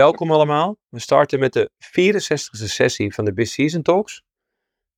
welkom 0.00 0.32
allemaal. 0.32 0.78
We 0.88 0.98
starten 0.98 1.38
met 1.38 1.52
de 1.52 1.70
64e 1.84 2.64
sessie 2.64 3.14
van 3.14 3.24
de 3.24 3.32
Business 3.32 3.54
Season 3.54 3.82
Talks. 3.82 4.22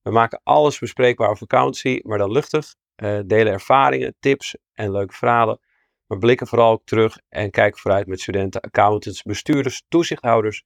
We 0.02 0.10
maken 0.10 0.40
alles 0.42 0.78
bespreekbaar 0.78 1.28
over 1.28 1.42
accountancy, 1.42 2.00
maar 2.02 2.18
dan 2.18 2.32
luchtig. 2.32 2.74
Uh, 2.96 3.20
delen 3.26 3.52
ervaringen, 3.52 4.14
tips 4.20 4.56
en 4.72 4.92
leuke 4.92 5.14
verhalen. 5.14 5.60
Maar 6.06 6.18
blikken 6.18 6.46
vooral 6.46 6.72
ook 6.72 6.84
terug 6.84 7.18
en 7.28 7.50
kijken 7.50 7.80
vooruit 7.80 8.06
met 8.06 8.20
studenten, 8.20 8.60
accountants, 8.60 9.22
bestuurders, 9.22 9.82
toezichthouders. 9.88 10.64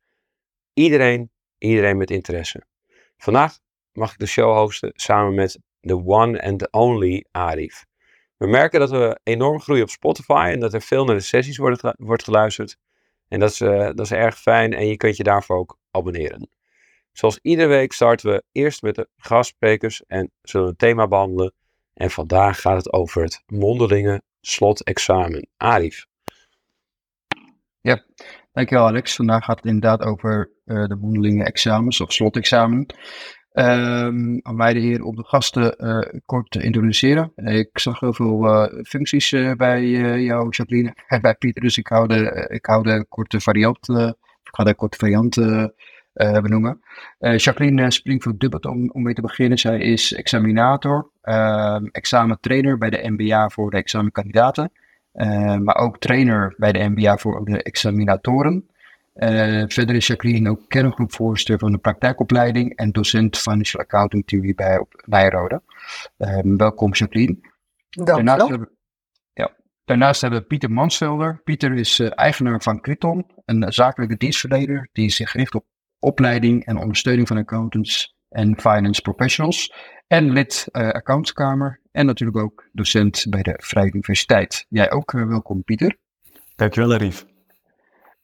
Iedereen, 0.72 1.30
iedereen 1.58 1.96
met 1.96 2.11
interesse. 2.11 2.66
Vandaag 3.16 3.58
mag 3.93 4.12
ik 4.12 4.18
de 4.18 4.26
show 4.26 4.57
hosten 4.57 4.93
samen 4.94 5.34
met 5.34 5.58
de 5.80 6.04
one 6.04 6.43
and 6.43 6.72
only 6.72 7.25
Arif. 7.30 7.84
We 8.36 8.46
merken 8.46 8.80
dat 8.80 8.90
we 8.90 9.21
enorm 9.22 9.61
groeien 9.61 9.82
op 9.82 9.90
Spotify 9.90 10.50
en 10.53 10.61
dat 10.61 10.75
er 10.75 10.82
veel 10.82 11.04
naar 11.04 11.16
de 11.16 11.21
sessies 11.21 11.57
wordt, 11.57 11.82
wordt 11.96 12.25
geluisterd. 12.25 12.76
En 13.29 13.40
dat 13.40 13.50
is, 13.50 13.61
uh, 13.61 13.79
dat 13.79 14.00
is 14.00 14.12
erg 14.12 14.39
fijn 14.39 14.75
en 14.75 14.86
je 14.86 14.96
kunt 14.96 15.16
je 15.16 15.22
daarvoor 15.22 15.57
ook 15.57 15.79
abonneren. 15.90 16.48
Zoals 17.12 17.39
iedere 17.43 17.68
week 17.68 17.93
starten 17.93 18.30
we 18.30 18.43
eerst 18.52 18.82
met 18.82 18.94
de 18.94 19.08
gastsprekers 19.16 20.02
en 20.07 20.30
zullen 20.43 20.66
we 20.66 20.72
een 20.72 20.79
thema 20.79 21.08
behandelen. 21.08 21.52
En 21.94 22.11
vandaag 22.11 22.61
gaat 22.61 22.76
het 22.76 22.93
over 22.93 23.22
het 23.22 23.43
mondelinge 23.46 24.22
slotexamen. 24.40 25.49
Arif. 25.57 26.07
Ja, 27.80 28.04
dankjewel 28.52 28.86
Alex. 28.86 29.14
Vandaag 29.14 29.44
gaat 29.44 29.57
het 29.57 29.66
inderdaad 29.66 30.00
over 30.02 30.50
uh, 30.64 30.86
de 30.86 30.96
mondelinge 30.96 31.44
examens 31.44 32.00
of 32.00 32.12
slotexamen. 32.12 32.86
Um, 33.58 34.41
aan 34.42 34.56
mij 34.56 34.72
de 34.72 34.80
heer 34.80 35.05
om 35.05 35.16
de 35.16 35.24
gasten 35.24 35.74
uh, 35.78 36.20
kort 36.26 36.50
te 36.50 36.62
introduceren. 36.62 37.32
Ik 37.34 37.78
zag 37.78 38.00
heel 38.00 38.12
veel 38.12 38.44
uh, 38.44 38.82
functies 38.84 39.32
uh, 39.32 39.52
bij 39.52 39.90
jou, 40.20 40.48
Jacqueline, 40.50 40.94
en 41.08 41.20
bij 41.20 41.34
Pieter, 41.34 41.62
dus 41.62 41.78
ik 41.78 41.86
hou 41.86 42.06
de, 42.06 42.46
ik 42.48 42.66
hou 42.66 43.04
korte 43.08 43.40
variant, 43.40 43.88
ik 43.88 44.54
ga 44.54 44.64
de 44.64 44.74
korte 44.74 44.96
variant 44.98 45.34
benoemen. 46.12 46.80
Jacqueline 47.18 47.90
Springfield 47.90 48.40
Dubbet, 48.40 48.66
om, 48.66 48.90
om 48.90 49.02
mee 49.02 49.14
te 49.14 49.20
beginnen, 49.20 49.58
zij 49.58 49.78
is 49.78 50.12
examinator, 50.12 51.10
ehm, 51.22 51.84
examentrainer 51.84 52.78
bij 52.78 52.91
de 52.91 53.10
MBA 53.10 53.48
voor 53.48 53.70
de 53.70 53.76
examenkandidaten, 53.76 54.72
maar 55.62 55.76
ook 55.76 55.98
trainer 55.98 56.54
bij 56.56 56.72
de 56.72 56.88
MBA 56.88 57.16
voor 57.16 57.44
de 57.44 57.62
examinatoren. 57.62 58.66
Uh, 59.17 59.64
verder 59.67 59.95
is 59.95 60.06
Jacqueline 60.06 60.50
ook 60.50 60.69
kerngroepvoorzitter 60.69 61.59
van 61.59 61.72
de 61.72 61.78
praktijkopleiding 61.78 62.77
en 62.77 62.92
docent 62.92 63.39
Financial 63.39 63.83
Accounting 63.83 64.27
Theory 64.27 64.55
bij 64.55 64.84
Nijrode. 65.05 65.62
Uh, 66.19 66.39
welkom 66.42 66.92
Jacqueline. 66.92 67.39
Daarnaast 67.91 68.48
hebben, 68.48 68.70
ja, 69.33 69.56
daarnaast 69.84 70.20
hebben 70.20 70.41
we 70.41 70.47
Pieter 70.47 70.70
Mansvelder. 70.70 71.41
Pieter 71.44 71.75
is 71.75 71.98
uh, 71.98 72.11
eigenaar 72.14 72.62
van 72.62 72.81
Criton, 72.81 73.27
een 73.44 73.72
zakelijke 73.72 74.17
dienstverlener 74.17 74.89
die 74.92 75.11
zich 75.11 75.33
richt 75.33 75.55
op 75.55 75.64
opleiding 75.98 76.64
en 76.64 76.77
ondersteuning 76.77 77.28
van 77.28 77.37
accountants 77.37 78.17
en 78.28 78.61
finance 78.61 79.03
professionals. 79.03 79.72
En 80.06 80.31
lid 80.31 80.69
uh, 80.72 80.89
accountskamer 80.89 81.81
en 81.92 82.06
natuurlijk 82.06 82.39
ook 82.39 82.69
docent 82.72 83.27
bij 83.31 83.42
de 83.42 83.55
Vrije 83.56 83.92
Universiteit. 83.92 84.67
Jij 84.69 84.91
ook 84.91 85.12
welkom 85.12 85.64
Pieter. 85.64 85.97
Dankjewel 86.56 86.92
Arif. 86.92 87.27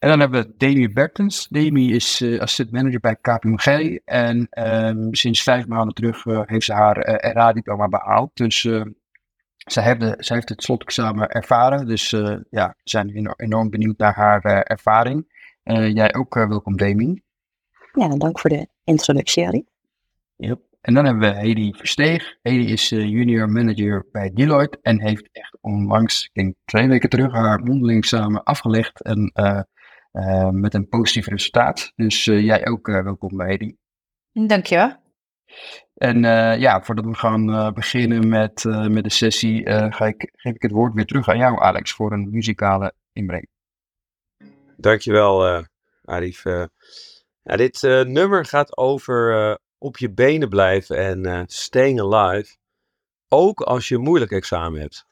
En 0.03 0.09
dan 0.09 0.19
hebben 0.19 0.41
we 0.41 0.53
Demi 0.57 0.93
Bertens. 0.93 1.47
Demi 1.47 1.93
is 1.93 2.21
uh, 2.21 2.39
assistant 2.39 2.71
manager 2.71 2.99
bij 2.99 3.15
KPMG. 3.15 3.97
En 4.05 4.47
um, 4.87 5.15
sinds 5.15 5.43
vijf 5.43 5.67
maanden 5.67 5.93
terug 5.93 6.25
uh, 6.25 6.41
heeft 6.45 6.65
ze 6.65 6.73
haar 6.73 7.07
uh, 7.07 7.13
eh, 7.29 7.33
RA-diploma 7.33 7.87
behaald. 7.87 8.31
Dus 8.33 8.61
zij, 9.57 9.83
heeft 9.83 9.99
de, 9.99 10.15
zij 10.17 10.35
heeft 10.35 10.49
het 10.49 10.63
slotexamen 10.63 11.29
ervaren. 11.29 11.87
Dus 11.87 12.09
ja, 12.49 12.67
we 12.67 12.81
zijn 12.83 13.33
enorm 13.35 13.69
benieuwd 13.69 13.97
naar 13.97 14.13
haar 14.13 14.41
ervaring. 14.43 15.25
jij 15.93 16.13
ook 16.13 16.33
welkom, 16.33 16.77
Demi. 16.77 17.21
Ja, 17.93 18.07
dank 18.07 18.39
voor 18.39 18.49
de 18.49 18.67
introductie, 18.83 19.43
Harry. 19.43 19.65
Yep. 20.35 20.59
En 20.81 20.93
dan 20.93 21.05
hebben 21.05 21.33
we 21.33 21.39
Hedy 21.39 21.73
Versteeg. 21.73 22.37
Hedy 22.41 22.71
is 22.71 22.89
junior 22.89 23.49
manager 23.49 24.05
bij 24.11 24.31
Deloitte 24.33 24.79
en 24.81 25.01
heeft 25.01 25.29
echt 25.31 25.57
onlangs, 25.61 26.23
ik 26.23 26.33
denk 26.33 26.55
twee 26.65 26.87
weken 26.87 27.09
terug, 27.09 27.31
haar 27.31 27.59
mondeling 27.59 27.97
examen 27.97 28.43
afgelegd. 28.43 29.01
En 29.01 29.31
uh, 29.33 29.59
met 30.51 30.73
een 30.73 30.87
positief 30.87 31.27
resultaat. 31.27 31.91
Dus 31.95 32.25
uh, 32.25 32.43
jij 32.43 32.67
ook 32.67 32.87
uh, 32.87 33.03
welkom 33.03 33.37
bij 33.37 33.47
Hedy. 33.47 33.75
Dankjewel. 34.31 35.01
En 35.93 36.21
ja, 36.59 36.83
voordat 36.83 37.05
we 37.05 37.15
gaan 37.15 37.73
beginnen 37.73 38.27
met, 38.27 38.63
met 38.63 39.03
de 39.03 39.09
sessie, 39.09 39.69
ga 39.69 40.05
ik, 40.05 40.31
geef 40.35 40.53
ik 40.53 40.61
het 40.61 40.71
woord 40.71 40.93
weer 40.93 41.05
terug 41.05 41.29
aan 41.29 41.37
jou, 41.37 41.61
Alex, 41.61 41.91
voor 41.91 42.11
een 42.11 42.29
muzikale 42.31 42.93
inbreng. 43.13 43.47
Dankjewel, 44.77 45.65
Arif. 46.03 46.43
Ja, 46.43 47.55
dit 47.55 47.81
nummer 48.07 48.45
gaat 48.45 48.77
over 48.77 49.57
op 49.77 49.97
je 49.97 50.11
benen 50.11 50.49
blijven 50.49 50.97
en 50.97 51.45
staying 51.47 52.01
alive. 52.01 52.55
Ook 53.27 53.61
als 53.61 53.87
je 53.87 53.95
een 53.95 54.01
moeilijk 54.01 54.31
examen 54.31 54.79
hebt. 54.79 55.05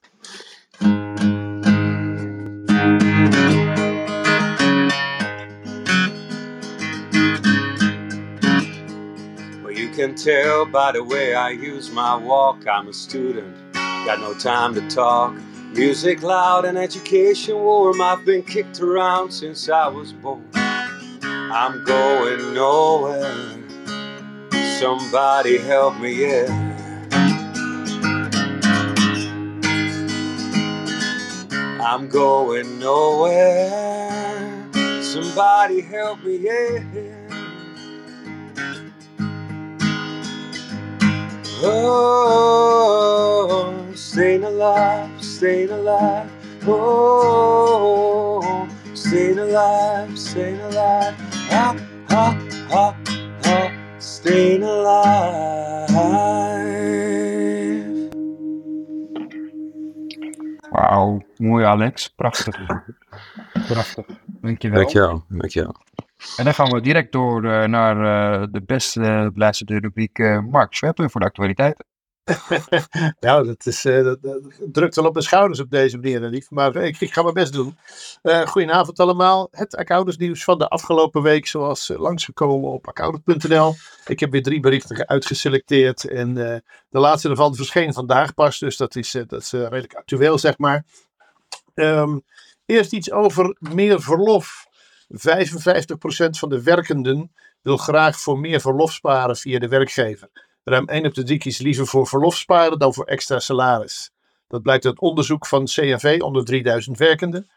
Can 10.02 10.16
tell 10.16 10.66
by 10.66 10.92
the 10.92 11.04
way 11.04 11.36
I 11.36 11.52
use 11.52 11.92
my 11.92 12.16
walk. 12.16 12.66
I'm 12.68 12.88
a 12.88 12.94
student, 12.94 13.56
got 13.74 14.20
no 14.20 14.34
time 14.34 14.74
to 14.74 14.90
talk. 14.90 15.36
Music 15.76 16.24
loud 16.24 16.66
and 16.66 16.76
education 16.76 17.56
warm. 17.56 18.02
I've 18.02 18.26
been 18.26 18.42
kicked 18.42 18.80
around 18.80 19.30
since 19.30 19.70
I 19.70 19.88
was 19.90 20.12
born. 20.12 20.44
I'm 21.22 21.86
going 21.86 22.56
nowhere. 22.56 23.60
Somebody 24.80 25.60
help 25.60 26.00
me, 26.00 26.26
yeah. 26.26 26.48
I'm 31.80 32.10
going 32.10 32.80
nowhere. 32.80 34.68
Somebody 35.04 35.82
help 35.82 36.24
me, 36.24 36.38
yeah. 36.38 37.21
Oh, 41.64 43.72
staying 43.94 44.44
alive, 44.44 45.08
staying 45.24 45.70
alive. 45.70 46.28
Oh, 46.66 48.68
staying 48.96 49.38
alive, 49.38 50.18
staying 50.18 50.60
alive. 50.60 51.14
Ha, 51.54 51.76
ha, 52.10 52.36
ha, 52.70 52.96
ha, 53.44 53.72
staying 54.00 54.64
alive. 54.64 55.92
Wauw, 60.72 61.22
mooi 61.38 61.64
Alex. 61.64 62.10
Prachtig. 62.10 62.56
Prachtig. 63.70 64.06
Dankjewel. 64.42 64.78
Dankjewel, 64.78 65.24
dankjewel. 65.30 65.76
En 66.38 66.44
dan 66.44 66.54
gaan 66.54 66.72
we 66.72 66.82
direct 66.82 67.12
door 67.12 67.46
uh, 67.46 67.64
naar 67.64 67.98
uh, 68.42 68.48
de 68.52 68.62
beste 68.62 69.30
beluisterde 69.34 69.80
rubriek 69.80 70.18
uh, 70.18 70.40
Mark 70.40 70.74
Schweppen 70.74 71.10
voor 71.10 71.22
de 71.22 71.28
actualiteiten. 71.28 71.86
nou, 73.20 73.46
dat, 73.46 73.66
is, 73.66 73.82
drukt 74.72 74.96
wel 74.96 75.06
op 75.06 75.14
mijn 75.14 75.26
schouders 75.26 75.60
op 75.60 75.70
deze 75.70 75.98
manier, 75.98 76.20
lief. 76.20 76.50
Maar 76.50 76.76
ik, 76.76 77.00
ik, 77.00 77.14
ga 77.14 77.22
mijn 77.22 77.34
best 77.34 77.54
doen. 77.54 77.78
goedenavond 78.46 79.00
allemaal. 79.00 79.48
Het 79.52 79.76
accountantsnieuws 79.76 80.44
van 80.44 80.58
de 80.58 80.68
afgelopen 80.68 81.22
week, 81.22 81.48
zoals 81.48 81.92
langsgekomen 81.96 82.70
op 82.70 82.88
accountant.nl. 82.88 83.76
Ik 84.06 84.20
heb 84.20 84.32
weer 84.32 84.44
drie 84.44 84.60
berichten 84.60 85.08
uitgeselecteerd. 85.08 86.10
En 86.10 86.34
de 86.34 87.00
laatste 87.00 87.30
ervan 87.30 87.56
verscheen 87.56 87.94
vandaag 87.94 88.34
pas. 88.34 88.60
Dus 88.60 88.78
dat 88.78 88.96
is, 88.96 89.12
dat 89.28 89.50
redelijk 89.52 89.94
actueel, 89.94 90.38
zeg 90.38 90.58
maar. 90.58 90.86
Um, 91.74 92.24
eerst 92.66 92.94
iets 92.94 93.12
over 93.12 93.56
meer 93.60 94.02
verlof. 94.02 94.70
55% 95.12 95.16
van 96.30 96.50
de 96.50 96.64
werkenden 96.64 97.32
wil 97.62 97.78
graag 97.78 98.20
voor 98.20 98.40
meer 98.40 98.62
verlof 98.62 98.94
sparen 98.94 99.36
via 99.36 99.60
de 99.60 99.68
werkgever. 99.68 100.30
Ruim 100.64 100.88
1 100.88 101.06
op 101.06 101.14
de 101.14 101.24
3 101.24 101.38
kiest 101.38 101.62
liever 101.62 101.88
voor 101.88 102.08
verlof 102.08 102.38
sparen 102.38 102.80
dan 102.80 102.94
voor 102.94 103.06
extra 103.06 103.40
salaris. 103.40 104.12
Dat 104.48 104.62
blijkt 104.62 104.86
uit 104.86 105.00
onderzoek 105.00 105.48
van 105.48 105.66
CNV 105.66 106.20
onder 106.22 106.46
3000 106.46 106.98
werkenden. 106.98 107.50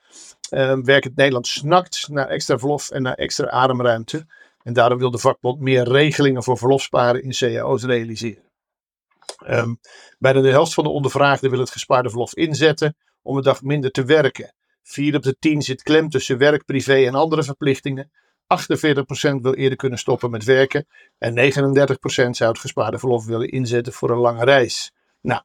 Uh, 0.51 0.79
Werkend 0.83 1.17
Nederland 1.17 1.47
snakt 1.47 2.09
naar 2.09 2.29
extra 2.29 2.59
verlof 2.59 2.91
en 2.91 3.03
naar 3.03 3.15
extra 3.15 3.49
ademruimte. 3.49 4.27
En 4.63 4.73
daarom 4.73 4.99
wil 4.99 5.11
de 5.11 5.19
vakbond 5.19 5.61
meer 5.61 5.89
regelingen 5.89 6.43
voor 6.43 6.59
verlofsparen 6.59 7.23
in 7.23 7.31
cao's 7.31 7.85
realiseren. 7.85 8.43
Um, 9.47 9.79
bijna 10.19 10.41
de 10.41 10.51
helft 10.51 10.75
van 10.75 10.85
de 10.85 10.91
ondervraagden 10.91 11.51
wil 11.51 11.59
het 11.59 11.71
gespaarde 11.71 12.09
verlof 12.09 12.35
inzetten 12.35 12.97
om 13.23 13.37
een 13.37 13.43
dag 13.43 13.63
minder 13.63 13.91
te 13.91 14.05
werken. 14.05 14.55
4 14.85 15.17
op 15.17 15.23
de 15.23 15.37
10 15.39 15.63
zit 15.63 15.83
klem 15.83 16.09
tussen 16.09 16.39
werk, 16.39 16.65
privé 16.65 17.07
en 17.07 17.15
andere 17.15 17.43
verplichtingen. 17.43 18.11
48% 18.11 19.41
wil 19.43 19.55
eerder 19.55 19.77
kunnen 19.77 19.99
stoppen 19.99 20.31
met 20.31 20.45
werken. 20.45 20.87
En 21.19 21.35
39% 21.35 22.37
zou 22.37 22.51
het 22.51 22.59
gespaarde 22.59 22.99
verlof 22.99 23.27
willen 23.27 23.49
inzetten 23.49 23.93
voor 23.93 24.11
een 24.11 24.19
lange 24.19 24.45
reis. 24.45 24.93
Nou, 25.21 25.43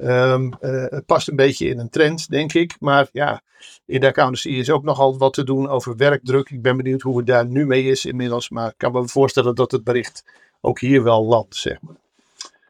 Ehm, 0.00 0.52
eh, 0.60 0.84
het 0.88 1.06
past 1.06 1.28
een 1.28 1.36
beetje 1.36 1.68
in 1.68 1.78
een 1.78 1.90
trend, 1.90 2.28
denk 2.28 2.52
ik. 2.52 2.76
Maar 2.78 3.08
ja, 3.12 3.42
in 3.84 4.00
de 4.00 4.06
accountancy 4.06 4.48
is 4.48 4.70
ook 4.70 4.82
nogal 4.82 5.18
wat 5.18 5.32
te 5.32 5.44
doen 5.44 5.68
over 5.68 5.96
werkdruk. 5.96 6.50
Ik 6.50 6.62
ben 6.62 6.76
benieuwd 6.76 7.02
hoe 7.02 7.16
het 7.16 7.26
daar 7.26 7.46
nu 7.46 7.66
mee 7.66 7.84
is 7.84 8.04
inmiddels. 8.04 8.48
Maar 8.48 8.68
ik 8.68 8.74
kan 8.76 8.92
me 8.92 9.08
voorstellen 9.08 9.54
dat 9.54 9.70
het 9.70 9.84
bericht 9.84 10.24
ook 10.60 10.80
hier 10.80 11.02
wel 11.02 11.24
landt, 11.24 11.56
zeg 11.56 11.80
maar. 11.80 11.94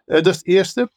dat 0.05 0.27
is 0.27 0.37
het 0.37 0.47
eerste. 0.47 0.91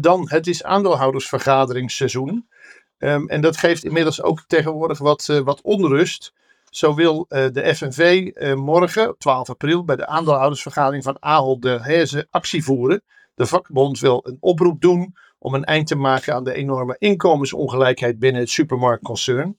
dan, 0.00 0.28
het 0.30 0.46
is 0.46 0.62
aandeelhoudersvergaderingsseizoen. 0.62 2.48
Um, 2.98 3.28
en 3.28 3.40
dat 3.40 3.56
geeft 3.56 3.84
inmiddels 3.84 4.22
ook 4.22 4.44
tegenwoordig 4.46 4.98
wat, 4.98 5.26
wat 5.44 5.60
onrust. 5.62 6.32
Zo 6.70 6.94
wil 6.94 7.26
uh, 7.28 7.46
de 7.52 7.74
FNV 7.74 8.30
uh, 8.34 8.54
morgen, 8.54 9.14
12 9.18 9.50
april, 9.50 9.84
bij 9.84 9.96
de 9.96 10.06
aandeelhoudersvergadering 10.06 11.04
van 11.04 11.16
Ahold 11.20 11.62
de 11.62 11.78
Herze 11.82 12.26
actie 12.30 12.64
voeren. 12.64 13.02
De 13.34 13.46
vakbond 13.46 14.00
wil 14.00 14.20
een 14.22 14.36
oproep 14.40 14.80
doen 14.80 15.14
om 15.38 15.54
een 15.54 15.64
eind 15.64 15.86
te 15.86 15.96
maken 15.96 16.34
aan 16.34 16.44
de 16.44 16.54
enorme 16.54 16.96
inkomensongelijkheid 16.98 18.18
binnen 18.18 18.40
het 18.40 18.50
supermarktconcern. 18.50 19.58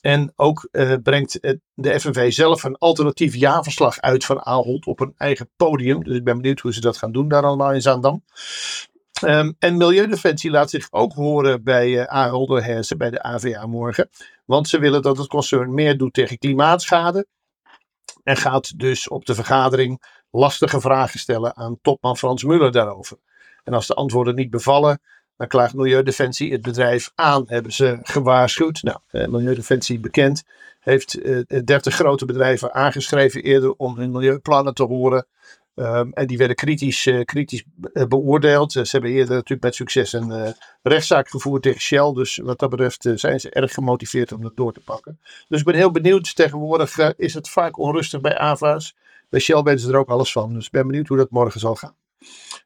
En 0.00 0.32
ook 0.36 0.68
brengt 1.02 1.38
de 1.74 2.00
FNV 2.00 2.32
zelf 2.32 2.62
een 2.62 2.78
alternatief 2.78 3.34
jaarverslag 3.34 4.00
uit 4.00 4.24
van 4.24 4.44
Ahold 4.44 4.86
op 4.86 5.00
een 5.00 5.14
eigen 5.16 5.50
podium. 5.56 6.04
Dus 6.04 6.16
ik 6.16 6.24
ben 6.24 6.36
benieuwd 6.36 6.60
hoe 6.60 6.72
ze 6.72 6.80
dat 6.80 6.96
gaan 6.96 7.12
doen 7.12 7.28
daar 7.28 7.42
allemaal 7.42 7.72
in 7.72 7.82
Zaandam. 7.82 8.22
Um, 9.24 9.56
en 9.58 9.76
Milieudefensie 9.76 10.50
laat 10.50 10.70
zich 10.70 10.88
ook 10.90 11.12
horen 11.12 11.62
bij 11.62 11.88
uh, 11.88 12.04
Ahold 12.04 12.64
Hersen, 12.64 12.98
bij 12.98 13.10
de 13.10 13.22
AVA 13.22 13.66
morgen. 13.66 14.08
Want 14.44 14.68
ze 14.68 14.78
willen 14.78 15.02
dat 15.02 15.18
het 15.18 15.26
concern 15.26 15.74
meer 15.74 15.98
doet 15.98 16.12
tegen 16.12 16.38
klimaatschade. 16.38 17.26
En 18.22 18.36
gaat 18.36 18.78
dus 18.78 19.08
op 19.08 19.24
de 19.24 19.34
vergadering 19.34 20.02
lastige 20.30 20.80
vragen 20.80 21.18
stellen 21.18 21.56
aan 21.56 21.78
topman 21.82 22.16
Frans 22.16 22.44
Muller 22.44 22.72
daarover. 22.72 23.18
En 23.64 23.72
als 23.72 23.86
de 23.86 23.94
antwoorden 23.94 24.34
niet 24.34 24.50
bevallen, 24.50 25.00
dan 25.36 25.48
klaagt 25.48 25.74
Milieudefensie 25.74 26.52
het 26.52 26.62
bedrijf 26.62 27.10
aan, 27.14 27.44
hebben 27.46 27.72
ze 27.72 27.98
gewaarschuwd. 28.02 28.82
Nou, 28.82 28.98
eh, 29.10 29.26
Milieudefensie 29.26 30.00
bekend 30.00 30.42
heeft 30.80 31.20
eh, 31.20 31.62
30 31.64 31.94
grote 31.94 32.24
bedrijven 32.24 32.74
aangeschreven 32.74 33.42
eerder 33.42 33.72
om 33.72 33.96
hun 33.96 34.10
milieuplannen 34.10 34.74
te 34.74 34.82
horen. 34.82 35.26
Um, 35.76 36.12
en 36.12 36.26
die 36.26 36.38
werden 36.38 36.56
kritisch, 36.56 37.06
uh, 37.06 37.24
kritisch 37.24 37.64
eh, 37.92 38.06
beoordeeld. 38.06 38.72
Ze 38.72 38.86
hebben 38.90 39.10
eerder 39.10 39.34
natuurlijk 39.34 39.62
met 39.62 39.74
succes 39.74 40.12
een 40.12 40.54
rechtszaak 40.82 41.28
gevoerd 41.28 41.62
tegen 41.62 41.80
Shell. 41.80 42.12
Dus 42.12 42.36
wat 42.36 42.58
dat 42.58 42.70
betreft 42.70 43.08
zijn 43.14 43.40
ze 43.40 43.50
erg 43.50 43.74
gemotiveerd 43.74 44.32
om 44.32 44.42
dat 44.42 44.56
door 44.56 44.72
te 44.72 44.80
pakken. 44.80 45.20
Dus 45.48 45.58
ik 45.58 45.64
ben 45.64 45.74
heel 45.74 45.90
benieuwd. 45.90 46.36
Tegenwoordig 46.36 47.14
is 47.16 47.34
het 47.34 47.48
vaak 47.48 47.78
onrustig 47.78 48.20
bij 48.20 48.38
AVA's. 48.38 48.96
Bij 49.28 49.40
Shell 49.40 49.62
weten 49.62 49.80
ze 49.80 49.88
er 49.88 49.96
ook 49.98 50.08
alles 50.08 50.32
van. 50.32 50.54
Dus 50.54 50.66
ik 50.66 50.70
ben 50.70 50.86
benieuwd 50.86 51.08
hoe 51.08 51.16
dat 51.16 51.30
morgen 51.30 51.60
zal 51.60 51.74
gaan. 51.74 51.96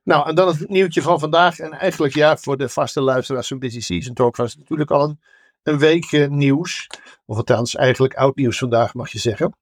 Nou, 0.02 0.28
en 0.28 0.34
dan 0.34 0.48
het 0.48 0.68
nieuwtje 0.68 1.02
van 1.02 1.18
vandaag. 1.18 1.58
En 1.58 1.72
eigenlijk 1.72 2.14
ja, 2.14 2.36
voor 2.36 2.56
de 2.56 2.68
vaste 2.68 3.00
luisteraars 3.00 3.48
van 3.48 3.58
Busy 3.58 3.80
Season 3.80 4.14
Talk 4.14 4.36
was 4.36 4.50
het 4.50 4.58
natuurlijk 4.58 4.90
al 4.90 5.02
een, 5.02 5.20
een 5.62 5.78
week 5.78 6.28
nieuws. 6.28 6.86
Of 7.26 7.36
althans 7.36 7.74
eigenlijk 7.74 8.14
oud 8.14 8.36
nieuws 8.36 8.58
vandaag 8.58 8.94
mag 8.94 9.10
je 9.10 9.18
zeggen. 9.18 9.56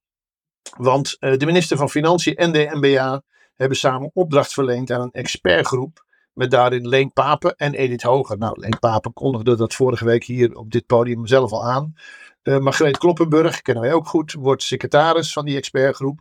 Want 0.76 1.16
de 1.19 1.46
minister 1.46 1.76
van 1.76 1.90
Financiën 1.90 2.37
en 2.37 2.52
de 2.52 2.69
NBA 2.72 3.22
hebben 3.56 3.76
samen 3.76 4.11
opdracht 4.14 4.53
verleend 4.53 4.91
aan 4.91 5.00
een 5.00 5.12
expertgroep. 5.12 6.05
Met 6.32 6.50
daarin 6.50 6.88
Leen 6.88 7.12
Papen 7.12 7.56
en 7.56 7.75
Edith 7.75 8.03
Hoger. 8.03 8.38
Nou, 8.38 8.61
Leen 8.61 8.79
Papen 8.79 9.12
kondigde 9.12 9.56
dat 9.56 9.75
vorige 9.75 10.05
week 10.05 10.25
hier 10.25 10.56
op 10.56 10.70
dit 10.70 10.87
podium 10.87 11.26
zelf 11.26 11.53
al 11.53 11.64
aan. 11.64 11.94
Uh, 12.43 12.58
Margreet 12.58 12.99
Kloppenburg, 12.99 13.62
kennen 13.62 13.82
wij 13.82 13.93
ook 13.93 14.06
goed, 14.06 14.32
wordt 14.32 14.62
secretaris 14.62 15.32
van 15.32 15.44
die 15.44 15.56
expertgroep. 15.56 16.20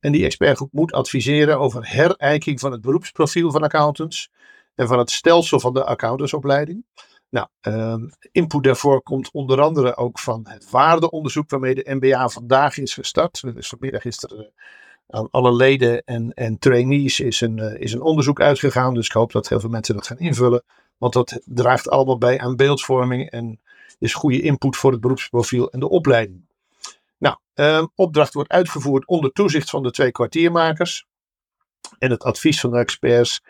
En 0.00 0.12
die 0.12 0.24
expertgroep 0.24 0.72
moet 0.72 0.92
adviseren 0.92 1.58
over 1.58 1.90
herijking 1.90 2.60
van 2.60 2.72
het 2.72 2.80
beroepsprofiel 2.80 3.50
van 3.50 3.62
accountants. 3.62 4.30
En 4.74 4.86
van 4.86 4.98
het 4.98 5.10
stelsel 5.10 5.60
van 5.60 5.74
de 5.74 5.84
accountantsopleiding. 5.84 6.84
Nou, 7.28 7.48
um, 7.60 8.10
input 8.32 8.64
daarvoor 8.64 9.02
komt 9.02 9.30
onder 9.32 9.60
andere 9.60 9.96
ook 9.96 10.18
van 10.18 10.40
het 10.48 10.70
waardeonderzoek 10.70 11.50
waarmee 11.50 11.74
de 11.74 11.94
MBA 11.94 12.28
vandaag 12.28 12.78
is 12.78 12.94
gestart. 12.94 13.54
Dus 13.54 13.68
vanmiddag 13.68 14.04
is 14.04 14.22
er 14.22 14.50
aan 15.08 15.28
alle 15.30 15.54
leden 15.54 16.04
en, 16.04 16.34
en 16.34 16.58
trainees 16.58 17.20
is 17.20 17.40
een, 17.40 17.58
uh, 17.58 17.80
is 17.80 17.92
een 17.92 18.02
onderzoek 18.02 18.40
uitgegaan. 18.40 18.94
Dus 18.94 19.06
ik 19.06 19.12
hoop 19.12 19.32
dat 19.32 19.48
heel 19.48 19.60
veel 19.60 19.70
mensen 19.70 19.94
dat 19.94 20.06
gaan 20.06 20.18
invullen. 20.18 20.62
Want 20.98 21.12
dat 21.12 21.40
draagt 21.44 21.90
allemaal 21.90 22.18
bij 22.18 22.40
aan 22.40 22.56
beeldvorming 22.56 23.30
en 23.30 23.60
is 23.98 24.14
goede 24.14 24.40
input 24.40 24.76
voor 24.76 24.92
het 24.92 25.00
beroepsprofiel 25.00 25.70
en 25.70 25.80
de 25.80 25.88
opleiding. 25.88 26.44
Nou, 27.18 27.36
uh, 27.54 27.84
opdracht 27.94 28.34
wordt 28.34 28.50
uitgevoerd 28.50 29.06
onder 29.06 29.32
toezicht 29.32 29.70
van 29.70 29.82
de 29.82 29.90
twee 29.90 30.12
kwartiermakers. 30.12 31.06
En 31.98 32.10
het 32.10 32.22
advies 32.22 32.60
van 32.60 32.70
de 32.70 32.78
experts, 32.78 33.42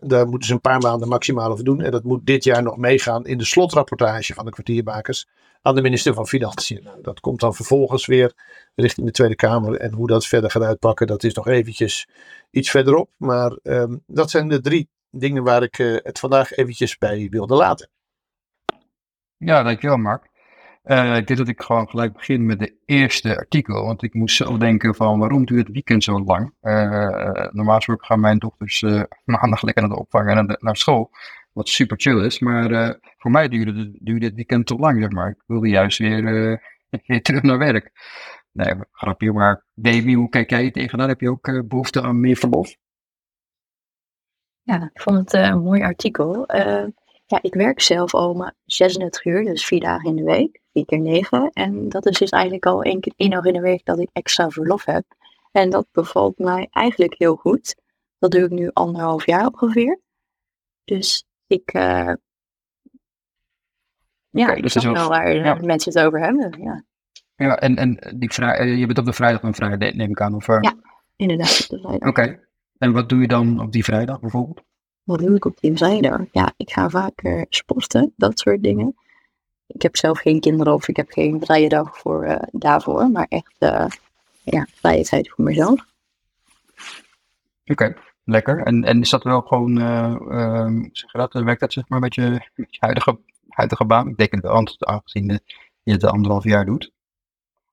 daar 0.00 0.28
moeten 0.28 0.48
ze 0.48 0.54
een 0.54 0.60
paar 0.60 0.80
maanden 0.80 1.08
maximaal 1.08 1.50
over 1.50 1.64
doen. 1.64 1.80
En 1.80 1.90
dat 1.90 2.04
moet 2.04 2.26
dit 2.26 2.44
jaar 2.44 2.62
nog 2.62 2.76
meegaan 2.76 3.26
in 3.26 3.38
de 3.38 3.44
slotrapportage 3.44 4.34
van 4.34 4.44
de 4.44 4.50
kwartiermakers 4.50 5.26
aan 5.62 5.74
de 5.74 5.82
minister 5.82 6.14
van 6.14 6.26
Financiën. 6.26 6.82
Nou, 6.82 7.02
dat 7.02 7.20
komt 7.20 7.40
dan 7.40 7.54
vervolgens 7.54 8.06
weer 8.06 8.32
richting 8.74 9.06
de 9.06 9.12
Tweede 9.12 9.34
Kamer. 9.34 9.76
En 9.76 9.92
hoe 9.92 10.06
dat 10.06 10.26
verder 10.26 10.50
gaat 10.50 10.62
uitpakken, 10.62 11.06
dat 11.06 11.24
is 11.24 11.34
nog 11.34 11.48
eventjes 11.48 12.08
iets 12.50 12.70
verderop. 12.70 13.10
Maar 13.16 13.58
um, 13.62 14.02
dat 14.06 14.30
zijn 14.30 14.48
de 14.48 14.60
drie 14.60 14.88
dingen 15.10 15.42
waar 15.42 15.62
ik 15.62 15.78
uh, 15.78 15.98
het 16.02 16.18
vandaag 16.18 16.52
eventjes 16.52 16.98
bij 16.98 17.28
wilde 17.30 17.54
laten. 17.54 17.90
Ja, 19.36 19.62
dankjewel 19.62 19.96
Mark. 19.96 20.30
Uh, 20.84 21.16
ik 21.16 21.26
denk 21.26 21.38
dat 21.38 21.48
ik 21.48 21.62
gewoon 21.62 21.88
gelijk 21.88 22.12
begin 22.12 22.46
met 22.46 22.58
de 22.58 22.76
eerste 22.86 23.36
artikel. 23.36 23.84
Want 23.84 24.02
ik 24.02 24.14
moest 24.14 24.36
zelf 24.36 24.58
denken 24.58 24.94
van 24.94 25.18
waarom 25.18 25.44
duurt 25.44 25.66
het 25.66 25.72
weekend 25.72 26.04
zo 26.04 26.24
lang? 26.24 26.54
Uh, 26.62 27.50
normaal 27.50 27.76
gesproken 27.76 28.06
gaan 28.06 28.20
mijn 28.20 28.38
dochters 28.38 28.80
maandag 29.24 29.62
lekker 29.62 29.82
naar 29.82 29.92
de 29.92 30.00
opvang 30.00 30.28
en 30.28 30.56
naar 30.60 30.76
school. 30.76 31.10
Wat 31.52 31.68
super 31.68 32.00
chill 32.00 32.24
is. 32.24 32.38
Maar 32.38 32.98
voor 33.16 33.30
mij 33.30 33.48
duurde, 33.48 33.90
duurde 33.98 34.26
het 34.26 34.34
weekend 34.34 34.66
te 34.66 34.76
lang, 34.76 35.00
zeg 35.00 35.10
maar. 35.10 35.30
Ik 35.30 35.42
wilde 35.46 35.68
juist 35.68 35.98
weer, 35.98 36.22
weer 37.06 37.22
terug 37.22 37.42
naar 37.42 37.58
werk. 37.58 37.90
Nee, 38.52 38.74
grapje, 38.90 39.32
maar 39.32 39.64
Davy, 39.74 40.14
hoe 40.14 40.28
kijk 40.28 40.50
jij 40.50 40.70
tegenaan? 40.70 41.08
Heb 41.08 41.20
je 41.20 41.30
ook 41.30 41.68
behoefte 41.68 42.02
aan 42.02 42.20
meer 42.20 42.36
verlof? 42.36 42.76
Ja, 44.62 44.90
ik 44.92 45.00
vond 45.00 45.16
het 45.18 45.32
een 45.32 45.62
mooi 45.62 45.82
artikel. 45.82 46.44
ja, 47.26 47.38
ik 47.42 47.54
werk 47.54 47.80
zelf 47.80 48.14
al 48.14 48.34
maar 48.34 48.54
36 48.64 49.24
uur, 49.24 49.44
dus 49.44 49.64
vier 49.64 49.80
dagen 49.80 50.08
in 50.08 50.16
de 50.16 50.24
week 50.24 50.62
vier 50.72 50.84
keer 50.84 51.00
negen. 51.00 51.50
En 51.52 51.88
dat 51.88 52.06
is 52.06 52.18
dus 52.18 52.30
eigenlijk 52.30 52.66
al 52.66 52.82
één, 52.82 53.00
keer, 53.00 53.12
één 53.16 53.30
dag 53.30 53.44
in 53.44 53.52
de 53.52 53.60
week 53.60 53.84
dat 53.84 53.98
ik 53.98 54.08
extra 54.12 54.50
verlof 54.50 54.84
heb. 54.84 55.04
En 55.52 55.70
dat 55.70 55.86
bevalt 55.92 56.38
mij 56.38 56.68
eigenlijk 56.70 57.14
heel 57.18 57.36
goed. 57.36 57.76
Dat 58.18 58.30
doe 58.30 58.44
ik 58.44 58.50
nu 58.50 58.70
anderhalf 58.72 59.26
jaar 59.26 59.46
ongeveer. 59.46 60.00
Dus 60.84 61.24
ik, 61.52 61.74
uh, 61.74 61.82
ja, 64.30 64.44
okay, 64.44 64.56
ik 64.56 64.62
dus 64.62 64.72
snap 64.72 64.94
wel 64.94 65.08
waar 65.08 65.34
ja. 65.34 65.54
mensen 65.54 65.92
het 65.92 66.02
over 66.02 66.20
hebben. 66.20 66.62
Ja, 66.62 66.84
ja 67.36 67.58
en, 67.58 67.76
en 67.76 68.14
die 68.16 68.32
vrij, 68.32 68.58
eh, 68.58 68.78
je 68.78 68.86
bent 68.86 68.98
op 68.98 69.04
de 69.04 69.12
vrijdag 69.12 69.42
en 69.42 69.54
vrijdag, 69.54 69.92
neem 69.92 70.10
ik 70.10 70.20
aan? 70.20 70.34
Of, 70.34 70.48
uh... 70.48 70.58
Ja, 70.60 70.74
inderdaad 71.16 71.60
op 71.62 71.68
de 71.68 71.78
vrijdag. 71.78 72.08
Oké, 72.08 72.40
en 72.78 72.92
wat 72.92 73.08
doe 73.08 73.20
je 73.20 73.28
dan 73.28 73.60
op 73.60 73.72
die 73.72 73.84
vrijdag 73.84 74.20
bijvoorbeeld? 74.20 74.62
Wat 75.02 75.18
doe 75.18 75.36
ik 75.36 75.44
op 75.44 75.60
die 75.60 75.76
vrijdag? 75.76 76.20
Ja, 76.32 76.52
ik 76.56 76.70
ga 76.70 76.88
vaker 76.88 77.46
sporten, 77.48 78.12
dat 78.16 78.38
soort 78.38 78.62
dingen. 78.62 78.94
Ik 79.66 79.82
heb 79.82 79.96
zelf 79.96 80.18
geen 80.18 80.40
kinderen 80.40 80.74
of 80.74 80.88
ik 80.88 80.96
heb 80.96 81.10
geen 81.10 81.40
vrije 81.40 81.68
dag 81.68 81.98
voor, 81.98 82.26
uh, 82.26 82.36
daarvoor, 82.50 83.10
maar 83.10 83.26
echt 83.28 83.56
ja, 84.42 84.66
vrije 84.74 85.04
tijd 85.04 85.30
voor 85.30 85.44
mezelf. 85.44 85.84
Oké, 87.64 87.72
okay, 87.72 87.96
lekker. 88.24 88.62
En, 88.62 88.84
en 88.84 89.00
is 89.00 89.10
dat 89.10 89.22
wel 89.22 89.40
gewoon, 89.40 89.78
uh, 89.78 90.66
zeg 90.92 91.12
je 91.12 91.18
dat, 91.18 91.32
werkt 91.32 91.60
dat 91.60 91.72
zeg 91.72 91.88
maar 91.88 92.00
met 92.00 92.14
je, 92.14 92.50
met 92.54 92.74
je 92.74 92.78
huidige, 92.80 93.18
huidige 93.48 93.84
baan? 93.84 94.08
Ik 94.08 94.16
denk 94.16 94.32
het 94.32 94.42
wel, 94.42 94.66
aangezien 94.78 95.40
je 95.82 95.92
het 95.92 96.04
anderhalf 96.04 96.44
jaar 96.44 96.64
doet. 96.64 96.92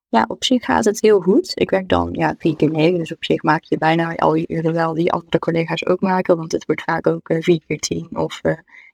Ja, 0.10 0.26
op 0.28 0.44
zich 0.44 0.66
gaat 0.66 0.86
het 0.86 1.02
heel 1.02 1.20
goed. 1.20 1.52
Ik 1.56 1.70
werk 1.70 1.90
dan 1.90 2.10
ja, 2.12 2.36
vier 2.38 2.56
keer 2.56 2.70
negen, 2.70 2.98
dus 2.98 3.14
op 3.14 3.24
zich 3.24 3.44
maak 3.44 3.64
je 3.64 3.78
bijna 3.78 4.16
al 4.16 4.36
je 4.36 4.48
uren 4.48 4.74
wel 4.74 4.94
die 4.94 5.12
andere 5.12 5.40
collega's 5.40 5.86
ook 5.86 6.02
maken, 6.02 6.38
want 6.38 6.52
het 6.52 6.66
wordt 6.66 6.84
vaak 6.84 7.08
ook 7.08 7.34
vier 7.40 7.62
keer 7.68 7.80
tien 7.80 8.18
of 8.18 8.42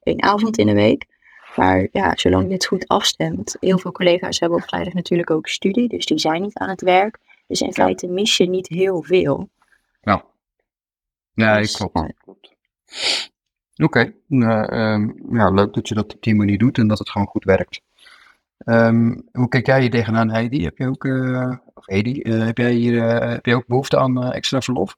één 0.04 0.24
avond 0.24 0.58
in 0.58 0.68
de 0.68 0.74
week. 0.74 1.06
Maar 1.56 1.88
ja, 1.92 2.16
zolang 2.16 2.48
je 2.48 2.54
het 2.54 2.66
goed 2.66 2.88
afstemt. 2.88 3.58
Heel 3.60 3.78
veel 3.78 3.92
collega's 3.92 4.40
hebben 4.40 4.58
op 4.58 4.68
vrijdag 4.68 4.94
natuurlijk 4.94 5.30
ook 5.30 5.48
studie, 5.48 5.88
dus 5.88 6.06
die 6.06 6.20
zijn 6.20 6.42
niet 6.42 6.58
aan 6.58 6.70
het 6.70 6.82
werk. 6.82 7.18
Dus 7.48 7.62
in 7.62 7.74
feite 7.74 8.08
mis 8.08 8.38
je 8.38 8.46
niet 8.50 8.68
heel 8.68 9.02
veel. 9.02 9.50
Ja, 10.02 10.24
ja 11.36 11.58
dus, 11.58 11.78
klopt. 11.78 12.14
klopt. 12.24 12.56
Oké, 13.76 13.84
okay. 13.84 14.16
nou, 14.28 14.76
um, 14.76 15.36
ja, 15.38 15.50
leuk 15.50 15.74
dat 15.74 15.88
je 15.88 15.96
dat 15.96 16.14
op 16.14 16.24
die 16.24 16.36
manier 16.36 16.58
doet 16.58 16.78
en 16.78 16.88
dat 16.88 17.00
het 17.00 17.10
gewoon 17.10 17.28
goed 17.28 17.44
werkt. 17.44 17.82
Um, 18.66 19.28
hoe 19.32 19.48
kijk 19.48 19.66
jij 19.66 19.82
hier 19.82 19.90
tegenaan, 19.90 20.30
Heidi? 20.30 20.64
Heb 20.64 20.78
je 20.78 20.88
ook, 20.88 21.04
uh, 21.04 21.56
of 21.74 21.86
Heidi, 21.86 22.22
uh, 22.24 22.46
heb 22.46 22.58
jij 22.58 22.72
hier 22.72 22.94
uh, 22.94 23.30
heb 23.30 23.46
je 23.46 23.56
ook 23.56 23.68
behoefte 23.68 23.98
aan 23.98 24.32
extra 24.32 24.62
verlof? 24.62 24.98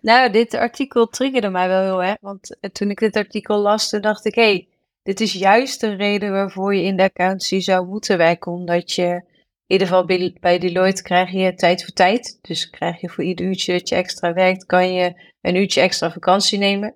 Nou, 0.00 0.30
dit 0.30 0.54
artikel 0.54 1.08
triggerde 1.08 1.48
mij 1.48 1.68
wel 1.68 1.82
heel 1.82 2.02
erg. 2.02 2.16
Want 2.20 2.56
toen 2.72 2.90
ik 2.90 2.98
dit 2.98 3.16
artikel 3.16 3.58
las, 3.58 3.88
toen 3.88 4.00
dacht 4.00 4.24
ik, 4.24 4.34
hé, 4.34 4.42
hey, 4.42 4.68
dit 5.02 5.20
is 5.20 5.32
juist 5.32 5.80
de 5.80 5.94
reden 5.94 6.32
waarvoor 6.32 6.74
je 6.74 6.82
in 6.82 6.96
de 6.96 7.02
accountancy 7.02 7.60
zou 7.60 7.86
moeten 7.86 8.18
werken. 8.18 8.52
Omdat 8.52 8.92
je, 8.92 9.22
ieder 9.66 9.86
geval 9.86 10.04
bij, 10.04 10.36
bij 10.40 10.58
Deloitte 10.58 11.02
krijg 11.02 11.30
je 11.30 11.54
tijd 11.54 11.84
voor 11.84 11.92
tijd. 11.92 12.38
Dus 12.42 12.70
krijg 12.70 13.00
je 13.00 13.08
voor 13.08 13.24
ieder 13.24 13.46
uurtje 13.46 13.72
dat 13.72 13.88
je 13.88 13.94
extra 13.94 14.32
werkt, 14.32 14.66
kan 14.66 14.92
je 14.92 15.32
een 15.40 15.54
uurtje 15.54 15.80
extra 15.80 16.10
vakantie 16.10 16.58
nemen. 16.58 16.94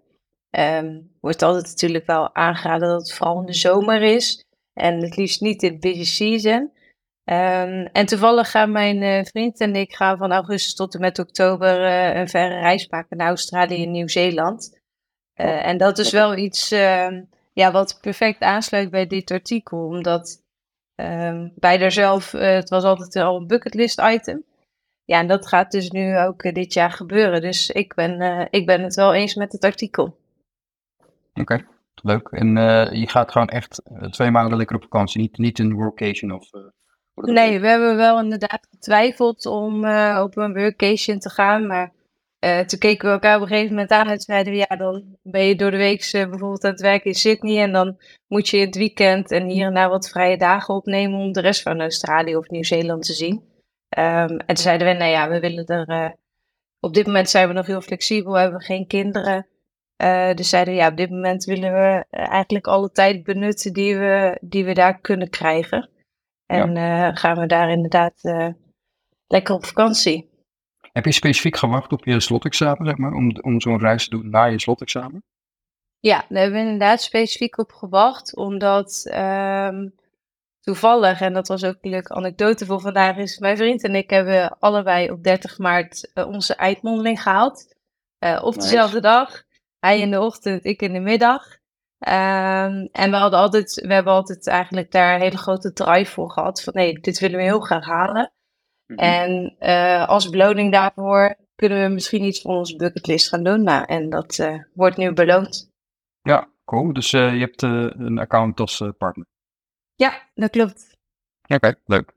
Ehm, 0.50 1.00
wordt 1.20 1.42
altijd 1.42 1.66
natuurlijk 1.66 2.06
wel 2.06 2.34
aangeraden 2.34 2.88
dat 2.88 3.00
het 3.00 3.12
vooral 3.12 3.40
in 3.40 3.46
de 3.46 3.52
zomer 3.52 4.02
is. 4.02 4.44
En 4.74 5.00
het 5.00 5.16
liefst 5.16 5.40
niet 5.40 5.62
in 5.62 5.80
busy 5.80 6.04
season. 6.04 6.72
Ehm, 7.24 7.86
en 7.92 8.06
toevallig 8.06 8.50
gaan 8.50 8.72
mijn 8.72 9.02
uh, 9.02 9.24
vriend 9.24 9.60
en 9.60 9.76
ik 9.76 9.94
gaan 9.94 10.18
van 10.18 10.32
augustus 10.32 10.74
tot 10.74 10.94
en 10.94 11.00
met 11.00 11.18
oktober 11.18 11.80
uh, 11.80 12.14
een 12.14 12.28
verre 12.28 12.60
reis 12.60 12.88
maken 12.88 13.16
naar 13.16 13.28
Australië 13.28 13.82
en 13.82 13.90
Nieuw-Zeeland. 13.90 14.80
Uh, 15.40 15.66
en 15.66 15.76
dat 15.76 15.98
is 15.98 16.10
wel 16.10 16.36
iets 16.36 16.70
ehm, 16.70 17.22
ja, 17.52 17.72
wat 17.72 17.98
perfect 18.00 18.40
aansluit 18.40 18.90
bij 18.90 19.06
dit 19.06 19.30
artikel. 19.30 19.78
Omdat 19.78 20.42
um, 21.00 21.52
bij 21.56 21.90
zelf, 21.90 22.32
het 22.32 22.68
was 22.68 22.84
altijd 22.84 23.16
al 23.16 23.36
een 23.36 23.46
bucketlist 23.46 24.00
item. 24.00 24.44
Ja, 25.04 25.18
en 25.18 25.26
dat 25.26 25.46
gaat 25.46 25.70
dus 25.70 25.90
nu 25.90 26.18
ook 26.18 26.54
dit 26.54 26.72
jaar 26.72 26.90
gebeuren. 26.90 27.40
Dus 27.40 27.70
ik 27.70 27.94
ben, 27.94 28.48
ik 28.50 28.66
ben 28.66 28.82
het 28.82 28.94
wel 28.94 29.14
eens 29.14 29.34
met 29.34 29.52
het 29.52 29.64
artikel. 29.64 30.18
Oké, 31.34 31.64
leuk. 32.02 32.28
En 32.28 32.48
je 32.98 33.08
gaat 33.08 33.32
gewoon 33.32 33.48
echt 33.48 33.82
twee 34.10 34.30
maanden 34.30 34.58
lekker 34.58 34.76
op 34.76 34.82
vakantie, 34.82 35.20
niet, 35.20 35.38
niet 35.38 35.58
een 35.58 35.74
workation 35.74 36.32
of... 36.32 36.50
Nee, 37.14 37.60
we 37.60 37.68
hebben 37.68 37.96
wel 37.96 38.20
inderdaad 38.20 38.66
getwijfeld 38.70 39.46
om 39.46 39.84
uh, 39.84 40.20
op 40.22 40.36
een 40.36 40.54
workation 40.54 41.18
te 41.18 41.30
gaan. 41.30 41.66
Maar 41.66 41.92
uh, 42.40 42.60
toen 42.60 42.78
keken 42.78 43.06
we 43.06 43.12
elkaar 43.12 43.36
op 43.36 43.42
een 43.42 43.48
gegeven 43.48 43.70
moment 43.70 43.90
aan 43.90 44.08
en 44.08 44.20
zeiden 44.20 44.52
we, 44.52 44.58
ja, 44.58 44.76
dan 44.76 45.16
ben 45.22 45.44
je 45.44 45.56
door 45.56 45.70
de 45.70 45.76
week 45.76 46.12
uh, 46.12 46.28
bijvoorbeeld 46.28 46.64
aan 46.64 46.70
het 46.70 46.80
werken 46.80 47.10
in 47.10 47.14
Sydney. 47.16 47.62
En 47.62 47.72
dan 47.72 47.96
moet 48.26 48.48
je 48.48 48.56
in 48.56 48.66
het 48.66 48.76
weekend 48.76 49.30
en 49.30 49.48
hier 49.48 49.66
en 49.66 49.74
daar 49.74 49.88
wat 49.88 50.08
vrije 50.08 50.36
dagen 50.36 50.74
opnemen 50.74 51.18
om 51.18 51.32
de 51.32 51.40
rest 51.40 51.62
van 51.62 51.80
Australië 51.80 52.36
of 52.36 52.48
Nieuw-Zeeland 52.48 53.04
te 53.04 53.12
zien. 53.12 53.34
Um, 53.98 54.36
en 54.36 54.46
toen 54.46 54.56
zeiden 54.56 54.86
we, 54.86 54.92
nou 54.92 55.10
ja, 55.10 55.28
we 55.28 55.40
willen 55.40 55.66
er, 55.66 56.16
op 56.80 56.94
dit 56.94 57.06
moment 57.06 57.30
zijn 57.30 57.48
we 57.48 57.54
nog 57.54 57.66
heel 57.66 57.80
flexibel, 57.80 58.32
we 58.32 58.38
hebben 58.38 58.60
geen 58.60 58.86
kinderen. 58.86 59.46
dus 60.34 60.48
zeiden 60.48 60.74
we, 60.74 60.80
ja, 60.80 60.88
op 60.88 60.96
dit 60.96 61.10
moment 61.10 61.44
willen 61.44 61.72
we 61.72 62.04
eigenlijk 62.10 62.66
alle 62.66 62.90
tijd 62.90 63.22
benutten 63.22 63.72
die 63.72 63.96
we, 63.96 64.38
die 64.40 64.64
we 64.64 64.74
daar 64.74 65.00
kunnen 65.00 65.30
krijgen. 65.30 65.90
En 66.46 66.74
ja. 66.74 67.14
gaan 67.14 67.38
we 67.38 67.46
daar 67.46 67.70
inderdaad 67.70 68.20
lekker 69.26 69.54
op 69.54 69.64
vakantie. 69.64 70.37
Heb 70.92 71.04
je 71.04 71.12
specifiek 71.12 71.56
gewacht 71.56 71.92
op 71.92 72.04
je 72.04 72.20
slotexamen, 72.20 72.86
zeg 72.86 72.96
maar, 72.96 73.12
om, 73.12 73.36
om 73.40 73.60
zo'n 73.60 73.78
reis 73.78 74.04
te 74.04 74.10
doen 74.10 74.30
na 74.30 74.44
je 74.44 74.60
slotexamen? 74.60 75.24
Ja, 76.00 76.24
daar 76.28 76.42
hebben 76.42 76.60
we 76.60 76.64
inderdaad 76.64 77.02
specifiek 77.02 77.58
op 77.58 77.72
gewacht, 77.72 78.36
omdat 78.36 79.10
um, 79.14 79.94
toevallig, 80.60 81.20
en 81.20 81.32
dat 81.32 81.48
was 81.48 81.64
ook 81.64 81.76
een 81.80 81.90
leuke 81.90 82.14
anekdote 82.14 82.66
voor 82.66 82.80
vandaag, 82.80 83.16
is 83.16 83.38
mijn 83.38 83.56
vriend 83.56 83.84
en 83.84 83.94
ik 83.94 84.10
hebben 84.10 84.58
allebei 84.58 85.10
op 85.10 85.22
30 85.22 85.58
maart 85.58 86.10
uh, 86.14 86.28
onze 86.28 86.54
eindmondeling 86.54 87.22
gehaald. 87.22 87.74
op 88.18 88.54
nice. 88.54 88.58
dezelfde 88.58 89.00
dag. 89.00 89.42
Hij 89.78 90.00
in 90.00 90.10
de 90.10 90.20
ochtend, 90.20 90.64
ik 90.64 90.82
in 90.82 90.92
de 90.92 91.00
middag. 91.00 91.56
Um, 91.98 92.88
en 92.92 93.10
we 93.10 93.16
hadden 93.16 93.38
altijd, 93.38 93.74
we 93.74 93.94
hebben 93.94 94.12
altijd 94.12 94.46
eigenlijk 94.46 94.90
daar 94.90 95.14
een 95.14 95.20
hele 95.20 95.38
grote 95.38 95.72
drive 95.72 96.12
voor 96.12 96.30
gehad. 96.30 96.62
Van 96.62 96.72
nee, 96.72 97.00
dit 97.00 97.18
willen 97.18 97.36
we 97.36 97.42
heel 97.42 97.60
graag 97.60 97.84
halen. 97.84 98.32
Mm 98.88 98.96
-hmm. 98.96 99.04
En 99.04 99.56
uh, 99.60 100.08
als 100.08 100.28
beloning 100.28 100.72
daarvoor 100.72 101.36
kunnen 101.56 101.82
we 101.82 101.94
misschien 101.94 102.24
iets 102.24 102.40
voor 102.40 102.56
onze 102.56 102.76
bucketlist 102.76 103.28
gaan 103.28 103.42
doen. 103.42 103.62
Nou, 103.62 103.84
en 103.84 104.10
dat 104.10 104.38
uh, 104.38 104.62
wordt 104.74 104.96
nu 104.96 105.12
beloond. 105.12 105.70
Ja, 106.22 106.48
cool. 106.64 106.92
Dus 106.92 107.12
uh, 107.12 107.32
je 107.32 107.40
hebt 107.40 107.62
een 107.62 108.18
account 108.18 108.60
als 108.60 108.82
partner. 108.98 109.26
Ja, 109.94 110.22
dat 110.34 110.50
klopt. 110.50 110.96
Oké, 111.42 111.54
okay, 111.54 111.74
leuk. 111.84 112.12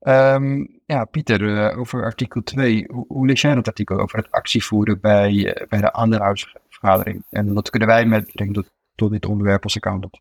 Um, 0.00 0.80
ja, 0.86 1.04
Pieter, 1.04 1.76
over 1.76 2.04
artikel 2.04 2.42
2. 2.42 2.84
Hoe, 2.92 3.04
hoe, 3.08 3.26
lees 3.26 3.40
jij 3.40 3.54
dat 3.54 3.68
artikel 3.68 3.98
over 3.98 4.18
het 4.18 4.30
actievoeren 4.30 5.00
bij, 5.00 5.66
bij 5.68 5.80
de 5.80 5.92
aandeelhoudersvergadering? 5.92 7.24
En 7.30 7.54
wat 7.54 7.70
kunnen 7.70 7.88
wij 7.88 8.06
met 8.06 8.24
betrekking 8.24 8.54
tot 8.54 8.74
tot 8.94 9.10
dit 9.10 9.26
onderwerp 9.26 9.62
als 9.62 9.76
accountant? 9.76 10.20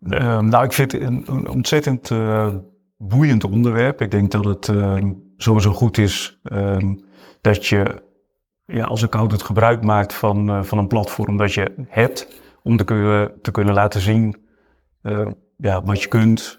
Uh, 0.00 0.40
nou, 0.40 0.64
ik 0.64 0.72
vind 0.72 0.92
het 0.92 1.02
een, 1.02 1.24
een 1.26 1.48
ontzettend 1.48 2.10
uh, 2.10 2.54
boeiend 2.96 3.44
onderwerp. 3.44 4.00
Ik 4.00 4.10
denk 4.10 4.30
dat 4.30 4.44
het 4.44 4.68
uh, 4.68 4.96
sowieso 5.36 5.72
goed 5.72 5.98
is 5.98 6.40
ehm, 6.42 6.94
dat 7.40 7.66
je 7.66 8.02
ja, 8.66 8.84
als 8.84 9.02
accountant 9.02 9.42
gebruik 9.42 9.82
maakt 9.82 10.14
van, 10.14 10.48
eh, 10.48 10.62
van 10.62 10.78
een 10.78 10.86
platform 10.86 11.36
dat 11.36 11.52
je 11.52 11.72
hebt 11.88 12.42
om 12.62 12.76
te 12.76 12.84
kunnen, 12.84 13.32
te 13.42 13.50
kunnen 13.50 13.74
laten 13.74 14.00
zien 14.00 14.42
ja, 15.56 15.82
wat 15.82 16.02
je 16.02 16.08
kunt, 16.08 16.58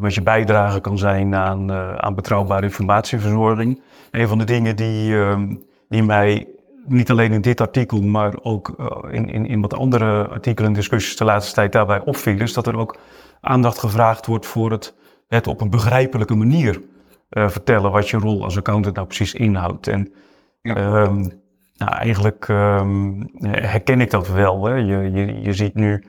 wat 0.00 0.14
je 0.14 0.22
bijdrage 0.22 0.80
kan 0.80 0.98
zijn 0.98 1.34
aan, 1.34 1.72
aan 1.72 2.14
betrouwbare 2.14 2.62
informatieverzorging. 2.66 3.82
Een 4.10 4.28
van 4.28 4.38
de 4.38 4.44
dingen 4.44 4.76
die, 4.76 5.16
ehm, 5.16 5.54
die 5.88 6.02
mij 6.02 6.48
niet 6.86 7.10
alleen 7.10 7.32
in 7.32 7.40
dit 7.40 7.60
artikel, 7.60 8.02
maar 8.02 8.34
ook 8.42 8.74
in, 9.10 9.28
in, 9.28 9.46
in 9.46 9.60
wat 9.60 9.74
andere 9.74 10.28
artikelen 10.28 10.70
en 10.70 10.76
discussies 10.76 11.16
de 11.16 11.24
laatste 11.24 11.54
tijd 11.54 11.72
daarbij 11.72 12.00
opviel, 12.00 12.40
is 12.40 12.52
dat 12.52 12.66
er 12.66 12.76
ook 12.76 12.96
aandacht 13.40 13.78
gevraagd 13.78 14.26
wordt 14.26 14.46
voor 14.46 14.70
het, 14.70 14.94
het 15.30 15.46
op 15.46 15.60
een 15.60 15.70
begrijpelijke 15.70 16.34
manier 16.34 16.80
uh, 17.30 17.48
vertellen 17.48 17.90
wat 17.90 18.08
je 18.08 18.16
rol 18.16 18.44
als 18.44 18.56
accountant 18.56 18.94
nou 18.94 19.06
precies 19.06 19.34
inhoudt. 19.34 19.86
En 19.86 20.12
ja. 20.62 21.02
um, 21.02 21.42
nou, 21.74 21.92
eigenlijk 21.92 22.48
um, 22.48 23.30
herken 23.42 24.00
ik 24.00 24.10
dat 24.10 24.28
wel. 24.28 24.64
Hè. 24.64 24.74
Je, 24.74 25.10
je, 25.12 25.40
je 25.42 25.52
ziet 25.52 25.74
nu 25.74 26.04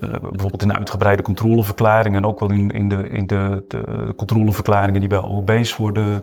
uh, 0.00 0.10
bijvoorbeeld 0.10 0.62
in 0.62 0.68
de 0.68 0.76
uitgebreide 0.76 1.22
controleverklaring 1.22 2.16
en 2.16 2.24
ook 2.24 2.40
wel 2.40 2.50
in, 2.50 2.70
in, 2.70 2.88
de, 2.88 3.08
in 3.08 3.26
de, 3.26 3.64
de 3.68 4.12
controleverklaringen 4.16 5.00
die 5.00 5.08
bij 5.08 5.18
OB's 5.18 5.76
worden, 5.76 6.22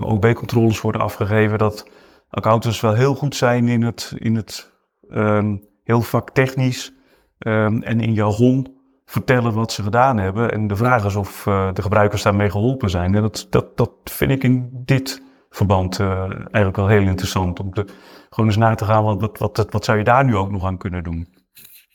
OB-controles 0.00 0.80
worden 0.80 1.00
afgegeven, 1.00 1.58
dat 1.58 1.88
accountants 2.28 2.80
wel 2.80 2.94
heel 2.94 3.14
goed 3.14 3.36
zijn 3.36 3.68
in 3.68 3.82
het, 3.82 4.14
in 4.18 4.34
het 4.34 4.72
um, 5.10 5.64
heel 5.84 6.02
vaktechnisch 6.02 6.92
um, 7.38 7.82
en 7.82 8.00
in 8.00 8.12
jargon 8.12 8.73
vertellen 9.04 9.54
wat 9.54 9.72
ze 9.72 9.82
gedaan 9.82 10.18
hebben. 10.18 10.52
En 10.52 10.66
de 10.66 10.76
vraag 10.76 11.04
is 11.04 11.16
of 11.16 11.46
uh, 11.46 11.72
de 11.72 11.82
gebruikers 11.82 12.22
daarmee 12.22 12.50
geholpen 12.50 12.90
zijn. 12.90 13.14
En 13.14 13.22
dat, 13.22 13.46
dat, 13.50 13.76
dat 13.76 13.90
vind 14.04 14.30
ik 14.30 14.42
in 14.42 14.70
dit 14.72 15.22
verband 15.50 15.98
uh, 15.98 16.20
eigenlijk 16.30 16.76
wel 16.76 16.88
heel 16.88 17.02
interessant. 17.02 17.60
Om 17.60 17.72
te, 17.72 17.84
gewoon 18.28 18.50
eens 18.50 18.58
na 18.58 18.74
te 18.74 18.84
gaan, 18.84 19.04
wat, 19.04 19.38
wat, 19.38 19.56
wat, 19.56 19.72
wat 19.72 19.84
zou 19.84 19.98
je 19.98 20.04
daar 20.04 20.24
nu 20.24 20.36
ook 20.36 20.50
nog 20.50 20.64
aan 20.64 20.78
kunnen 20.78 21.02
doen? 21.02 21.28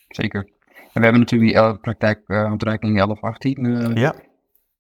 Zeker. 0.08 0.50
En 0.94 1.02
we 1.02 1.02
hebben 1.02 1.20
natuurlijk 1.20 1.54
die 1.54 1.80
praktijk 1.80 2.22
uh, 2.28 2.52
ontreiking 2.52 2.96
1118. 2.96 3.66
Uh, 3.66 3.96
ja. 3.96 4.16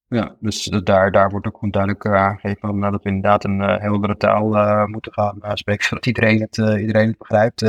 Ja, 0.07 0.35
dus 0.39 0.63
daar, 0.63 1.11
daar 1.11 1.29
wordt 1.29 1.47
ook 1.47 1.53
gewoon 1.53 1.71
duidelijk 1.71 2.03
uh, 2.03 2.13
aangegeven 2.13 2.79
nou, 2.79 2.91
dat 2.91 3.03
we 3.03 3.09
inderdaad 3.09 3.43
een 3.43 3.61
uh, 3.61 3.77
heldere 3.77 4.17
taal 4.17 4.55
uh, 4.55 4.85
moeten 4.85 5.13
gaan 5.13 5.57
spreken, 5.57 5.85
zodat 5.85 6.05
iedereen 6.05 6.41
het, 6.41 6.57
iedereen 6.57 7.07
het 7.07 7.17
begrijpt. 7.17 7.61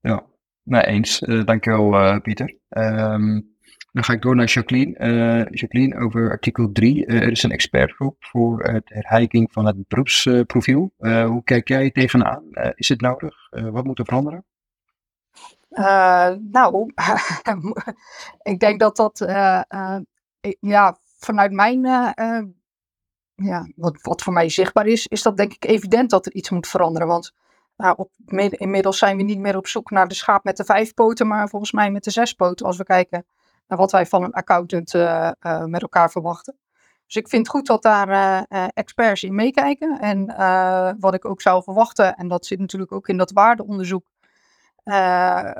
ja, 0.00 0.24
nou 0.62 0.84
eens. 0.84 1.18
dankjewel 1.18 2.20
Pieter. 2.20 2.59
Um, 2.70 3.48
dan 3.92 4.04
ga 4.04 4.12
ik 4.12 4.22
door 4.22 4.36
naar 4.36 4.46
Jacqueline. 4.46 5.48
Jacqueline, 5.50 5.98
over 5.98 6.30
artikel 6.30 6.72
3. 6.72 7.06
er 7.06 7.30
is 7.30 7.42
een 7.42 7.50
expertgroep 7.50 8.16
voor 8.18 8.62
het 8.62 8.88
herheiking 8.88 9.52
van 9.52 9.66
het 9.66 9.88
beroepsprofiel. 9.88 10.92
hoe 10.98 11.42
kijk 11.44 11.68
jij 11.68 11.90
tegenaan? 11.90 12.44
is 12.74 12.88
het 12.88 13.00
nodig? 13.00 13.48
wat 13.50 13.84
moet 13.84 13.98
er 13.98 14.04
veranderen? 14.04 14.44
nou, 16.50 16.92
ik 18.52 18.58
denk 18.58 18.80
dat 18.80 18.96
dat 18.96 19.24
ja, 20.60 20.98
vanuit 21.18 21.52
mijn, 21.52 21.82
ja, 23.34 23.68
wat, 23.76 23.98
wat 24.02 24.22
voor 24.22 24.32
mij 24.32 24.48
zichtbaar 24.48 24.86
is, 24.86 25.06
is 25.06 25.22
dat 25.22 25.36
denk 25.36 25.52
ik 25.52 25.64
evident 25.64 26.10
dat 26.10 26.26
er 26.26 26.32
iets 26.32 26.50
moet 26.50 26.68
veranderen. 26.68 27.08
Want 27.08 27.32
nou, 27.80 27.94
op, 27.96 28.10
inmiddels 28.50 28.98
zijn 28.98 29.16
we 29.16 29.22
niet 29.22 29.38
meer 29.38 29.56
op 29.56 29.66
zoek 29.66 29.90
naar 29.90 30.08
de 30.08 30.14
schaap 30.14 30.44
met 30.44 30.56
de 30.56 30.64
vijf 30.64 30.94
poten, 30.94 31.26
maar 31.26 31.48
volgens 31.48 31.72
mij 31.72 31.90
met 31.90 32.04
de 32.04 32.10
zes 32.10 32.32
poten. 32.32 32.66
Als 32.66 32.76
we 32.76 32.84
kijken 32.84 33.26
naar 33.66 33.78
wat 33.78 33.92
wij 33.92 34.06
van 34.06 34.22
een 34.22 34.32
accountant 34.32 34.94
uh, 34.94 35.30
uh, 35.40 35.64
met 35.64 35.82
elkaar 35.82 36.10
verwachten. 36.10 36.58
Dus 37.06 37.16
ik 37.16 37.28
vind 37.28 37.46
het 37.46 37.56
goed 37.56 37.66
dat 37.66 37.82
daar 37.82 38.44
experts 38.74 39.22
in 39.22 39.34
meekijken. 39.34 39.98
En 40.00 40.26
wat 41.00 41.14
ik 41.14 41.24
ook 41.24 41.40
zou 41.40 41.62
verwachten, 41.62 42.16
en 42.16 42.28
dat 42.28 42.46
zit 42.46 42.58
natuurlijk 42.58 42.92
ook 42.92 43.08
in 43.08 43.16
dat 43.16 43.30
waardeonderzoek, 43.30 44.04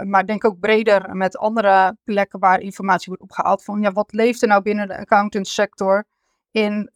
maar 0.05 0.27
denk 0.27 0.45
ook 0.45 0.61
breder 0.61 1.17
met 1.17 1.39
andere 1.39 1.97
plekken 2.05 2.39
waar 2.39 2.61
informatie 2.61 3.09
wordt 3.09 3.23
opgehaald. 3.23 3.65
Van 3.65 3.81
ja, 3.81 3.93
wat 3.93 4.13
leeft 4.13 4.43
er 4.43 4.49
nou 4.49 4.63
binnen 4.63 4.89
de 4.89 4.99
accountantssector? 4.99 6.05
In 6.51 6.91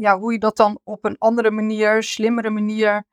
ja, 0.00 0.18
hoe 0.18 0.32
je 0.32 0.38
dat 0.38 0.56
dan 0.56 0.78
op 0.84 1.04
een 1.04 1.18
andere 1.18 1.50
manier, 1.50 2.02
slimmere 2.02 2.50
manier 2.50 3.04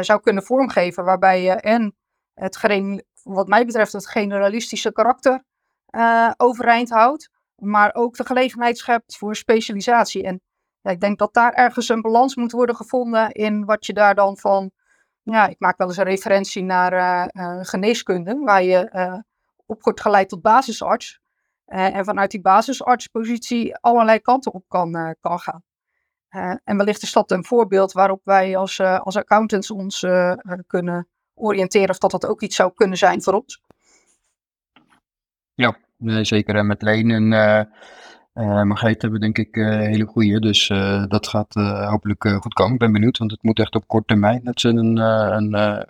zou 0.00 0.20
kunnen 0.20 0.42
vormgeven. 0.42 1.04
Waarbij 1.04 1.42
je 1.42 1.50
en 1.50 1.96
het, 2.34 2.58
wat 3.22 3.48
mij 3.48 3.66
betreft, 3.66 3.92
het 3.92 4.08
generalistische 4.08 4.92
karakter 4.92 5.44
overeind 6.36 6.90
houdt. 6.90 7.30
Maar 7.56 7.94
ook 7.94 8.16
de 8.16 8.26
gelegenheid 8.26 8.78
schept 8.78 9.16
voor 9.16 9.36
specialisatie. 9.36 10.22
En 10.22 10.40
ja, 10.80 10.90
ik 10.90 11.00
denk 11.00 11.18
dat 11.18 11.34
daar 11.34 11.52
ergens 11.52 11.88
een 11.88 12.00
balans 12.00 12.36
moet 12.36 12.52
worden 12.52 12.76
gevonden 12.76 13.32
in 13.32 13.64
wat 13.64 13.86
je 13.86 13.92
daar 13.92 14.14
dan 14.14 14.38
van 14.38 14.70
ja, 15.22 15.46
ik 15.46 15.56
maak 15.58 15.78
wel 15.78 15.88
eens 15.88 15.96
een 15.96 16.04
referentie 16.04 16.62
naar 16.62 16.92
uh, 16.92 17.58
geneeskunde, 17.62 18.38
waar 18.38 18.62
je 18.62 19.22
op 19.66 19.82
wordt 19.82 20.00
geleid 20.00 20.28
tot 20.28 20.42
basisarts. 20.42 21.20
en 21.64 22.04
vanuit 22.04 22.30
die 22.30 22.40
basisartspositie 22.40 23.76
allerlei 23.76 24.20
kanten 24.20 24.52
op 24.52 24.64
kan, 24.68 25.16
kan 25.20 25.38
gaan. 25.38 25.62
En 26.64 26.76
wellicht 26.76 27.02
is 27.02 27.12
dat 27.12 27.30
een 27.30 27.44
voorbeeld 27.44 27.92
waarop 27.92 28.20
wij 28.24 28.56
als, 28.56 28.80
als 28.80 29.16
accountants 29.16 29.70
ons 29.70 30.06
kunnen 30.66 31.08
oriënteren 31.34 31.90
of 31.90 31.98
dat 31.98 32.10
dat 32.10 32.26
ook 32.26 32.42
iets 32.42 32.56
zou 32.56 32.72
kunnen 32.74 32.98
zijn 32.98 33.22
voor 33.22 33.32
ons. 33.32 33.62
Ja, 35.54 35.76
zeker. 36.24 36.54
En 36.54 36.66
met 36.66 36.82
Leen 36.82 37.10
en 37.10 37.28
Margreet 38.68 39.02
hebben 39.02 39.20
denk 39.20 39.38
ik 39.38 39.54
hele 39.54 40.06
goede. 40.06 40.40
Dus 40.40 40.66
dat 41.08 41.28
gaat 41.28 41.54
hopelijk 41.88 42.28
goed 42.28 42.54
komen. 42.54 42.72
Ik 42.72 42.78
ben 42.78 42.92
benieuwd, 42.92 43.18
want 43.18 43.30
het 43.30 43.42
moet 43.42 43.58
echt 43.58 43.74
op 43.74 43.86
korte 43.86 44.06
termijn 44.06 44.44
dat 44.44 44.60
ze 44.60 44.68
een, 44.68 44.96
een 44.96 45.86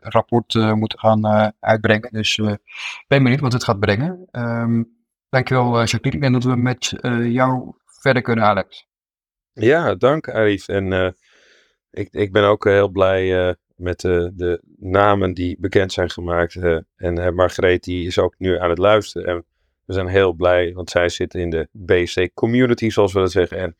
rapport 0.00 0.54
moeten 0.54 0.98
gaan 0.98 1.52
uitbrengen. 1.60 2.12
Dus 2.12 2.38
ik 2.38 3.04
ben 3.08 3.22
benieuwd 3.22 3.40
wat 3.40 3.52
het 3.52 3.64
gaat 3.64 3.80
brengen. 3.80 4.28
Um, 4.32 5.04
dankjewel 5.28 5.84
Jacqueline. 5.84 6.20
Denk 6.20 6.42
dat 6.42 6.52
we 6.52 6.56
met 6.56 6.94
jou 7.32 7.74
verder 7.86 8.22
kunnen, 8.22 8.44
Alex. 8.44 8.90
Ja, 9.54 9.94
dank 9.94 10.28
Arif. 10.28 10.68
En 10.68 11.14
ik, 11.90 12.08
ik 12.10 12.32
ben 12.32 12.44
ook 12.44 12.64
heel 12.64 12.88
blij 12.88 13.56
met 13.76 14.00
de, 14.00 14.32
de 14.34 14.62
namen 14.76 15.34
die 15.34 15.56
bekend 15.58 15.92
zijn 15.92 16.10
gemaakt. 16.10 16.56
En 16.96 17.34
Margreet 17.34 17.84
die 17.84 18.06
is 18.06 18.18
ook 18.18 18.34
nu 18.38 18.58
aan 18.58 18.70
het 18.70 18.78
luisteren. 18.78 19.28
En 19.28 19.44
we 19.84 19.92
zijn 19.92 20.06
heel 20.06 20.32
blij, 20.32 20.72
want 20.72 20.90
zij 20.90 21.08
zit 21.08 21.34
in 21.34 21.50
de 21.50 21.68
BC 21.72 22.30
community, 22.34 22.90
zoals 22.90 23.12
we 23.12 23.18
dat 23.18 23.30
zeggen. 23.30 23.76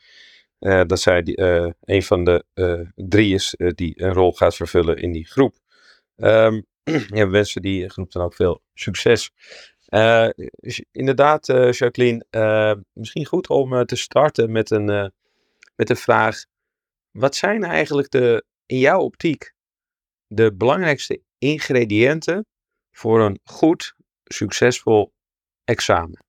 En 0.58 0.86
dat 0.86 1.00
zij 1.00 1.22
die, 1.22 1.40
een 1.80 2.02
van 2.02 2.24
de 2.24 2.44
drie 2.94 3.34
is 3.34 3.54
die 3.56 4.02
een 4.02 4.12
rol 4.12 4.32
gaat 4.32 4.56
vervullen 4.56 4.96
in 4.96 5.12
die 5.12 5.26
groep. 5.26 5.54
Ja, 6.84 7.24
we 7.24 7.28
wensen 7.28 7.62
die 7.62 7.88
groep 7.88 8.12
dan 8.12 8.22
ook 8.22 8.34
veel 8.34 8.62
succes. 8.74 9.30
inderdaad, 10.92 11.46
Jacqueline, 11.46 12.24
misschien 12.92 13.26
goed 13.26 13.48
om 13.48 13.84
te 13.86 13.96
starten 13.96 14.52
met 14.52 14.70
een, 14.70 15.12
met 15.74 15.90
een 15.90 15.96
vraag. 15.96 16.44
Wat 17.10 17.34
zijn 17.34 17.64
eigenlijk 17.64 18.10
de, 18.10 18.44
in 18.66 18.78
jouw 18.78 19.00
optiek 19.00 19.52
de 20.26 20.54
belangrijkste 20.54 21.22
ingrediënten 21.38 22.46
voor 22.90 23.20
een 23.20 23.40
goed, 23.44 23.94
succesvol 24.24 25.12
examen? 25.64 26.24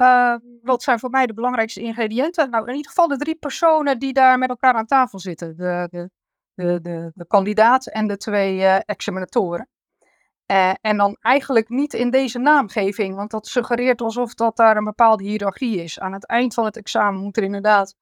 Uh, 0.00 0.36
wat 0.62 0.82
zijn 0.82 0.98
voor 0.98 1.10
mij 1.10 1.26
de 1.26 1.34
belangrijkste 1.34 1.80
ingrediënten? 1.80 2.50
Nou, 2.50 2.68
in 2.68 2.74
ieder 2.74 2.90
geval 2.90 3.08
de 3.08 3.16
drie 3.16 3.34
personen 3.34 3.98
die 3.98 4.12
daar 4.12 4.38
met 4.38 4.48
elkaar 4.48 4.74
aan 4.74 4.86
tafel 4.86 5.18
zitten. 5.18 5.56
De, 5.56 5.88
de, 5.90 6.10
de, 6.54 6.80
de, 6.80 7.10
de 7.14 7.26
kandidaat 7.26 7.86
en 7.86 8.06
de 8.06 8.16
twee 8.16 8.56
uh, 8.56 8.78
examinatoren. 8.84 9.68
Uh, 10.52 10.72
en 10.80 10.96
dan 10.96 11.16
eigenlijk 11.20 11.68
niet 11.68 11.94
in 11.94 12.10
deze 12.10 12.38
naamgeving, 12.38 13.14
want 13.14 13.30
dat 13.30 13.46
suggereert 13.46 14.00
alsof 14.00 14.34
dat 14.34 14.56
daar 14.56 14.76
een 14.76 14.84
bepaalde 14.84 15.24
hiërarchie 15.24 15.82
is. 15.82 16.00
Aan 16.00 16.12
het 16.12 16.26
eind 16.26 16.54
van 16.54 16.64
het 16.64 16.76
examen 16.76 17.20
moet 17.20 17.36
er 17.36 17.42
inderdaad 17.42 17.94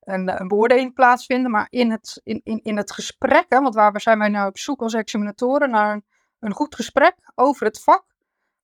een, 0.00 0.40
een 0.40 0.48
beoordeling 0.48 0.94
plaatsvinden. 0.94 1.50
Maar 1.50 1.66
in 1.70 1.90
het, 1.90 2.20
in, 2.24 2.40
in, 2.44 2.60
in 2.62 2.76
het 2.76 2.92
gesprek, 2.92 3.44
hè, 3.48 3.60
want 3.60 3.74
waar 3.74 4.00
zijn 4.00 4.18
wij 4.18 4.28
nou 4.28 4.48
op 4.48 4.58
zoek 4.58 4.80
als 4.80 4.94
examinatoren 4.94 5.70
naar 5.70 5.92
een, 5.92 6.04
een 6.38 6.52
goed 6.52 6.74
gesprek 6.74 7.14
over 7.34 7.66
het 7.66 7.82
vak. 7.82 8.04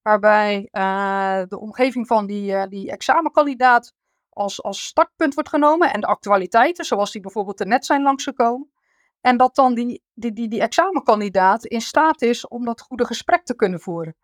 Waarbij 0.03 0.69
uh, 0.73 1.43
de 1.49 1.61
omgeving 1.61 2.07
van 2.07 2.27
die, 2.27 2.69
die 2.69 2.91
examenkandidaat 2.91 3.95
als, 4.31 4.63
als 4.63 4.85
startpunt 4.85 5.35
wordt 5.35 5.49
genomen. 5.49 5.93
En 5.93 6.01
de 6.01 6.07
actualiteiten, 6.07 6.85
zoals 6.85 7.13
die 7.13 7.21
bijvoorbeeld 7.21 7.61
er 7.61 7.67
net 7.67 7.87
zijn 7.87 8.03
langsgekomen. 8.03 8.73
En 9.25 9.37
dat 9.37 9.55
dan 9.55 9.75
die, 9.75 10.03
die, 10.15 10.33
die, 10.33 10.49
die 10.49 10.61
examenkandidaat 10.61 11.65
in 11.65 11.81
staat 11.81 12.23
is 12.23 12.49
om 12.49 12.65
dat 12.65 12.81
goede 12.81 13.05
gesprek 13.07 13.45
te 13.45 13.57
kunnen 13.57 13.81
voeren. 13.81 14.17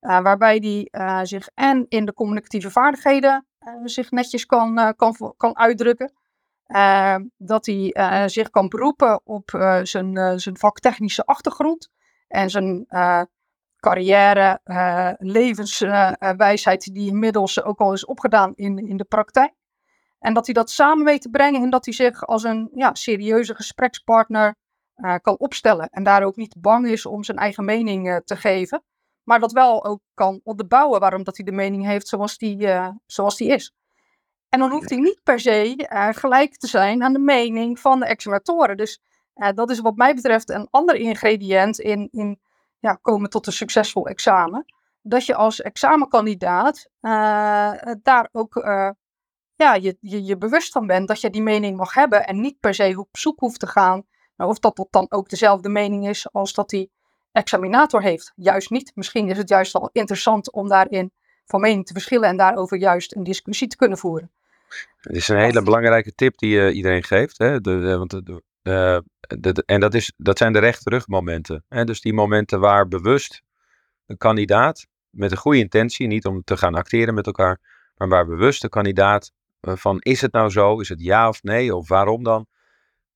Uh, 0.00 0.20
waarbij 0.20 0.60
die 0.60 0.90
zich 1.22 1.48
en 1.54 1.86
in 1.88 2.04
de 2.04 2.12
communicatieve 2.12 2.70
vaardigheden 2.70 3.46
zich 3.84 4.10
netjes 4.10 4.46
kan, 4.46 4.94
kan, 4.96 5.34
kan 5.36 5.56
uitdrukken. 5.56 6.12
Dat 7.36 7.66
hij 7.66 8.28
zich 8.28 8.50
kan 8.50 8.68
beroepen 8.68 9.20
op 9.24 9.50
zijn, 9.82 10.40
zijn 10.40 10.58
vaktechnische 10.58 11.24
achtergrond 11.24 11.90
en 12.28 12.50
zijn 12.50 12.86
carrière, 13.76 14.60
levenswijsheid 15.18 16.94
die 16.94 17.10
inmiddels 17.10 17.62
ook 17.62 17.80
al 17.80 17.92
is 17.92 18.04
opgedaan 18.04 18.52
in, 18.54 18.88
in 18.88 18.96
de 18.96 19.04
praktijk. 19.04 19.52
En 20.22 20.34
dat 20.34 20.44
hij 20.44 20.54
dat 20.54 20.70
samen 20.70 21.04
weet 21.04 21.22
te 21.22 21.30
brengen 21.30 21.62
en 21.62 21.70
dat 21.70 21.84
hij 21.84 21.94
zich 21.94 22.26
als 22.26 22.42
een 22.42 22.70
ja, 22.74 22.94
serieuze 22.94 23.54
gesprekspartner 23.54 24.54
kan 25.20 25.38
opstellen. 25.38 25.88
En 25.88 26.02
daar 26.02 26.22
ook 26.22 26.36
niet 26.36 26.54
bang 26.60 26.86
is 26.86 27.06
om 27.06 27.24
zijn 27.24 27.38
eigen 27.38 27.64
mening 27.64 28.20
te 28.24 28.36
geven, 28.36 28.82
maar 29.22 29.40
dat 29.40 29.52
wel 29.52 29.84
ook 29.84 30.00
kan 30.14 30.40
onderbouwen 30.44 31.00
waarom 31.00 31.24
dat 31.24 31.36
hij 31.36 31.44
de 31.46 31.52
mening 31.52 31.86
heeft 31.86 32.08
zoals 32.08 32.38
die, 32.38 32.68
zoals 33.06 33.36
die 33.36 33.48
is. 33.48 33.74
En 34.48 34.58
dan 34.58 34.70
hoeft 34.70 34.90
hij 34.90 34.98
niet 34.98 35.20
per 35.22 35.40
se 35.40 35.86
gelijk 36.14 36.56
te 36.56 36.66
zijn 36.66 37.02
aan 37.02 37.12
de 37.12 37.18
mening 37.18 37.80
van 37.80 38.00
de 38.00 38.06
examinatoren. 38.06 38.76
Dus 38.76 39.00
dat 39.54 39.70
is 39.70 39.80
wat 39.80 39.96
mij 39.96 40.14
betreft 40.14 40.50
een 40.50 40.68
ander 40.70 40.94
ingrediënt 40.94 41.78
in, 41.78 42.08
in 42.10 42.40
ja, 42.78 42.94
komen 42.94 43.30
tot 43.30 43.46
een 43.46 43.52
succesvol 43.52 44.06
examen. 44.06 44.64
Dat 45.02 45.26
je 45.26 45.34
als 45.34 45.60
examenkandidaat 45.60 46.88
daar 48.02 48.28
ook 48.32 48.56
ja, 49.62 49.74
je, 49.74 49.96
je, 50.00 50.24
je 50.24 50.38
bewust 50.38 50.72
van 50.72 50.86
bent 50.86 51.08
dat 51.08 51.20
je 51.20 51.30
die 51.30 51.42
mening 51.42 51.76
mag 51.76 51.94
hebben. 51.94 52.26
En 52.26 52.40
niet 52.40 52.60
per 52.60 52.74
se 52.74 52.94
op 52.98 53.16
zoek 53.16 53.40
hoeft 53.40 53.60
te 53.60 53.66
gaan. 53.66 54.04
Nou, 54.36 54.50
of 54.50 54.58
dat, 54.58 54.76
dat 54.76 54.88
dan 54.90 55.06
ook 55.08 55.28
dezelfde 55.28 55.68
mening 55.68 56.08
is 56.08 56.32
als 56.32 56.52
dat 56.52 56.68
die 56.68 56.90
examinator 57.32 58.02
heeft. 58.02 58.32
Juist 58.36 58.70
niet. 58.70 58.92
Misschien 58.94 59.28
is 59.28 59.38
het 59.38 59.48
juist 59.48 59.72
wel 59.72 59.90
interessant 59.92 60.52
om 60.52 60.68
daarin 60.68 61.12
van 61.44 61.60
mening 61.60 61.86
te 61.86 61.92
verschillen 61.92 62.28
en 62.28 62.36
daarover 62.36 62.78
juist 62.78 63.16
een 63.16 63.22
discussie 63.22 63.68
te 63.68 63.76
kunnen 63.76 63.98
voeren. 63.98 64.30
Het 64.96 65.16
is 65.16 65.28
een 65.28 65.38
hele 65.38 65.62
belangrijke 65.62 66.14
tip 66.14 66.38
die 66.38 66.50
je 66.50 66.72
iedereen 66.72 67.02
geeft. 67.02 67.38
Hè? 67.38 67.60
De, 67.60 67.96
want 67.96 68.10
de, 68.10 68.42
de, 68.62 69.62
en 69.66 69.80
dat, 69.80 69.94
is, 69.94 70.12
dat 70.16 70.38
zijn 70.38 70.52
de 70.52 70.58
rechterugmomenten. 70.58 71.64
Hè? 71.68 71.84
Dus 71.84 72.00
die 72.00 72.14
momenten 72.14 72.60
waar 72.60 72.88
bewust 72.88 73.42
een 74.06 74.16
kandidaat 74.16 74.86
met 75.10 75.30
een 75.30 75.36
goede 75.36 75.58
intentie, 75.58 76.06
niet 76.06 76.26
om 76.26 76.44
te 76.44 76.56
gaan 76.56 76.74
acteren 76.74 77.14
met 77.14 77.26
elkaar, 77.26 77.60
maar 77.96 78.08
waar 78.08 78.26
bewust 78.26 78.62
de 78.62 78.68
kandidaat 78.68 79.24
eh, 79.24 79.41
van 79.62 79.98
is 79.98 80.20
het 80.20 80.32
nou 80.32 80.50
zo, 80.50 80.80
is 80.80 80.88
het 80.88 81.02
ja 81.02 81.28
of 81.28 81.42
nee, 81.42 81.76
of 81.76 81.88
waarom 81.88 82.22
dan, 82.22 82.46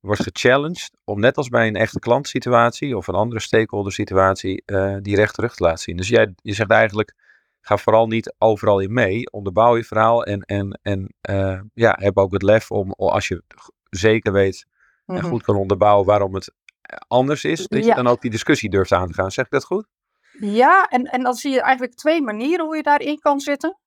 wordt 0.01 0.23
gechallenged 0.23 0.91
om 1.05 1.21
net 1.21 1.37
als 1.37 1.49
bij 1.49 1.67
een 1.67 1.77
echte 1.77 1.99
klantsituatie 1.99 2.97
of 2.97 3.07
een 3.07 3.15
andere 3.15 3.41
stakeholder 3.41 3.93
situatie 3.93 4.63
uh, 4.67 4.97
die 5.01 5.17
rechterrug 5.17 5.55
te 5.55 5.63
laten 5.63 5.79
zien. 5.79 5.97
Dus 5.97 6.09
jij, 6.09 6.35
je 6.43 6.53
zegt 6.53 6.71
eigenlijk, 6.71 7.15
ga 7.61 7.77
vooral 7.77 8.07
niet 8.07 8.35
overal 8.39 8.81
in 8.81 8.93
mee. 8.93 9.31
Onderbouw 9.31 9.77
je 9.77 9.85
verhaal 9.85 10.25
en, 10.25 10.41
en, 10.41 10.79
en 10.83 11.15
uh, 11.31 11.61
ja, 11.75 11.97
heb 12.01 12.19
ook 12.19 12.33
het 12.33 12.43
lef 12.43 12.71
om, 12.71 12.91
als 12.93 13.29
je 13.29 13.43
zeker 13.91 14.33
weet 14.33 14.67
en 15.07 15.15
mhm. 15.15 15.27
goed 15.27 15.43
kan 15.43 15.57
onderbouwen 15.57 16.07
waarom 16.07 16.35
het 16.35 16.53
eh, 16.81 16.99
anders 17.09 17.45
is, 17.45 17.67
dat 17.67 17.85
je 17.85 17.95
dan 17.95 18.07
ook 18.07 18.21
die 18.21 18.31
discussie 18.31 18.71
durft 18.71 18.93
aan 18.93 19.09
te 19.09 19.15
gaan. 19.15 19.31
Zeg 19.31 19.45
ik 19.45 19.51
dat 19.51 19.65
goed? 19.65 19.87
Ja, 20.41 20.89
en, 20.89 21.05
en 21.05 21.23
dan 21.23 21.35
zie 21.35 21.53
je 21.53 21.61
eigenlijk 21.61 21.95
twee 21.95 22.23
manieren 22.23 22.65
hoe 22.65 22.77
je 22.77 22.83
daarin 22.83 23.19
kan 23.19 23.41
zitten. 23.41 23.79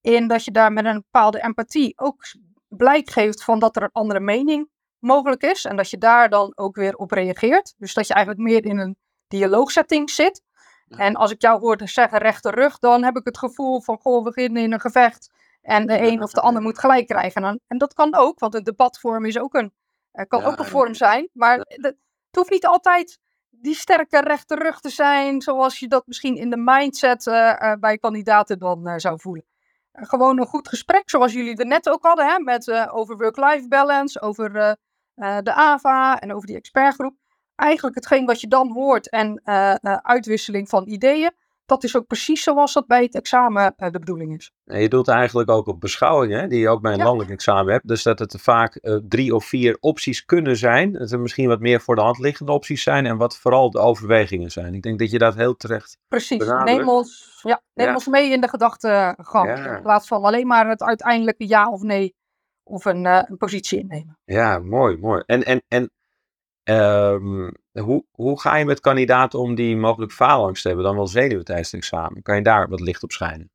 In 0.00 0.28
dat 0.28 0.44
je 0.44 0.50
daar 0.50 0.72
met 0.72 0.84
een 0.84 1.04
bepaalde 1.10 1.42
empathie 1.42 1.92
ook 1.96 2.24
blijk 2.68 3.10
geeft 3.10 3.44
van 3.44 3.58
dat 3.58 3.76
er 3.76 3.82
een 3.82 3.92
andere 3.92 4.20
mening 4.20 4.68
mogelijk 4.98 5.42
is. 5.42 5.64
En 5.64 5.76
dat 5.76 5.90
je 5.90 5.98
daar 5.98 6.28
dan 6.28 6.52
ook 6.54 6.76
weer 6.76 6.96
op 6.96 7.10
reageert. 7.10 7.74
Dus 7.76 7.94
dat 7.94 8.06
je 8.06 8.14
eigenlijk 8.14 8.44
meer 8.44 8.64
in 8.64 8.78
een 8.78 8.96
dialoogsetting 9.28 10.10
zit. 10.10 10.42
En 10.88 11.14
als 11.16 11.30
ik 11.30 11.40
jou 11.40 11.60
hoor 11.60 11.80
zeggen 11.84 12.18
rechte 12.18 12.50
rug, 12.50 12.78
dan 12.78 13.04
heb 13.04 13.16
ik 13.16 13.24
het 13.24 13.38
gevoel 13.38 13.80
van, 13.80 13.98
goh, 13.98 14.16
we 14.16 14.30
beginnen 14.30 14.62
in 14.62 14.72
een 14.72 14.80
gevecht. 14.80 15.30
En 15.62 15.86
de 15.86 16.00
een 16.00 16.22
of 16.22 16.32
de 16.32 16.40
ander 16.40 16.62
moet 16.62 16.78
gelijk 16.78 17.06
krijgen. 17.06 17.44
En, 17.44 17.60
en 17.66 17.78
dat 17.78 17.94
kan 17.94 18.14
ook, 18.14 18.38
want 18.38 18.54
een 18.54 18.62
debatvorm 18.62 19.24
is 19.24 19.38
ook 19.38 19.54
een, 19.54 19.72
uh, 20.12 20.24
kan 20.28 20.44
ook 20.44 20.58
een 20.58 20.64
vorm 20.64 20.94
zijn. 20.94 21.28
Maar 21.32 21.58
het 21.58 21.96
hoeft 22.30 22.50
niet 22.50 22.66
altijd 22.66 23.18
die 23.50 23.74
sterke 23.74 24.20
rechte 24.20 24.54
rug 24.54 24.80
te 24.80 24.88
zijn, 24.88 25.42
zoals 25.42 25.78
je 25.78 25.88
dat 25.88 26.06
misschien 26.06 26.36
in 26.36 26.50
de 26.50 26.56
mindset 26.56 27.26
uh, 27.26 27.72
bij 27.80 27.98
kandidaten 27.98 28.58
dan 28.58 29.00
zou 29.00 29.20
voelen. 29.20 29.44
Gewoon 29.92 30.38
een 30.38 30.46
goed 30.46 30.68
gesprek, 30.68 31.10
zoals 31.10 31.32
jullie 31.32 31.56
er 31.56 31.66
net 31.66 31.88
ook 31.88 32.02
hadden, 32.02 32.26
hè, 32.26 32.38
met, 32.38 32.90
over 32.90 33.16
work-life 33.16 33.68
balance, 33.68 34.20
over 34.20 34.52
de 35.14 35.52
AVA 35.52 36.18
en 36.18 36.34
over 36.34 36.46
die 36.46 36.56
expertgroep. 36.56 37.14
Eigenlijk 37.54 37.96
hetgeen 37.96 38.26
wat 38.26 38.40
je 38.40 38.48
dan 38.48 38.72
hoort 38.72 39.10
en 39.10 39.40
uitwisseling 40.02 40.68
van 40.68 40.88
ideeën, 40.88 41.32
dat 41.70 41.84
is 41.84 41.96
ook 41.96 42.06
precies 42.06 42.42
zoals 42.42 42.72
dat 42.72 42.86
bij 42.86 43.02
het 43.02 43.14
examen 43.14 43.74
uh, 43.76 43.90
de 43.90 43.98
bedoeling 43.98 44.36
is. 44.36 44.52
En 44.64 44.80
je 44.80 44.88
doet 44.88 45.08
eigenlijk 45.08 45.50
ook 45.50 45.66
op 45.66 45.80
beschouwingen, 45.80 46.48
die 46.48 46.60
je 46.60 46.68
ook 46.68 46.80
bij 46.80 46.92
een 46.92 47.02
landelijk 47.02 47.30
examen 47.30 47.72
hebt. 47.72 47.88
Dus 47.88 48.02
dat 48.02 48.18
het 48.18 48.40
vaak 48.40 48.78
uh, 48.82 48.96
drie 49.08 49.34
of 49.34 49.44
vier 49.44 49.76
opties 49.80 50.24
kunnen 50.24 50.56
zijn. 50.56 50.92
Dat 50.92 51.12
er 51.12 51.20
misschien 51.20 51.48
wat 51.48 51.60
meer 51.60 51.80
voor 51.80 51.94
de 51.94 52.00
hand 52.00 52.18
liggende 52.18 52.52
opties 52.52 52.82
zijn 52.82 53.06
en 53.06 53.16
wat 53.16 53.38
vooral 53.38 53.70
de 53.70 53.78
overwegingen 53.78 54.50
zijn. 54.50 54.74
Ik 54.74 54.82
denk 54.82 54.98
dat 54.98 55.10
je 55.10 55.18
dat 55.18 55.34
heel 55.34 55.56
terecht 55.56 55.98
Precies, 56.08 56.46
neem 56.64 56.88
ons, 56.88 57.40
ja, 57.42 57.62
neem 57.74 57.86
ja. 57.86 57.94
ons 57.94 58.06
mee 58.06 58.30
in 58.30 58.40
de 58.40 58.48
gedachtegang. 58.48 59.48
Ja. 59.48 59.76
In 59.76 59.82
plaats 59.82 60.06
van 60.06 60.22
alleen 60.22 60.46
maar 60.46 60.68
het 60.68 60.82
uiteindelijke 60.82 61.48
ja 61.48 61.70
of 61.70 61.82
nee 61.82 62.14
of 62.62 62.84
een, 62.84 63.04
een 63.04 63.36
positie 63.36 63.78
innemen. 63.78 64.18
Ja, 64.24 64.58
mooi, 64.58 64.96
mooi. 64.96 65.22
En, 65.26 65.42
en, 65.42 65.62
en 65.68 65.90
Um, 66.64 67.52
hoe, 67.72 68.04
hoe 68.10 68.40
ga 68.40 68.56
je 68.56 68.64
met 68.64 68.80
kandidaten 68.80 69.38
om 69.38 69.54
die 69.54 69.76
mogelijk 69.76 70.12
faalangst 70.12 70.64
hebben, 70.64 70.84
dan 70.84 70.96
wel 70.96 71.06
zenuwen 71.06 71.44
tijdens 71.44 71.70
het 71.70 71.80
examen? 71.80 72.22
Kan 72.22 72.36
je 72.36 72.42
daar 72.42 72.68
wat 72.68 72.80
licht 72.80 73.02
op 73.02 73.12
schijnen? 73.12 73.50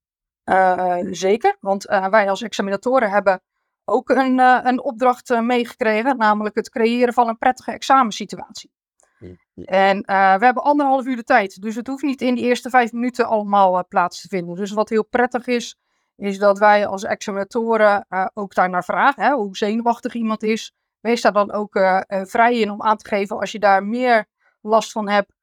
Uh, 0.46 0.98
zeker, 1.12 1.58
want 1.60 1.89
uh, 1.89 2.08
wij 2.08 2.30
als 2.30 2.41
examinatoren 2.41 3.10
hebben 3.10 3.41
ook 3.86 4.10
een, 4.10 4.39
uh, 4.39 4.60
een 4.63 4.84
opdracht 4.84 5.41
meegekregen, 5.41 6.18
namelijk 6.18 6.56
het 6.56 6.70
creëren 6.70 7.13
van 7.13 7.28
een 7.28 7.38
prettige 7.38 7.72
examensituatie. 7.72 8.72
En 9.65 9.98
we 10.06 10.46
hebben 10.46 10.63
anderhalf 10.63 11.06
uur 11.06 11.15
de 11.15 11.24
tijd. 11.24 11.62
Dus 11.62 11.76
het 11.76 11.88
hoeft 11.88 12.04
niet 12.04 12.22
in 12.22 12.36
die 12.36 12.44
eerste 12.44 12.70
vijf 12.70 12.91
minuten 12.91 13.28
allemaal 13.28 13.88
plaats 13.88 14.22
te 14.22 14.28
vinden. 14.28 14.56
Dus 14.56 14.72
wat 14.72 14.89
heel 14.89 15.06
prettig 15.06 15.48
is, 15.48 15.78
is 16.15 16.38
dat 16.38 16.60
wij 16.60 16.88
als 16.88 17.04
examinatoren 17.04 18.06
ook 18.34 18.54
daar 18.54 18.70
naar 18.70 18.84
vragen. 18.84 19.24
Hè, 19.24 19.32
hoe 19.32 19.58
zenuwachtig 19.58 20.13
iemand 20.13 20.44
is. 20.44 20.74
Wees 21.06 21.22
daar 21.22 21.34
dan 21.34 21.52
ook 21.52 21.80
vrij 22.08 22.60
in 22.60 22.72
om 22.72 22.82
aan 22.82 22.98
te 22.98 23.08
geven 23.08 23.39
als 23.39 23.52
je 23.52 23.60
daar 23.60 23.84
meer 23.84 24.26
last 24.62 24.91
van 24.91 25.10
hebt 25.10 25.34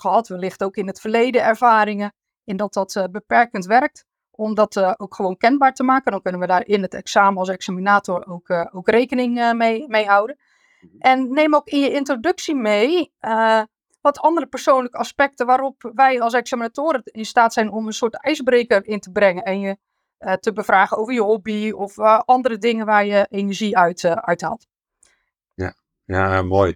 gehad. 0.00 0.28
Wellicht 0.28 0.62
ook 0.62 0.76
in 0.76 0.86
het 0.86 1.00
verleden 1.00 1.42
ervaringen. 1.42 2.14
In 2.44 2.56
dat 2.56 2.72
dat 2.72 3.08
beperkend 3.10 3.66
werkt. 3.66 4.06
Om 4.30 4.54
dat 4.54 5.00
ook 5.00 5.14
gewoon 5.14 5.36
kenbaar 5.36 5.74
te 5.74 5.82
maken. 5.82 6.12
Dan 6.12 6.22
kunnen 6.22 6.40
we 6.40 6.46
daar 6.46 6.66
in 6.66 6.82
het 6.82 6.94
examen 6.94 7.38
als 7.38 7.48
examinator 7.48 8.26
ook, 8.26 8.50
ook 8.72 8.88
rekening 8.88 9.52
mee, 9.52 9.88
mee 9.88 10.06
houden. 10.06 10.36
En 10.98 11.32
neem 11.32 11.54
ook 11.54 11.68
in 11.68 11.80
je 11.80 11.92
introductie 11.92 12.54
mee 12.54 13.12
wat 14.00 14.20
andere 14.20 14.46
persoonlijke 14.46 14.98
aspecten 14.98 15.46
waarop 15.46 15.90
wij 15.94 16.20
als 16.20 16.32
examinatoren 16.32 17.02
in 17.04 17.24
staat 17.24 17.52
zijn 17.52 17.70
om 17.70 17.86
een 17.86 17.92
soort 17.92 18.22
ijsbreker 18.22 18.86
in 18.86 19.00
te 19.00 19.10
brengen 19.10 19.42
en 19.42 19.60
je 19.60 19.76
uh, 20.18 20.32
te 20.32 20.52
bevragen 20.52 20.96
over 20.96 21.14
je 21.14 21.20
hobby 21.20 21.70
of 21.70 21.96
uh, 21.96 22.20
andere 22.24 22.58
dingen 22.58 22.86
waar 22.86 23.06
je 23.06 23.26
energie 23.30 23.76
uit, 23.76 24.04
uithaalt. 24.04 24.60
Ja, 24.60 24.73
ja 26.04 26.42
mooi. 26.42 26.74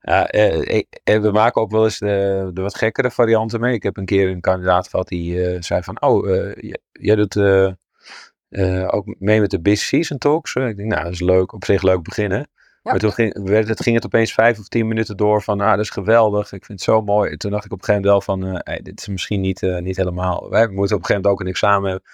Ja, 0.00 0.28
eh, 0.28 0.84
we 1.04 1.30
maken 1.32 1.62
ook 1.62 1.70
wel 1.70 1.84
eens 1.84 1.98
de, 1.98 2.50
de, 2.54 2.60
wat 2.60 2.74
gekkere 2.74 3.10
varianten 3.10 3.60
mee. 3.60 3.74
Ik 3.74 3.82
heb 3.82 3.96
een 3.96 4.04
keer 4.04 4.28
een 4.28 4.40
kandidaat 4.40 4.88
gehad 4.88 5.08
die 5.08 5.62
zei 5.62 5.82
van, 5.82 6.02
oh, 6.02 6.26
jij 6.92 7.14
doet 7.14 7.36
ook 8.92 9.14
mee 9.18 9.40
met 9.40 9.50
de 9.50 9.60
Business 9.60 9.88
Season 9.88 10.18
Talks. 10.18 10.54
ik 10.54 10.76
denk, 10.76 10.88
nou, 10.88 11.02
dat 11.02 11.12
is 11.12 11.20
leuk, 11.20 11.52
op 11.52 11.64
zich 11.64 11.82
leuk 11.82 12.02
beginnen. 12.02 12.48
Maar 12.82 12.98
toen 12.98 13.12
ging, 13.12 13.48
werd, 13.48 13.68
het, 13.68 13.82
ging 13.82 13.94
het 13.94 14.04
opeens 14.04 14.32
vijf 14.32 14.58
of 14.58 14.68
tien 14.68 14.88
minuten 14.88 15.16
door 15.16 15.42
van, 15.42 15.60
ah, 15.60 15.70
dat 15.70 15.78
is 15.78 15.90
geweldig, 15.90 16.52
ik 16.52 16.64
vind 16.64 16.78
het 16.78 16.88
zo 16.88 17.02
mooi. 17.02 17.30
En 17.30 17.38
toen 17.38 17.50
dacht 17.50 17.64
ik 17.64 17.72
op 17.72 17.78
een 17.78 17.84
gegeven 17.84 18.10
moment 18.10 18.26
wel 18.26 18.36
van, 18.36 18.60
hey, 18.64 18.80
dit 18.82 19.00
is 19.00 19.08
misschien 19.08 19.40
niet, 19.40 19.60
niet 19.60 19.96
helemaal, 19.96 20.50
wij 20.50 20.66
moeten 20.66 20.96
op 20.96 21.02
een 21.02 21.06
gegeven 21.06 21.14
moment 21.14 21.26
ook 21.26 21.40
een 21.40 21.46
examen 21.46 21.90
hebben. 21.90 22.10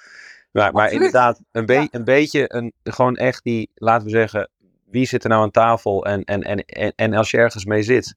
Maar, 0.51 0.73
maar 0.73 0.93
inderdaad, 0.93 1.41
een, 1.53 1.67
be 1.67 1.73
ja. 1.73 1.89
een 1.91 2.05
beetje, 2.05 2.45
een, 2.55 2.73
gewoon 2.83 3.17
echt 3.17 3.45
die, 3.45 3.71
laten 3.75 4.05
we 4.05 4.11
zeggen, 4.11 4.51
wie 4.91 5.07
zit 5.07 5.23
er 5.25 5.31
nou 5.31 5.43
aan 5.43 5.51
tafel 5.51 6.05
en, 6.05 6.25
en, 6.25 6.43
en, 6.43 6.65
en, 6.65 6.93
en 6.97 7.15
als 7.15 7.31
je 7.31 7.37
ergens 7.37 7.65
mee 7.65 7.83
zit, 7.83 8.15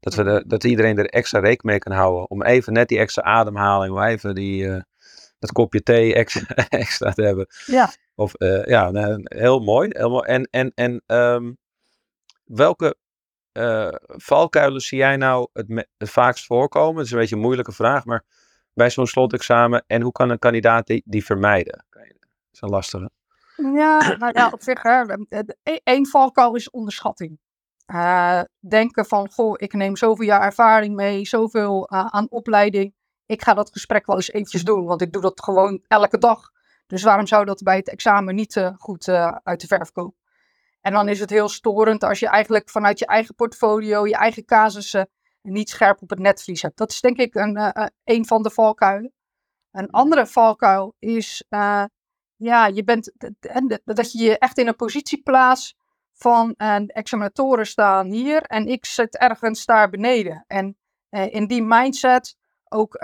dat, 0.00 0.14
we 0.14 0.22
de, 0.22 0.44
dat 0.46 0.64
iedereen 0.64 0.98
er 0.98 1.06
extra 1.06 1.38
rekening 1.38 1.62
mee 1.62 1.78
kan 1.78 1.92
houden. 1.92 2.30
Om 2.30 2.42
even 2.42 2.72
net 2.72 2.88
die 2.88 2.98
extra 2.98 3.22
ademhaling, 3.22 3.92
om 3.92 4.02
even 4.02 4.34
die, 4.34 4.64
uh, 4.64 4.80
dat 5.38 5.52
kopje 5.52 5.82
thee 5.82 6.14
extra, 6.14 6.54
extra 6.68 7.12
te 7.12 7.22
hebben. 7.22 7.46
Ja. 7.66 7.90
Of, 8.14 8.32
ja, 8.64 8.90
nou, 8.90 9.20
heel 9.24 9.60
mooi. 9.60 9.88
Heel 9.92 10.10
mooi. 10.10 10.24
En, 10.24 10.48
en, 10.50 10.72
en 10.74 11.02
um, 11.06 11.58
welke 12.44 12.96
uh, 13.52 13.88
valkuilen 14.06 14.80
zie 14.80 14.98
jij 14.98 15.16
nou 15.16 15.48
het, 15.52 15.86
het 15.98 16.10
vaakst 16.10 16.46
voorkomen? 16.46 16.96
Het 16.96 17.06
is 17.06 17.12
een 17.12 17.18
beetje 17.18 17.34
een 17.34 17.42
moeilijke 17.42 17.72
vraag, 17.72 18.04
maar 18.04 18.24
bij 18.74 18.90
zo'n 18.90 19.06
slotexamen. 19.06 19.84
En 19.86 20.02
hoe 20.02 20.12
kan 20.12 20.30
een 20.30 20.38
kandidaat 20.38 20.86
die, 20.86 21.02
die 21.04 21.24
vermijden? 21.24 21.84
Dat 21.90 22.04
is 22.52 22.60
een 22.60 22.68
lastige. 22.68 23.10
Ja, 23.74 24.16
nou 24.16 24.32
ja, 24.34 24.50
op 24.52 24.62
zich, 24.62 24.82
hè, 24.82 25.04
één 25.82 26.06
valkuil 26.06 26.54
is 26.54 26.70
onderschatting. 26.70 27.38
Uh, 27.86 28.40
denken 28.60 29.06
van, 29.06 29.30
goh, 29.32 29.54
ik 29.56 29.72
neem 29.72 29.96
zoveel 29.96 30.26
jaar 30.26 30.42
ervaring 30.42 30.94
mee, 30.94 31.26
zoveel 31.26 31.88
uh, 31.92 32.06
aan 32.06 32.30
opleiding. 32.30 32.94
Ik 33.26 33.42
ga 33.42 33.54
dat 33.54 33.72
gesprek 33.72 34.06
wel 34.06 34.16
eens 34.16 34.32
eventjes 34.32 34.64
doen, 34.64 34.84
want 34.84 35.02
ik 35.02 35.12
doe 35.12 35.22
dat 35.22 35.42
gewoon 35.42 35.84
elke 35.88 36.18
dag. 36.18 36.50
Dus 36.86 37.02
waarom 37.02 37.26
zou 37.26 37.44
dat 37.44 37.62
bij 37.62 37.76
het 37.76 37.88
examen 37.88 38.34
niet 38.34 38.56
uh, 38.56 38.70
goed 38.78 39.08
uit 39.42 39.60
de 39.60 39.66
verf 39.66 39.92
komen? 39.92 40.14
En 40.80 40.92
dan 40.92 41.08
is 41.08 41.20
het 41.20 41.30
heel 41.30 41.48
storend 41.48 42.04
als 42.04 42.18
je 42.18 42.28
eigenlijk 42.28 42.70
vanuit 42.70 42.98
je 42.98 43.06
eigen 43.06 43.34
portfolio, 43.34 44.06
je 44.06 44.16
eigen 44.16 44.44
casussen, 44.44 45.08
niet 45.42 45.70
scherp 45.70 46.02
op 46.02 46.10
het 46.10 46.18
netvlies 46.18 46.62
hebt. 46.62 46.78
Dat 46.78 46.90
is 46.90 47.00
denk 47.00 47.16
ik 47.16 47.34
een, 47.34 47.90
een 48.04 48.26
van 48.26 48.42
de 48.42 48.50
valkuilen. 48.50 49.12
Een 49.70 49.90
andere 49.90 50.26
valkuil 50.26 50.94
is, 50.98 51.44
ja, 52.42 52.66
je 52.66 52.84
bent, 52.84 53.12
dat 53.84 54.12
je 54.12 54.24
je 54.24 54.38
echt 54.38 54.58
in 54.58 54.66
een 54.66 54.76
positie 54.76 55.22
plaatst 55.22 55.76
van 56.12 56.54
uh, 56.56 56.76
examinatoren 56.86 57.66
staan 57.66 58.06
hier 58.06 58.42
en 58.42 58.66
ik 58.66 58.84
zit 58.84 59.18
ergens 59.18 59.64
daar 59.64 59.90
beneden. 59.90 60.44
En 60.46 60.76
in 61.10 61.46
die 61.46 61.62
mindset 61.62 62.36
ook 62.68 62.96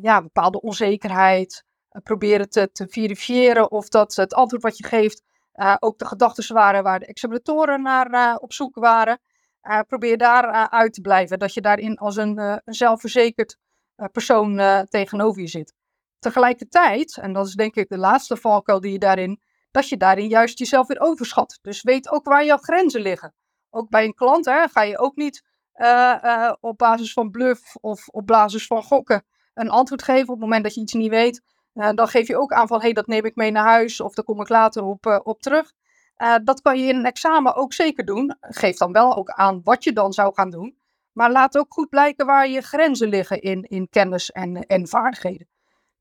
ja, 0.00 0.22
bepaalde 0.22 0.60
onzekerheid, 0.60 1.64
proberen 2.02 2.48
te, 2.48 2.70
te 2.72 2.86
verifiëren 2.88 3.70
of 3.70 3.88
dat 3.88 4.14
het 4.14 4.34
antwoord 4.34 4.62
wat 4.62 4.78
je 4.78 4.86
geeft 4.86 5.22
ook 5.78 5.98
de 5.98 6.06
gedachten 6.06 6.54
waren 6.54 6.82
waar 6.82 6.98
de 6.98 7.06
examinatoren 7.06 7.82
naar 7.82 8.36
op 8.36 8.52
zoek 8.52 8.74
waren. 8.74 9.20
Probeer 9.86 10.18
daar 10.18 10.68
uit 10.68 10.92
te 10.92 11.00
blijven. 11.00 11.38
Dat 11.38 11.54
je 11.54 11.60
daarin 11.60 11.96
als 11.96 12.16
een, 12.16 12.38
een 12.38 12.60
zelfverzekerd 12.64 13.56
persoon 14.12 14.56
tegenover 14.88 15.40
je 15.40 15.48
zit. 15.48 15.74
Tegelijkertijd, 16.24 17.18
en 17.20 17.32
dat 17.32 17.46
is 17.46 17.54
denk 17.54 17.74
ik 17.74 17.88
de 17.88 17.98
laatste 17.98 18.36
valkuil 18.36 18.80
die 18.80 18.92
je 18.92 18.98
daarin, 18.98 19.40
dat 19.70 19.88
je 19.88 19.96
daarin 19.96 20.28
juist 20.28 20.58
jezelf 20.58 20.86
weer 20.86 21.00
overschat. 21.00 21.58
Dus 21.62 21.82
weet 21.82 22.10
ook 22.10 22.24
waar 22.24 22.44
jouw 22.44 22.56
grenzen 22.56 23.00
liggen. 23.00 23.34
Ook 23.70 23.88
bij 23.88 24.04
een 24.04 24.14
klant 24.14 24.44
hè, 24.44 24.68
ga 24.68 24.82
je 24.82 24.98
ook 24.98 25.16
niet 25.16 25.44
op 26.60 26.78
basis 26.78 27.12
van 27.12 27.30
bluff 27.30 27.76
of 27.80 28.08
op 28.08 28.26
basis 28.26 28.66
van 28.66 28.82
gokken 28.82 29.24
een 29.54 29.70
antwoord 29.70 30.02
geven 30.02 30.28
op 30.28 30.28
het 30.28 30.38
moment 30.38 30.64
dat 30.64 30.74
je 30.74 30.80
iets 30.80 30.92
niet 30.92 31.10
weet. 31.10 31.42
Uh, 31.74 31.90
dan 31.94 32.08
geef 32.08 32.26
je 32.26 32.36
ook 32.36 32.52
aan 32.52 32.66
van, 32.66 32.78
hé, 32.78 32.84
hey, 32.84 32.92
dat 32.92 33.06
neem 33.06 33.24
ik 33.24 33.36
mee 33.36 33.50
naar 33.50 33.64
huis 33.64 34.00
of 34.00 34.14
daar 34.14 34.24
kom 34.24 34.40
ik 34.40 34.48
later 34.48 34.82
op, 34.82 35.20
op 35.24 35.40
terug. 35.40 35.72
Dat 36.44 36.60
kan 36.60 36.78
je 36.78 36.86
in 36.86 36.96
een 36.96 37.04
examen 37.04 37.54
ook 37.54 37.72
zeker 37.72 38.04
doen. 38.04 38.36
Geef 38.40 38.76
dan 38.76 38.92
wel 38.92 39.16
ook 39.16 39.30
aan 39.30 39.60
wat 39.64 39.84
je 39.84 39.92
dan 39.92 40.12
zou 40.12 40.34
gaan 40.34 40.50
doen. 40.50 40.78
Maar 41.12 41.30
laat 41.30 41.58
ook 41.58 41.72
goed 41.72 41.88
blijken 41.88 42.26
waar 42.26 42.48
je 42.48 42.60
grenzen 42.60 43.08
liggen 43.08 43.40
in, 43.40 43.62
in 43.62 43.88
kennis 43.88 44.30
en, 44.30 44.66
en 44.66 44.88
vaardigheden. 44.88 45.52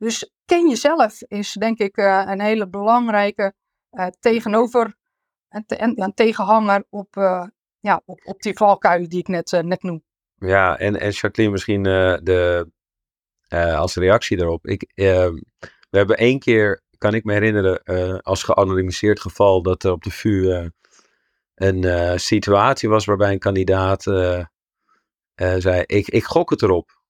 Dus 0.04 0.32
ken 0.46 0.70
jezelf 0.70 1.22
is 1.22 1.54
denk 1.54 1.80
ik 1.80 1.98
een 1.98 2.42
hele 2.42 2.70
belangrijke 2.70 3.54
tegenover 4.20 4.96
en, 5.50 5.66
te, 5.66 5.76
en, 5.76 5.96
en, 5.96 6.14
tegenhanger 6.14 6.86
op, 6.90 7.16
ja, 7.80 8.02
op, 8.06 8.22
op 8.24 8.42
die 8.42 8.54
valkuilen 8.54 9.10
die 9.10 9.20
ik 9.20 9.28
net, 9.28 9.52
net 9.62 9.84
noem. 9.84 10.04
Ja, 10.36 10.78
en, 10.78 11.00
en 11.00 11.10
Jacqueline, 11.10 11.52
misschien 11.52 11.84
de, 11.84 12.72
als 13.76 13.96
reactie 13.96 14.38
daarop. 14.38 14.68
Ik, 14.68 14.92
uh, 14.96 15.30
we 15.90 15.98
hebben 15.98 16.18
één 16.18 16.40
keer, 16.40 16.82
kan 16.98 17.14
ik 17.14 17.24
me 17.24 17.34
herinneren, 17.34 18.22
als 18.22 18.44
geanonimiseerd 18.44 19.20
geval, 19.20 19.62
dat 19.62 19.84
er 19.84 19.92
op 19.92 20.04
de 20.04 20.12
VU 20.12 20.52
eh, 20.52 20.66
een 21.56 22.20
situatie 22.20 22.90
was 22.90 23.06
waarbij 23.06 23.32
een 23.32 23.40
kandidaat 23.40 24.04
zei: 25.58 25.84
ik, 25.86 26.08
ik 26.08 26.24
gok 26.24 26.50
het 26.50 26.62
erop. 26.62 27.02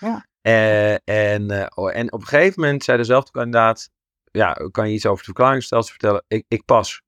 Ja. 0.00 0.26
En, 0.42 1.70
oh, 1.74 1.96
en 1.96 2.12
op 2.12 2.20
een 2.20 2.26
gegeven 2.26 2.60
moment 2.60 2.84
zei 2.84 2.98
dezelfde 2.98 3.30
kandidaat: 3.30 3.90
Ja, 4.30 4.52
kan 4.70 4.88
je 4.88 4.94
iets 4.94 5.06
over 5.06 5.16
het 5.16 5.26
verklaringsstelsel 5.26 5.90
vertellen? 5.90 6.24
Ik, 6.28 6.44
ik 6.48 6.64
pas. 6.64 7.02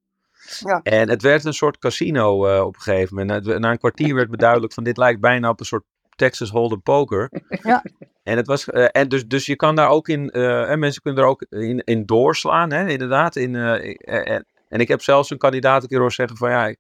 Ja. 0.59 0.81
En 0.83 1.09
het 1.09 1.23
werd 1.23 1.45
een 1.45 1.55
soort 1.55 1.79
casino 1.79 2.59
op 2.65 2.75
een 2.75 2.81
gegeven 2.81 3.17
moment. 3.17 3.47
Na, 3.47 3.59
na 3.59 3.71
een 3.71 3.79
kwartier 3.79 4.15
werd 4.15 4.31
me 4.31 4.37
duidelijk 4.37 4.73
van 4.73 4.85
dit 4.85 4.97
lijkt 4.97 5.21
bijna 5.21 5.49
op 5.49 5.61
een 5.61 5.67
soort 5.67 5.85
Texas 6.17 6.51
Hold'em 6.51 6.83
poker. 6.83 7.31
Ja. 7.63 7.85
En, 8.23 8.37
het 8.37 8.47
was, 8.47 8.69
uh, 8.69 8.87
en 8.91 9.09
dus, 9.09 9.27
dus 9.27 9.47
je 9.47 9.57
kan 9.57 9.75
daar 9.75 9.89
ook 9.89 10.09
in, 10.09 10.31
uh, 10.33 10.71
en 10.71 10.79
mensen 10.79 11.03
kunnen 11.03 11.23
er 11.23 11.29
ook 11.29 11.43
in, 11.43 11.79
in 11.85 12.07
doorslaan, 12.07 12.73
hè, 12.73 12.89
inderdaad. 12.89 13.37
In, 13.37 13.55
en, 13.55 14.47
en 14.69 14.81
ik 14.81 14.89
heb 14.89 15.03
zelfs 15.03 15.31
een 15.31 15.39
kandidaat 15.39 15.83
een 15.83 15.89
keer 15.89 15.99
horen 15.99 16.15
zeggen 16.15 16.37
van 16.37 16.51
ja, 16.51 16.67
ik, 16.67 16.79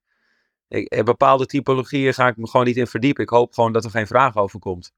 ik, 0.68 1.04
bepaalde 1.04 1.46
typologieën 1.46 2.14
ga 2.14 2.28
ik 2.28 2.36
me 2.36 2.48
gewoon 2.48 2.66
niet 2.66 2.76
in 2.76 2.86
verdiepen. 2.86 3.22
Ik 3.22 3.28
hoop 3.28 3.54
gewoon 3.54 3.72
dat 3.72 3.84
er 3.84 3.90
geen 3.90 4.06
vraag 4.06 4.36
over 4.36 4.58
komt. 4.58 4.92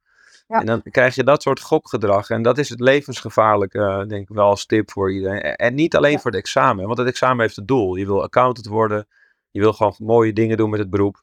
Ja. 0.47 0.61
En 0.61 0.67
dan 0.67 0.83
krijg 0.83 1.15
je 1.15 1.25
dat 1.25 1.43
soort 1.43 1.61
gokgedrag. 1.61 2.31
En 2.31 2.43
dat 2.43 2.59
is 2.59 2.69
het 2.69 2.81
levensgevaarlijk, 2.81 3.73
denk 4.09 4.29
ik 4.29 4.29
wel 4.29 4.49
als 4.49 4.67
tip 4.67 4.91
voor 4.91 5.13
iedereen. 5.13 5.41
En 5.41 5.75
niet 5.75 5.97
alleen 5.97 6.13
ja. 6.13 6.19
voor 6.19 6.31
het 6.31 6.41
examen, 6.41 6.87
want 6.87 6.99
het 6.99 7.07
examen 7.07 7.41
heeft 7.41 7.57
het 7.57 7.69
doel. 7.69 7.97
Je 7.97 8.07
wil 8.07 8.23
accountant 8.23 8.67
worden, 8.67 9.07
je 9.51 9.61
wil 9.61 9.73
gewoon 9.73 9.95
mooie 9.99 10.33
dingen 10.33 10.57
doen 10.57 10.71
met 10.71 10.79
het 10.79 10.91
beroep. 10.91 11.23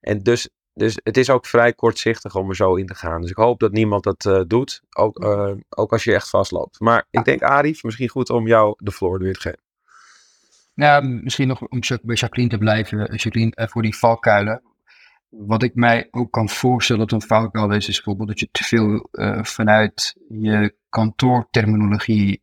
En 0.00 0.22
dus 0.22 0.48
dus 0.78 1.00
het 1.02 1.16
is 1.16 1.30
ook 1.30 1.46
vrij 1.46 1.72
kortzichtig 1.72 2.34
om 2.34 2.48
er 2.48 2.56
zo 2.56 2.74
in 2.74 2.86
te 2.86 2.94
gaan. 2.94 3.20
Dus 3.20 3.30
ik 3.30 3.36
hoop 3.36 3.60
dat 3.60 3.72
niemand 3.72 4.04
dat 4.04 4.24
uh, 4.24 4.40
doet. 4.46 4.82
Ook, 4.96 5.24
uh, 5.24 5.50
ook 5.68 5.92
als 5.92 6.04
je 6.04 6.14
echt 6.14 6.28
vastloopt. 6.28 6.80
Maar 6.80 7.06
ik 7.10 7.24
denk, 7.24 7.42
Arif, 7.42 7.82
misschien 7.82 8.08
goed 8.08 8.30
om 8.30 8.46
jou 8.46 8.74
de 8.76 8.92
floor 8.92 9.18
weer 9.18 9.34
te 9.34 9.40
geven. 9.40 9.60
Nou, 10.74 11.04
misschien 11.04 11.48
nog 11.48 11.60
om 11.60 11.80
bij 12.02 12.14
Jacqueline 12.14 12.52
te 12.52 12.58
blijven. 12.58 12.98
Jacqueline, 12.98 13.52
uh, 13.54 13.66
voor 13.66 13.82
die 13.82 13.96
valkuilen. 13.96 14.62
Wat 15.28 15.62
ik 15.62 15.74
mij 15.74 16.08
ook 16.10 16.32
kan 16.32 16.48
voorstellen 16.48 17.06
dat 17.06 17.12
een 17.12 17.28
valkuil 17.28 17.70
is, 17.72 17.88
is 17.88 17.94
bijvoorbeeld 17.96 18.28
dat 18.28 18.40
je 18.40 18.48
te 18.50 18.64
veel 18.64 19.08
vanuit 19.42 20.14
je 20.28 20.74
kantoorterminologie 20.88 22.42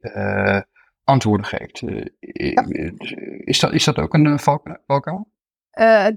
antwoorden 1.04 1.45
geeft. 1.45 1.80
Ja. 2.19 2.65
is, 3.43 3.60
dat, 3.60 3.74
is 3.74 3.84
dat 3.84 4.00
ook 4.00 4.13
een 4.13 4.39
valkuil? 4.86 5.28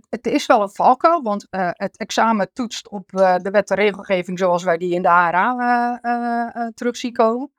Het 0.09 0.26
is 0.26 0.46
wel 0.46 0.62
een 0.62 0.70
valkuil, 0.70 1.22
want 1.22 1.46
het 1.50 1.96
examen 1.96 2.52
toetst 2.52 2.88
op 2.88 3.11
de 3.11 3.48
wet 3.52 3.70
en 3.70 3.76
regelgeving 3.76 4.38
zoals 4.38 4.64
wij 4.64 4.78
die 4.78 4.94
in 4.94 5.02
de 5.02 5.09
HRA 5.09 6.70
terug 6.74 6.96
zien 6.96 7.12
komen. 7.12 7.50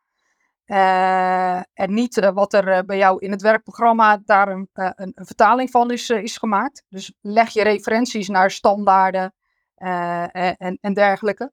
En 0.69 1.93
niet 1.93 2.31
wat 2.33 2.53
er 2.53 2.85
bij 2.85 2.97
jou 2.97 3.19
in 3.19 3.31
het 3.31 3.41
werkprogramma 3.41 4.21
daar 4.25 4.47
een, 4.47 4.69
vertaling 5.15 5.69
van 5.71 5.91
is, 5.91 6.09
is 6.09 6.37
gemaakt. 6.37 6.83
Dus 6.89 7.13
leg 7.21 7.49
je 7.49 7.63
referenties 7.63 8.27
naar 8.27 8.51
standaarden 8.51 9.33
eh, 9.75 10.55
en, 10.61 10.77
en 10.81 10.93
dergelijke. 10.93 11.51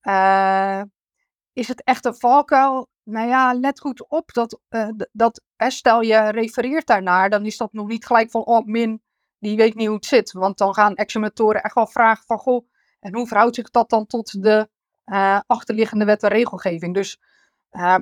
Eh, 0.00 0.82
is 1.52 1.68
het 1.68 1.82
echt 1.84 2.04
een 2.04 2.14
valkuil? 2.14 2.88
Nou 3.02 3.28
ja, 3.28 3.54
let 3.54 3.80
goed 3.80 4.08
op 4.08 4.32
dat, 4.32 4.60
eh, 4.68 4.88
dat 5.12 5.42
stel 5.56 6.00
je 6.00 6.30
refereert 6.30 6.86
daarnaar, 6.86 7.30
dan 7.30 7.46
is 7.46 7.56
dat 7.56 7.72
nog 7.72 7.86
niet 7.86 8.06
gelijk 8.06 8.30
van, 8.30 8.44
oh, 8.44 8.66
min, 8.66 9.02
die 9.38 9.56
weet 9.56 9.74
niet 9.74 9.86
hoe 9.86 9.96
het 9.96 10.06
zit. 10.06 10.32
Want 10.32 10.58
dan 10.58 10.74
gaan 10.74 10.94
examinatoren 10.94 11.62
echt 11.62 11.74
wel 11.74 11.86
vragen 11.86 12.24
van, 12.26 12.38
goh, 12.38 12.68
en 13.00 13.14
hoe 13.14 13.26
verhoudt 13.26 13.54
zich 13.54 13.70
dat 13.70 13.90
dan 13.90 14.06
tot 14.06 14.42
de 14.42 14.68
eh, 15.04 15.40
achterliggende 15.46 16.04
wet 16.04 16.22
en 16.22 16.28
regelgeving? 16.28 16.94
Dus 16.94 17.20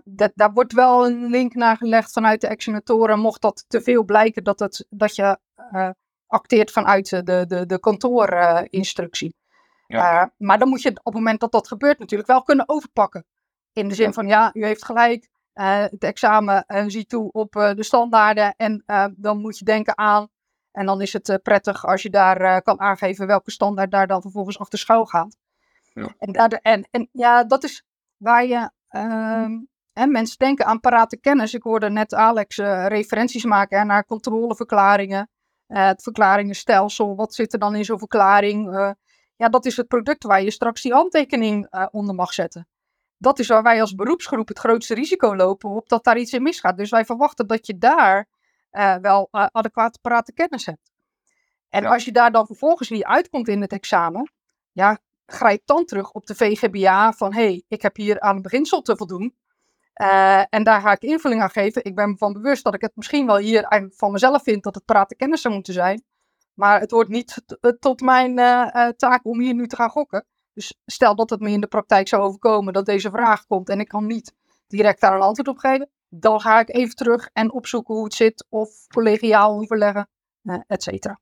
dat, 0.05 0.33
daar 0.35 0.53
wordt 0.53 0.73
wel 0.73 1.07
een 1.07 1.27
link 1.27 1.55
naar 1.55 1.77
gelegd 1.77 2.13
vanuit 2.13 2.41
de 2.41 2.47
examinatoren, 2.47 3.19
mocht 3.19 3.41
dat 3.41 3.65
te 3.69 3.81
veel 3.81 4.05
blijken 4.05 4.45
dat, 4.45 4.59
het, 4.59 4.87
dat 4.91 5.15
je 5.15 5.39
eh, 5.55 5.91
acteert 6.27 6.71
vanuit 6.71 7.09
de, 7.09 7.47
de, 7.47 7.67
de 7.67 7.81
kantoorinstructie. 7.81 9.35
Ja. 9.87 10.23
Eh, 10.23 10.29
maar 10.37 10.59
dan 10.59 10.69
moet 10.69 10.83
je 10.83 10.89
op 10.89 11.05
het 11.05 11.15
moment 11.15 11.41
dat 11.41 11.53
dat 11.53 11.69
gebeurt 11.69 11.99
natuurlijk 11.99 12.29
wel 12.29 12.43
kunnen 12.43 12.69
overpakken. 12.69 13.27
In 13.73 13.89
de 13.89 13.95
zin 13.95 14.13
van 14.13 14.27
ja, 14.27 14.51
u 14.53 14.65
heeft 14.65 14.85
gelijk. 14.85 15.29
eh, 15.53 15.79
het 15.79 16.05
examen 16.05 16.65
ziet 16.87 17.09
toe 17.09 17.33
op 17.33 17.53
de 17.53 17.83
standaarden. 17.83 18.55
En 18.57 18.85
dan 19.17 19.41
moet 19.41 19.59
je 19.59 19.65
denken 19.65 19.99
aan. 19.99 20.29
En 20.73 20.87
dan 20.87 21.01
is 21.01 21.13
het 21.13 21.39
prettig 21.43 21.87
als 21.87 22.03
je 22.03 22.11
daar 22.11 22.63
kan 22.63 22.81
aangeven 22.81 23.27
welke 23.27 23.51
standaard 23.51 23.91
daar 23.91 24.07
dan 24.07 24.23
vervolgens 24.23 24.59
achter 24.59 24.79
schuil 24.79 25.07
gaat. 25.07 25.37
Ja. 25.95 26.15
En, 26.19 26.61
en, 26.63 26.89
en 26.91 27.09
ja, 27.13 27.45
dat 27.45 27.65
is 27.65 27.85
waar 28.17 28.47
je. 28.47 28.71
Hè, 29.93 30.07
mensen 30.07 30.39
denken 30.39 30.67
aan 30.67 30.81
parate 30.81 31.17
kennis. 31.17 31.55
Ik 31.55 31.63
hoorde 31.63 31.91
net 31.91 32.15
Alex 32.15 32.59
eh, 32.59 32.87
referenties 32.87 33.45
maken 33.45 33.79
hè, 33.79 33.85
naar 33.85 34.05
controleverklaringen. 34.05 35.31
eh, 35.67 35.87
het 35.87 36.03
verklaringenstelsel. 36.03 37.17
Wat 37.17 37.35
zit 37.35 37.53
er 37.53 37.59
dan 37.59 37.75
in 37.75 37.85
zo'n 37.85 37.99
verklaring? 37.99 38.75
eh, 38.77 38.91
ja, 39.37 39.49
dat 39.49 39.65
is 39.67 39.77
het 39.77 39.89
product 39.89 40.25
waar 40.25 40.43
je 40.43 40.51
straks 40.51 40.83
die 40.83 40.93
handtekening 40.93 41.69
onder 41.91 42.15
mag 42.15 42.33
zetten. 42.33 42.69
Dat 43.19 43.39
is 43.39 43.47
waar 43.49 43.63
wij 43.63 43.81
als 43.81 43.95
beroepsgroep 43.95 44.49
het 44.49 44.59
grootste 44.59 44.95
risico 44.95 45.37
lopen 45.37 45.71
op 45.71 45.89
dat 45.89 46.05
daar 46.05 46.19
iets 46.19 46.33
in 46.33 46.43
misgaat. 46.43 46.77
Dus 46.77 46.91
wij 46.91 47.05
verwachten 47.05 47.47
dat 47.47 47.67
je 47.67 47.79
daar 47.79 48.29
wel 49.01 49.29
adequate 49.31 49.99
parate 50.01 50.33
kennis 50.33 50.67
hebt. 50.67 50.91
En 51.69 51.83
Ja. 51.83 51.89
als 51.93 52.05
je 52.05 52.13
daar 52.13 52.33
dan 52.33 52.47
vervolgens 52.47 52.91
niet 52.91 53.05
uitkomt 53.05 53.49
in 53.49 53.61
het 53.61 53.73
examen, 53.73 54.33
ja, 54.73 54.99
grijp 55.33 55.63
dan 55.65 55.85
terug 55.85 56.13
op 56.13 56.27
de 56.27 56.35
VGBA 56.35 57.13
van 57.13 57.35
hé, 57.35 57.43
hey, 57.43 57.65
ik 57.69 57.83
heb 57.83 57.97
hier 57.97 58.21
aan 58.21 58.35
het 58.35 58.43
beginsel 58.43 58.83
te 58.83 58.97
voldoen. 58.97 59.35
Eh, 59.93 60.43
en 60.51 60.63
daar 60.63 60.81
ga 60.81 60.93
ik 60.93 61.03
invulling 61.03 61.43
aan 61.43 61.51
geven. 61.51 61.85
Ik 61.85 61.95
ben 61.95 62.11
me 62.11 62.17
van 62.17 62.33
bewust 62.33 62.65
dat 62.65 62.75
ik 62.75 62.81
het 62.81 62.93
misschien 62.95 63.27
wel 63.27 63.37
hier 63.37 63.63
eigenlijk 63.63 63.95
van 63.95 64.13
mezelf 64.13 64.43
vind 64.43 64.63
dat 64.63 64.75
het 64.75 64.85
parate 64.85 65.17
kennis 65.17 65.41
zou 65.41 65.55
moeten 65.55 65.73
zijn. 65.73 66.05
Maar 66.55 66.81
het 66.81 66.91
wordt 66.91 67.11
niet 67.11 67.43
tot 67.79 68.01
mijn 68.01 68.39
eh, 68.39 68.69
eh, 68.73 68.89
taak 68.97 69.27
om 69.27 69.41
hier 69.41 69.55
nu 69.55 69.67
te 69.67 69.77
gaan 69.77 69.91
gokken. 69.91 70.27
Dus 70.55 70.75
stel 70.87 71.15
dat 71.15 71.31
het 71.31 71.41
me 71.41 71.51
in 71.51 71.61
de 71.61 71.67
praktijk 71.67 72.09
zou 72.09 72.23
overkomen 72.23 72.73
dat 72.73 72.87
deze 72.87 73.11
vraag 73.11 73.47
komt 73.47 73.69
en 73.69 73.81
ik 73.81 73.89
kan 73.89 74.07
niet 74.07 74.35
direct 74.67 75.01
daar 75.01 75.15
een 75.15 75.21
antwoord 75.21 75.49
op 75.49 75.59
geven. 75.59 75.91
Dan 76.09 76.41
ga 76.41 76.61
ik 76.61 76.75
even 76.75 76.97
terug 76.97 77.29
en 77.33 77.53
opzoeken 77.53 77.95
hoe 77.95 78.05
het 78.05 78.15
zit 78.15 78.47
of 78.49 78.87
collegiaal 78.87 79.59
overleggen, 79.59 80.09
eh 80.43 80.61
et 80.67 80.83
cetera. 80.83 81.21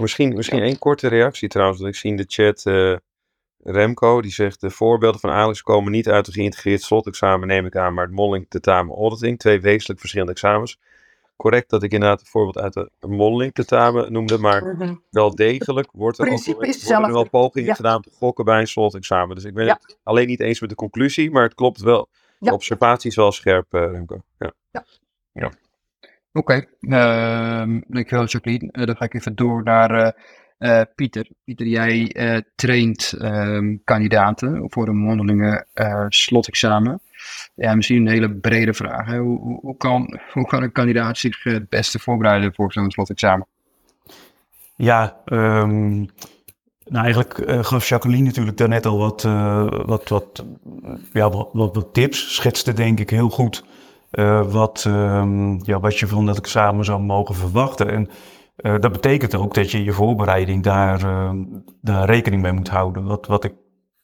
Misschien, 0.00 0.34
misschien 0.34 0.62
één 0.62 0.78
korte 0.78 1.08
reactie 1.08 1.48
trouwens. 1.48 1.80
Want 1.80 1.94
ik 1.94 2.00
zie 2.00 2.10
in 2.10 2.16
de 2.16 2.24
chat 2.26 2.62
Remco, 3.64 4.20
die 4.20 4.30
zegt 4.32 4.60
de 4.60 4.70
voorbeelden 4.70 5.20
van 5.20 5.30
Alex 5.30 5.62
komen 5.62 5.92
niet 5.92 6.08
uit 6.08 6.26
een 6.26 6.32
geïntegreerd 6.32 6.82
slotexamen, 6.82 7.48
neem 7.48 7.66
ik 7.66 7.76
aan, 7.76 7.94
maar 7.94 8.04
het 8.04 8.14
molling, 8.14 8.46
tentamen, 8.48 8.96
auditing. 8.96 9.38
Twee 9.38 9.60
wezenlijk 9.60 10.00
verschillende 10.00 10.32
examens. 10.32 10.78
Correct 11.36 11.70
dat 11.70 11.82
ik 11.82 11.92
inderdaad 11.92 12.20
een 12.20 12.26
voorbeeld 12.26 12.58
uit 12.58 12.72
de 12.72 12.90
molling, 13.06 13.54
tentamen 13.54 14.12
noemde, 14.12 14.38
maar 14.38 14.76
wel 15.10 15.34
degelijk 15.34 15.88
wordt 15.92 16.18
er 16.18 16.24
ook 16.30 16.44
wel, 16.44 17.00
worden 17.10 17.30
pogingen 17.30 17.68
Ja. 17.68 17.74
gedaan 17.74 17.96
om 17.96 18.02
te 18.02 18.10
gokken 18.10 18.44
bij 18.44 18.60
een 18.60 18.66
slotexamen. 18.66 19.34
Dus 19.34 19.44
ik 19.44 19.54
ben 19.54 19.64
Ja. 19.64 19.78
het 19.80 19.98
alleen 20.02 20.26
niet 20.26 20.40
eens 20.40 20.60
met 20.60 20.68
de 20.70 20.76
conclusie, 20.76 21.30
maar 21.30 21.42
het 21.42 21.54
klopt 21.54 21.80
wel. 21.80 22.08
De 22.38 22.46
Ja. 22.46 22.52
observatie 22.52 23.10
is 23.10 23.16
wel 23.16 23.32
scherp, 23.32 23.74
eh, 23.74 23.80
Remco. 23.90 24.22
Ja. 24.38 25.52
Oké, 26.32 26.66
ehm, 26.80 27.80
dankjewel 27.88 28.24
Jacqueline. 28.24 28.72
Eh, 28.72 28.86
dan 28.86 28.96
ga 28.96 29.04
ik 29.04 29.14
even 29.14 29.34
door 29.34 29.62
naar 29.62 30.16
eh, 30.58 30.80
Pieter. 30.94 31.26
Pieter, 31.44 31.66
jij 31.66 32.12
eh, 32.12 32.40
traint 32.54 33.12
ehm, 33.12 33.76
kandidaten 33.84 34.64
voor 34.70 34.88
een 34.88 34.96
mondelinge 34.96 35.66
eh, 35.72 36.04
slotexamen. 36.08 37.00
Ja, 37.54 37.74
misschien 37.74 38.00
een 38.00 38.12
hele 38.12 38.30
brede 38.30 38.74
vraag. 38.74 39.06
Hè? 39.06 39.18
Hoe, 39.18 39.58
hoe, 39.60 39.76
kan, 39.76 40.20
hoe 40.32 40.46
kan 40.46 40.62
een 40.62 40.72
kandidaat 40.72 41.18
zich 41.18 41.42
het 41.42 41.68
beste 41.68 41.98
voorbereiden 41.98 42.54
voor 42.54 42.72
zo'n 42.72 42.90
slotexamen? 42.90 43.46
Ja, 44.76 45.16
ehm, 45.24 45.98
nou 46.84 47.04
eigenlijk 47.04 47.66
gaf 47.66 47.88
Jacqueline 47.88 48.24
natuurlijk 48.24 48.56
daarnet 48.56 48.86
al 48.86 48.98
wat, 48.98 49.22
wat, 49.86 50.08
wat, 50.08 50.44
ja, 51.12 51.30
wat, 51.30 51.50
wat, 51.52 51.88
tips. 51.94 52.34
Schetste 52.34 52.72
denk 52.72 53.00
ik 53.00 53.10
heel 53.10 53.30
goed 53.30 53.64
wat, 54.46 54.84
ehm, 54.86 55.64
ja, 55.64 55.80
wat 55.80 55.98
je 55.98 56.06
van 56.06 56.26
dat 56.26 56.38
examen 56.38 56.84
zou 56.84 57.00
mogen 57.00 57.34
verwachten. 57.34 57.90
En 57.90 58.08
eh, 58.64 58.78
dat 58.78 58.92
betekent 58.92 59.34
ook 59.34 59.54
dat 59.54 59.70
je 59.70 59.84
je 59.84 59.92
voorbereiding 59.92 60.62
daar, 60.62 61.02
ehm, 61.02 61.44
daar 61.80 62.06
rekening 62.06 62.42
mee 62.42 62.52
moet 62.52 62.68
houden. 62.68 63.04
Wat, 63.04 63.26
wat 63.26 63.44
ik 63.44 63.54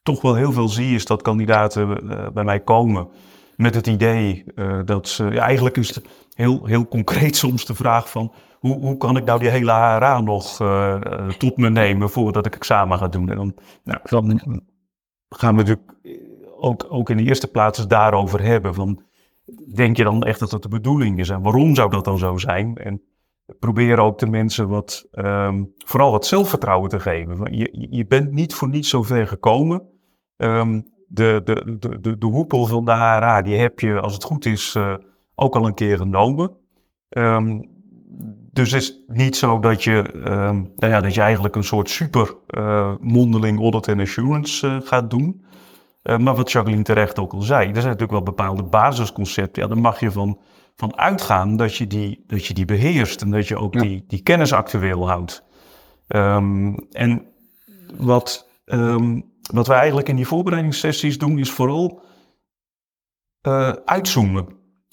toch 0.02 0.22
wel 0.22 0.34
heel 0.34 0.52
veel 0.52 0.68
zie 0.68 0.94
is 0.94 1.04
dat 1.04 1.22
kandidaten 1.22 2.10
eh, 2.10 2.30
bij 2.30 2.44
mij 2.44 2.60
komen 2.60 3.08
met 3.56 3.74
het 3.74 3.86
idee 3.86 4.44
eh, 4.54 4.78
dat 4.84 5.08
ze... 5.08 5.24
Ja, 5.24 5.42
eigenlijk 5.42 5.76
is 5.76 5.94
het 5.94 6.04
heel, 6.34 6.64
heel 6.64 6.88
concreet 6.88 7.36
soms 7.46 7.64
de 7.64 7.74
vraag 7.74 8.10
van 8.10 8.32
hoe, 8.58 8.80
hoe 8.80 8.96
kan 8.96 9.16
ik 9.16 9.24
nou 9.24 9.40
die 9.40 9.48
hele 9.48 9.72
HRA 9.72 10.20
nog 10.20 10.56
tot 11.38 11.56
me 11.56 11.70
nemen 11.70 12.10
voordat 12.10 12.46
ik 12.46 12.54
examen 12.54 12.98
ga 12.98 13.08
doen? 13.08 13.30
En 13.30 13.36
dan, 13.36 13.54
nou, 13.84 14.00
gaan 15.28 15.56
we 15.56 15.62
natuurlijk 15.62 15.94
ook, 16.58 16.86
ook 16.88 17.10
in 17.10 17.16
de 17.16 17.24
eerste 17.24 17.48
plaats 17.48 17.86
daarover 17.86 18.42
hebben. 18.42 18.74
Van, 18.74 19.02
denk 19.74 19.96
je 19.96 20.04
dan 20.04 20.22
echt 20.22 20.40
dat 20.40 20.50
dat 20.50 20.62
de 20.62 20.68
bedoeling 20.68 21.18
is? 21.18 21.28
En 21.28 21.42
waarom 21.42 21.74
zou 21.74 21.90
dat 21.90 22.04
dan 22.04 22.18
zo 22.18 22.36
zijn? 22.36 22.76
En 22.76 23.02
probeer 23.58 23.98
ook 23.98 24.18
de 24.18 24.26
mensen 24.26 24.68
wat, 24.68 25.08
ehm, 25.12 25.64
vooral 25.76 26.10
wat 26.10 26.26
zelfvertrouwen 26.26 26.90
te 26.90 27.00
geven. 27.00 27.56
Je, 27.56 27.86
je 27.90 28.06
bent 28.06 28.32
niet 28.32 28.54
voor 28.54 28.68
niets 28.68 28.88
zo 28.88 29.02
ver 29.02 29.26
gekomen. 29.26 29.82
Ehm, 30.36 30.80
de, 31.06 31.40
de, 31.44 31.76
de, 31.78 32.00
de, 32.00 32.18
de 32.18 32.26
hoepel 32.26 32.66
van 32.66 32.84
de 32.84 32.92
HRA, 32.92 33.42
die 33.42 33.56
heb 33.56 33.80
je, 33.80 34.00
als 34.00 34.12
het 34.12 34.24
goed 34.24 34.46
is, 34.46 34.74
eh, 34.76 34.94
ook 35.34 35.56
al 35.56 35.66
een 35.66 35.74
keer 35.74 35.96
genomen. 35.96 36.56
Ehm, 37.08 37.60
dus 38.52 38.72
het 38.72 38.82
is 38.82 39.04
niet 39.06 39.36
zo 39.36 39.58
dat 39.58 39.84
je, 39.84 40.02
ehm, 40.24 40.56
nou 40.76 40.92
ja, 40.92 41.00
dat 41.00 41.14
je 41.14 41.20
eigenlijk 41.20 41.56
een 41.56 41.64
soort 41.64 41.90
super 41.90 42.34
eh, 42.46 42.92
mondeling 43.00 43.60
audit 43.60 43.88
en 43.88 44.00
assurance 44.00 44.66
eh, 44.66 44.76
gaat 44.84 45.10
doen. 45.10 45.44
Eh, 46.02 46.18
maar 46.18 46.34
wat 46.34 46.52
Jacqueline 46.52 46.82
terecht 46.82 47.18
ook 47.18 47.32
al 47.32 47.40
zei, 47.40 47.66
er 47.68 47.74
zijn 47.74 47.84
natuurlijk 47.84 48.10
wel 48.10 48.22
bepaalde 48.22 48.62
basisconcepten. 48.62 49.62
Ja, 49.62 49.68
daar 49.68 49.78
mag 49.78 50.00
je 50.00 50.10
van, 50.10 50.38
van 50.80 50.96
uitgaan 50.96 51.56
dat 51.56 51.76
je, 51.76 51.86
die, 51.86 52.24
dat 52.26 52.46
je 52.46 52.54
die 52.54 52.64
beheerst 52.64 53.22
en 53.22 53.30
dat 53.30 53.48
je 53.48 53.56
ook 53.56 53.74
Ja. 53.74 53.80
die, 53.80 54.04
die 54.06 54.22
kennis 54.22 54.52
actueel 54.52 55.08
houdt. 55.08 55.44
Ehm, 56.06 56.74
en 56.90 57.26
wat, 57.96 58.48
ehm, 58.64 59.20
wat 59.52 59.66
wij 59.66 59.76
eigenlijk 59.78 60.08
in 60.08 60.16
die 60.16 60.26
voorbereidingssessies 60.26 61.18
doen, 61.18 61.38
is 61.38 61.50
vooral 61.50 62.02
eh, 63.40 63.72
uitzoomen. 63.84 64.46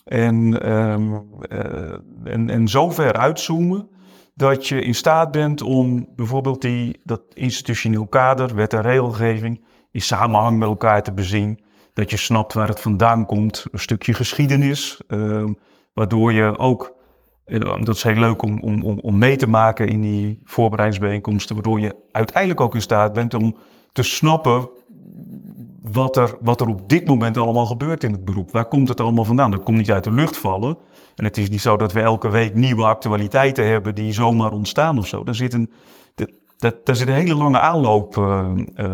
En, 0.04 0.62
ehm, 0.62 1.14
eh, 1.42 1.94
en, 2.24 2.50
en 2.50 2.68
zo 2.68 2.90
ver 2.90 3.14
uitzoomen 3.14 3.90
dat 4.36 4.68
je 4.68 4.82
in 4.82 4.96
staat 4.96 5.32
bent 5.32 5.62
om 5.62 6.08
bijvoorbeeld 6.16 6.62
die, 6.62 7.00
dat 7.04 7.22
institutioneel 7.34 8.08
kader, 8.08 8.56
wet 8.56 8.74
en 8.74 8.82
regelgeving, 8.82 9.66
in 9.92 10.02
samenhang 10.02 10.58
met 10.60 10.68
elkaar 10.68 11.04
te 11.04 11.14
bezien. 11.14 11.64
Dat 11.94 12.10
je 12.10 12.18
snapt 12.18 12.54
waar 12.54 12.68
het 12.68 12.80
vandaan 12.80 13.26
komt, 13.26 13.66
een 13.72 13.80
stukje 13.80 14.14
geschiedenis, 14.14 15.02
waardoor 15.98 16.34
je 16.34 16.58
ook, 16.58 16.94
eh, 17.46 17.60
dat 17.60 17.96
is 17.96 18.04
heel 18.04 18.14
leuk 18.14 18.42
om, 18.42 18.60
om, 18.60 19.00
om, 19.00 19.18
mee 19.18 19.36
te 19.36 19.50
maken 19.50 19.88
in 19.88 20.02
die 20.02 20.42
voorbereidingsbijeenkomsten, 20.44 21.56
waardoor 21.56 21.80
je 21.80 21.96
uiteindelijk 22.12 22.62
ook 22.62 22.76
in 22.76 22.82
staat 22.82 23.14
bent 23.14 23.34
om 23.34 23.58
te 23.92 24.04
snappen 24.04 24.70
wat 25.82 26.18
er, 26.18 26.38
wat 26.42 26.62
er 26.62 26.68
op 26.68 26.90
dit 26.90 27.08
moment 27.08 27.38
allemaal 27.38 27.66
gebeurt 27.66 28.04
in 28.04 28.12
het 28.12 28.26
beroep. 28.26 28.52
Waar 28.52 28.68
komt 28.68 28.88
het 28.88 29.00
allemaal 29.00 29.26
vandaan? 29.26 29.52
Dat 29.52 29.64
komt 29.64 29.78
niet 29.78 29.92
uit 29.92 30.04
de 30.04 30.12
lucht 30.12 30.38
vallen. 30.38 30.78
En 31.16 31.24
het 31.24 31.38
is 31.38 31.50
niet 31.50 31.62
zo 31.62 31.78
dat 31.78 31.92
we 31.92 32.02
elke 32.02 32.30
week 32.30 32.54
nieuwe 32.54 32.84
actualiteiten 32.84 33.68
hebben 33.68 33.96
die 33.96 34.14
zomaar 34.14 34.52
ontstaan 34.52 34.98
of 34.98 35.08
zo. 35.08 35.24
Daar 35.24 35.36
zit 35.36 35.54
een, 35.54 35.72
dat, 36.58 36.86
daar 36.86 36.96
zit 36.96 37.08
een 37.08 37.14
hele 37.14 37.36
lange 37.36 37.60
aanloop, 37.60 38.18
eh, 38.18 38.50
eh, 38.76 38.92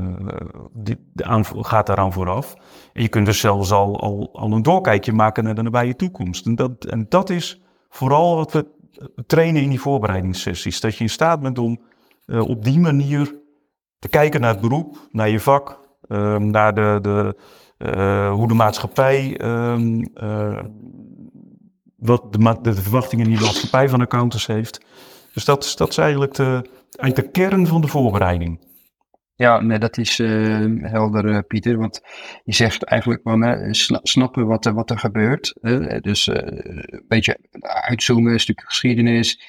die, 0.73 0.97
aan, 1.15 1.45
gaat 1.45 1.85
daaraan 1.85 2.13
vooraf. 2.13 2.55
En 2.93 3.01
je 3.01 3.07
kunt 3.07 3.25
dus 3.25 3.39
zelfs 3.39 3.71
al, 3.71 3.99
al, 4.33 4.51
een 4.51 4.61
doorkijkje 4.61 5.13
maken 5.13 5.43
naar 5.43 5.55
de 5.55 5.61
nabije 5.61 5.95
toekomst. 5.95 6.45
En 6.45 6.55
dat, 6.55 6.85
en 6.85 7.05
dat 7.09 7.29
is 7.29 7.61
vooral 7.89 8.35
wat 8.35 8.51
we 8.51 8.65
trainen 9.25 9.61
in 9.61 9.69
die 9.69 9.81
voorbereidingssessies. 9.81 10.79
Dat 10.79 10.97
je 10.97 11.03
in 11.03 11.09
staat 11.09 11.41
bent 11.41 11.57
om 11.57 11.79
eh, 12.25 12.49
op 12.49 12.63
die 12.63 12.79
manier 12.79 13.35
te 13.99 14.07
kijken 14.07 14.41
naar 14.41 14.51
het 14.51 14.61
beroep, 14.61 15.07
naar 15.11 15.29
je 15.29 15.39
vak, 15.39 15.79
ehm, 16.07 16.49
naar 16.49 16.73
de, 16.73 16.99
de, 17.01 17.35
hoe 18.29 18.47
de 18.47 18.53
maatschappij, 18.53 19.37
ehm, 19.37 20.01
eh, 20.13 20.59
wat 21.97 22.33
de, 22.33 22.57
de 22.61 22.73
verwachtingen 22.73 23.25
die 23.25 23.37
de 23.37 23.43
maatschappij 23.43 23.89
van 23.89 24.01
accountants 24.01 24.47
heeft. 24.47 24.85
Dus 25.33 25.45
dat, 25.45 25.63
is- 25.63 25.75
dat 25.75 25.89
is 25.89 25.97
eigenlijk 25.97 26.33
de, 26.33 26.61
eigenlijk 26.99 27.15
de 27.15 27.39
kern 27.41 27.67
van 27.67 27.81
de 27.81 27.87
voorbereiding. 27.87 28.71
Ja, 29.35 29.59
nee, 29.61 29.79
dat 29.79 29.97
is 29.97 30.19
eh, 30.19 30.65
helder, 30.81 31.29
eh, 31.29 31.39
Pieter. 31.47 31.77
Want 31.77 32.01
je 32.43 32.53
zegt 32.53 32.83
eigenlijk 32.83 33.21
van 33.23 33.67
snappen 34.03 34.45
wat 34.47 34.65
er, 34.65 34.73
wat 34.73 34.89
er 34.89 34.99
gebeurt. 34.99 35.53
dus 36.01 36.27
eh, 36.27 36.37
een 36.45 37.05
beetje 37.07 37.37
uitzoomen, 37.61 38.33
een 38.33 38.39
stukje 38.39 38.65
geschiedenis, 38.65 39.41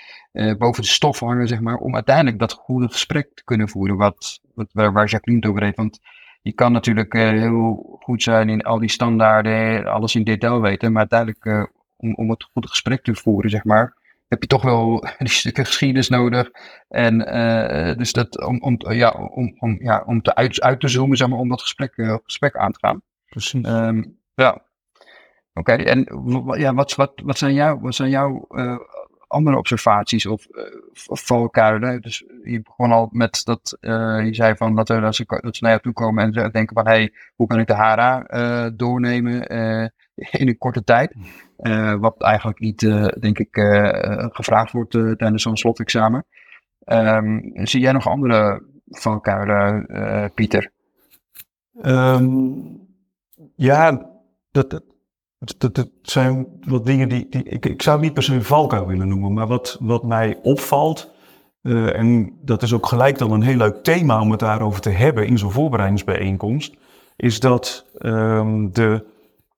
boven 0.59 0.83
de 0.83 0.89
stof 0.89 1.21
hangen, 1.21 1.49
zeg 1.49 1.61
maar, 1.61 1.77
om 1.77 1.95
uiteindelijk 1.95 2.39
dat 2.39 2.53
goede 2.53 2.89
gesprek 2.89 3.31
te 3.35 3.45
kunnen 3.45 3.69
voeren, 3.69 3.97
wat, 3.97 4.41
wat, 4.55 4.67
waar, 4.73 4.93
waar 4.93 5.09
Jacqueline 5.09 5.43
het 5.43 5.51
over 5.53 5.65
heeft. 5.65 5.77
Want 5.77 6.01
je 6.43 6.53
kan 6.53 6.73
natuurlijk 6.73 7.13
heel 7.13 7.97
goed 8.01 8.23
zijn 8.23 8.49
in 8.49 8.63
al 8.63 8.79
die 8.79 8.89
standaarden, 8.91 9.87
alles 9.87 10.15
in 10.15 10.25
detail 10.25 10.61
weten, 10.61 10.93
maar 10.93 11.07
uiteindelijk 11.11 11.71
om, 11.97 12.15
om 12.15 12.31
het 12.31 12.49
goede 12.53 12.69
gesprek 12.69 13.03
te 13.03 13.15
voeren, 13.15 13.51
zeg 13.51 13.65
maar, 13.65 13.97
heb 14.29 14.43
je 14.43 14.49
toch 14.49 14.63
wel 14.63 15.05
die 15.19 15.29
stukken 15.29 15.67
geschiedenis 15.67 16.09
nodig. 16.09 16.51
En 16.89 17.27
eh, 17.27 17.97
dus 17.97 18.13
dat 18.13 18.45
om, 18.47 18.61
om, 18.63 18.93
ja, 18.93 19.11
om, 19.11 19.57
om, 19.59 19.77
ja, 19.83 20.03
om 20.07 20.23
te 20.23 20.35
uit, 20.35 20.61
uit 20.61 20.81
te 20.81 20.89
zoomen, 20.89 21.17
zeg 21.17 21.29
maar, 21.29 21.39
om 21.39 21.49
dat 21.49 21.61
gesprek, 21.61 21.97
eh, 21.97 22.17
gesprek 22.23 22.57
aan 22.57 22.73
te 22.73 22.79
gaan. 22.79 23.03
Precies. 23.29 23.63
Ehm, 23.63 24.03
ja. 24.35 24.63
Oké, 25.53 25.73
en 25.73 26.07
ja, 26.59 26.75
wat, 26.75 26.95
wat, 26.95 27.13
wat 27.25 27.39
zijn 27.39 27.55
jouw, 27.55 27.81
wat 27.81 27.95
zijn 27.95 28.11
jouw 28.11 28.47
eh, 28.49 28.79
andere 29.27 29.57
observaties 29.57 30.27
of 30.27 30.47
uh, 30.51 30.63
valkuilen? 31.03 32.01
Dus 32.01 32.25
je 32.43 32.63
begon 32.63 32.93
al 32.93 33.09
met 33.13 33.41
dat 33.45 33.77
je 33.81 34.29
zei 34.31 34.57
van 34.57 34.75
dat, 34.75 34.89
er, 34.89 35.01
dat, 35.01 35.15
ze, 35.15 35.25
dat 35.27 35.57
ze 35.57 35.63
naar 35.63 35.71
jou 35.71 35.83
toe 35.83 35.93
komen 35.93 36.25
en 36.25 36.51
denken 36.51 36.75
van 36.77 36.87
hey, 36.87 37.13
hoe 37.35 37.47
kan 37.47 37.59
ik 37.59 37.67
de 37.67 37.73
eh, 37.73 38.67
doornemen 38.75 39.47
in 40.15 40.49
een 40.49 40.59
korte 40.59 40.85
tijd? 40.85 41.15
Eh, 41.57 41.95
wat 41.95 42.23
eigenlijk 42.23 42.59
niet, 42.59 42.83
eh, 42.83 43.07
denk 43.21 43.39
ik, 43.39 43.57
eh, 43.57 44.27
gevraagd 44.29 44.73
wordt 44.73 44.91
tijdens 44.91 45.43
zo'n 45.43 45.57
slotexamen. 45.57 46.25
Ehm, 46.85 47.41
zie 47.53 47.81
jij 47.81 47.93
nog 47.93 48.09
andere 48.09 48.63
valkuilen, 48.89 50.33
Pieter? 50.35 50.71
Ehm, 51.83 52.51
ja, 53.57 54.11
dat, 54.51 54.83
dat, 55.59 55.89
zijn 56.03 56.47
wat 56.67 56.87
dingen 56.87 57.09
die, 57.09 57.27
die 57.31 57.43
ik, 57.43 57.67
ik 57.67 57.83
zou 57.83 58.01
niet 58.01 58.13
per 58.13 58.23
se 58.23 58.35
een 58.35 58.45
valkuil 58.45 58.87
willen 58.87 59.09
noemen, 59.09 59.33
maar 59.33 59.47
wat, 59.47 59.77
wat 59.81 60.03
mij 60.03 60.39
opvalt, 60.43 61.13
en 61.63 62.39
dat 62.43 62.63
is 62.63 62.73
ook 62.73 62.87
gelijk 62.87 63.19
dan 63.19 63.33
een 63.33 63.43
heel 63.43 63.57
leuk 63.57 63.83
thema 63.83 64.21
om 64.21 64.31
het 64.31 64.41
daarover 64.41 64.81
te 64.81 64.91
hebben 64.91 65.27
in 65.27 65.39
zo'n 65.39 65.51
voorbereidingsbijeenkomst, 65.51 66.77
is 67.17 67.41
dat 67.41 67.87
ehm, 67.99 68.71
de 68.71 69.13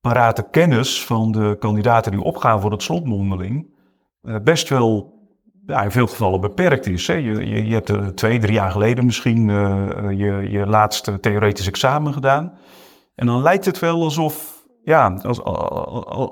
parate 0.08 0.46
kennis 0.50 1.04
van 1.04 1.32
de 1.32 1.56
kandidaten 1.58 2.12
die 2.12 2.22
opgaan 2.22 2.60
voor 2.60 2.70
het 2.70 2.82
slotmondeling 2.82 3.66
eh, 4.22 4.36
best 4.44 4.68
wel 4.68 5.14
ja, 5.66 5.82
in 5.82 5.90
veel 5.90 6.06
gevallen 6.06 6.40
beperkt 6.40 6.86
is. 6.86 7.06
Hè. 7.06 7.14
Je, 7.14 7.46
je, 7.48 7.66
je 7.66 7.72
hebt 7.72 7.88
er 7.88 8.14
twee, 8.14 8.38
drie 8.38 8.52
jaar 8.52 8.70
geleden 8.70 9.04
misschien 9.04 9.50
eh, 9.50 10.10
je, 10.10 10.46
je 10.50 10.66
laatste 10.66 11.20
theoretisch 11.20 11.66
examen 11.66 12.12
gedaan. 12.12 12.52
En 13.14 13.26
dan 13.26 13.42
lijkt 13.42 13.64
het 13.64 13.78
wel 13.78 14.02
alsof, 14.02 14.64
ja, 14.84 15.18
als, 15.22 15.42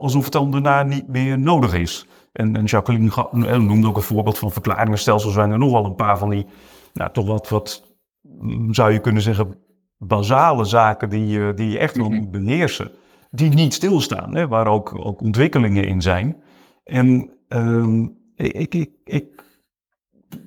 alsof 0.01 0.25
het 0.25 0.33
dan 0.33 0.51
daarna 0.51 0.83
niet 0.83 1.09
meer 1.09 1.39
nodig 1.39 1.75
is. 1.75 2.07
En, 2.33 2.57
en 2.57 2.65
Jacqueline 2.65 3.29
noemde 3.59 3.89
ook 3.89 3.97
een 3.97 4.03
voorbeeld 4.03 4.39
van 4.39 4.51
verklaringenstelsels. 4.51 5.35
zijn 5.35 5.51
er 5.51 5.59
nog 5.59 5.73
wel 5.73 5.85
een 5.85 5.95
paar 5.95 6.19
van 6.19 6.31
die, 6.31 6.47
nou, 6.93 7.13
toch 7.13 7.27
wat, 7.27 7.49
wat 7.49 7.83
mm, 8.23 8.75
zou 8.75 8.93
je 8.93 8.99
kunnen 8.99 9.23
zeggen, 9.23 9.57
basale 9.99 10.65
zaken 10.65 11.09
die 11.09 11.27
je, 11.27 11.53
die 11.55 11.71
je 11.71 11.79
echt 11.79 11.97
wel 11.97 12.09
Mhm. 12.09 12.17
moet 12.19 12.31
beheersen. 12.31 12.91
Die 13.35 13.51
niet 13.51 13.75
stilstaan, 13.75 14.35
hè, 14.35 14.49
waar 14.49 14.67
ook, 14.67 14.99
ook 14.99 15.21
ontwikkelingen 15.21 15.85
in 15.85 16.03
zijn. 16.03 16.43
En 16.85 17.31
ehm, 17.49 18.07
ik, 18.37 18.75
ik, 18.75 18.91
ik 19.05 19.45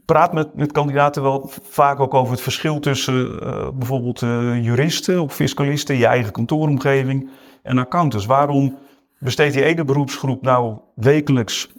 praat 0.06 0.34
met, 0.34 0.56
met 0.56 0.72
kandidaten 0.72 1.22
wel 1.24 1.52
vaak 1.62 2.00
ook 2.00 2.14
over 2.14 2.32
het 2.32 2.42
verschil 2.42 2.80
tussen 2.80 3.42
eh, 3.42 3.70
bijvoorbeeld 3.74 4.22
eh, 4.22 4.64
juristen 4.64 5.22
of 5.22 5.34
fiscalisten, 5.34 5.98
je 5.98 6.06
eigen 6.06 6.32
kantooromgeving 6.32 7.30
en 7.64 7.78
accountants. 7.78 8.26
Waarom 8.26 8.78
besteedt 9.20 9.54
die 9.54 9.64
ene 9.64 9.86
beroepsgroep 9.86 10.42
nou 10.42 10.78
wekelijks 10.96 11.70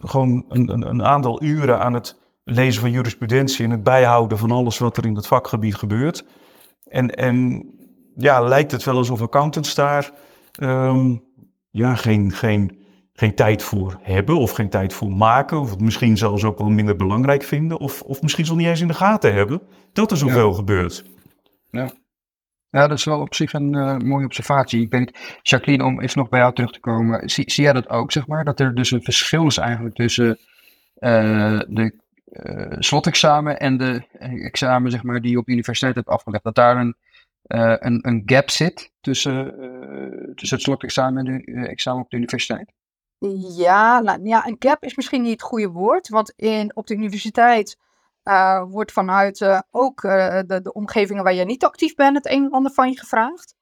gewoon 0.00 0.44
een, 0.48 0.88
een, 0.88 1.04
aantal 1.04 1.42
uren 1.42 1.80
aan 1.80 1.94
het 1.94 2.18
lezen 2.44 2.80
van 2.80 2.90
jurisprudentie 2.90 3.64
en 3.64 3.70
het 3.70 3.82
bijhouden 3.82 4.38
van 4.38 4.50
alles 4.50 4.78
wat 4.78 4.96
er 4.96 5.06
in 5.06 5.16
het 5.16 5.26
vakgebied 5.26 5.74
gebeurt? 5.74 6.24
En, 6.84 7.14
en 7.14 7.64
ja, 8.16 8.40
lijkt 8.40 8.72
het 8.72 8.84
wel 8.84 8.96
alsof 8.96 9.22
accountants 9.22 9.74
daar 9.74 10.12
ehm, 10.52 11.16
ja, 11.70 11.94
geen, 11.94 12.32
geen, 12.32 12.78
geen 13.12 13.34
tijd 13.34 13.62
voor 13.62 13.98
hebben 14.02 14.36
of 14.38 14.50
geen 14.50 14.70
tijd 14.70 14.92
voor 14.92 15.12
maken. 15.12 15.60
Of 15.60 15.70
het 15.70 15.80
misschien 15.80 16.16
zelfs 16.16 16.44
ook 16.44 16.58
wel 16.58 16.70
minder 16.70 16.96
belangrijk 16.96 17.42
vinden. 17.42 17.78
Of, 17.78 18.02
of 18.02 18.22
misschien 18.22 18.44
zelfs 18.44 18.60
niet 18.60 18.68
eens 18.68 18.80
in 18.80 18.88
de 18.88 18.94
gaten 18.94 19.34
hebben 19.34 19.62
dat 19.92 20.10
er 20.10 20.16
zoveel 20.16 20.52
gebeurt. 20.52 21.04
Ja, 22.72 22.86
dat 22.86 22.98
is 22.98 23.04
wel 23.04 23.20
op 23.20 23.34
zich 23.34 23.52
een 23.52 23.74
eh, 23.74 23.96
mooie 23.96 24.24
observatie. 24.24 24.82
Ik 24.82 24.98
niet, 24.98 25.38
Jacqueline, 25.42 25.84
om 25.84 26.00
even 26.00 26.18
nog 26.18 26.28
bij 26.28 26.40
jou 26.40 26.54
terug 26.54 26.70
te 26.70 26.80
komen. 26.80 27.30
Zie, 27.30 27.50
zie 27.50 27.64
jij 27.64 27.72
dat 27.72 27.88
ook, 27.88 28.12
zeg 28.12 28.26
maar? 28.26 28.44
Dat 28.44 28.60
er 28.60 28.74
dus 28.74 28.90
een 28.90 29.02
verschil 29.02 29.46
is 29.46 29.56
eigenlijk 29.56 29.94
tussen 29.94 30.38
eh, 30.94 31.60
de 31.68 31.94
eh, 32.24 32.76
slotexamen 32.78 33.58
en 33.58 33.76
de 33.76 34.02
examen, 34.18 34.90
zeg 34.90 35.02
maar, 35.02 35.20
die 35.20 35.30
je 35.30 35.38
op 35.38 35.44
de 35.44 35.52
universiteit 35.52 35.94
hebt 35.94 36.08
afgelegd. 36.08 36.44
Dat 36.44 36.54
daar 36.54 36.76
een, 36.76 36.96
eh, 37.42 37.74
een, 37.78 38.06
een 38.06 38.22
gap 38.26 38.50
zit 38.50 38.92
tussen, 39.00 39.60
eh, 39.60 40.34
tussen 40.34 40.56
het 40.56 40.66
slotexamen 40.66 41.26
en 41.26 41.60
het 41.60 41.68
examen 41.68 42.02
op 42.02 42.10
de 42.10 42.16
universiteit. 42.16 42.72
Ja, 43.56 44.00
nou, 44.00 44.20
ja, 44.22 44.46
een 44.46 44.56
gap 44.58 44.84
is 44.84 44.94
misschien 44.94 45.22
niet 45.22 45.32
het 45.32 45.42
goede 45.42 45.68
woord, 45.68 46.08
want 46.08 46.32
in, 46.36 46.76
op 46.76 46.86
de 46.86 46.94
universiteit 46.94 47.76
eh, 48.22 48.64
wordt 48.68 48.92
vanuit 48.92 49.40
eh, 49.40 49.60
ook 49.70 50.04
eh, 50.04 50.40
de, 50.46 50.60
de 50.62 50.72
omgevingen 50.72 51.24
waar 51.24 51.34
je 51.34 51.44
niet 51.44 51.64
actief 51.64 51.94
bent 51.94 52.16
het 52.16 52.30
een 52.30 52.44
en 52.44 52.50
ander 52.50 52.72
van 52.72 52.90
je 52.90 52.98
gevraagd. 52.98 53.54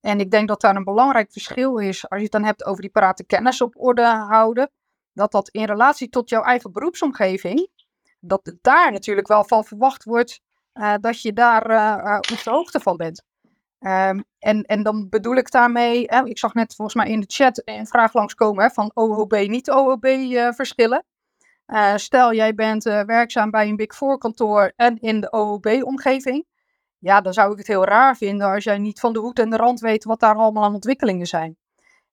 En 0.00 0.20
ik 0.20 0.30
denk 0.30 0.48
dat 0.48 0.60
daar 0.60 0.76
een 0.76 0.84
belangrijk 0.84 1.32
verschil 1.32 1.78
is 1.78 2.08
als 2.08 2.18
je 2.18 2.24
het 2.24 2.32
dan 2.32 2.44
hebt 2.44 2.64
over 2.64 2.82
die 2.82 2.90
parate 2.90 3.24
kennis 3.24 3.60
op 3.60 3.74
orde 3.76 4.06
houden, 4.06 4.70
dat 5.12 5.32
dat 5.32 5.48
in 5.48 5.64
relatie 5.64 6.08
tot 6.08 6.28
jouw 6.28 6.42
eigen 6.42 6.72
beroepsomgeving, 6.72 7.68
dat 8.20 8.54
daar 8.60 8.92
natuurlijk 8.92 9.28
wel 9.28 9.44
van 9.44 9.64
verwacht 9.64 10.04
wordt 10.04 10.40
eh, 10.72 10.94
dat 11.00 11.22
je 11.22 11.32
daar 11.32 11.66
eh, 11.70 12.14
eh, 12.14 12.16
op 12.16 12.42
de 12.44 12.50
hoogte 12.50 12.80
van 12.80 12.96
bent. 12.96 13.22
Ehm, 13.78 14.20
en, 14.38 14.62
en 14.62 14.82
dan 14.82 15.08
bedoel 15.08 15.36
ik 15.36 15.50
daarmee, 15.50 16.06
ik 16.24 16.38
zag 16.38 16.54
net 16.54 16.74
volgens 16.74 16.96
mij 16.96 17.12
in 17.12 17.20
de 17.20 17.26
chat 17.28 17.62
een 17.64 17.86
vraag 17.86 18.14
langskomen 18.14 18.64
hè, 18.64 18.70
van 18.70 18.90
OOB, 18.94 19.32
niet 19.32 19.70
OOB 19.70 20.06
verschillen. 20.54 21.04
Stel 21.96 22.32
jij 22.34 22.54
bent 22.54 22.82
werkzaam 22.84 23.50
bij 23.50 23.68
een 23.68 23.76
Big 23.76 23.94
Four 23.94 24.18
kantoor 24.18 24.72
en 24.76 24.98
in 24.98 25.20
de 25.20 25.32
OOB-omgeving. 25.32 26.46
Ja, 26.98 27.20
dan 27.20 27.32
zou 27.32 27.52
ik 27.52 27.58
het 27.58 27.66
heel 27.66 27.84
raar 27.84 28.16
vinden 28.16 28.46
als 28.46 28.64
jij 28.64 28.78
niet 28.78 29.00
van 29.00 29.12
de 29.12 29.18
hoed 29.18 29.38
en 29.38 29.50
de 29.50 29.56
rand 29.56 29.80
weet 29.80 30.04
wat 30.04 30.20
daar 30.20 30.34
allemaal 30.34 30.64
aan 30.64 30.74
ontwikkelingen 30.74 31.26
zijn. 31.26 31.56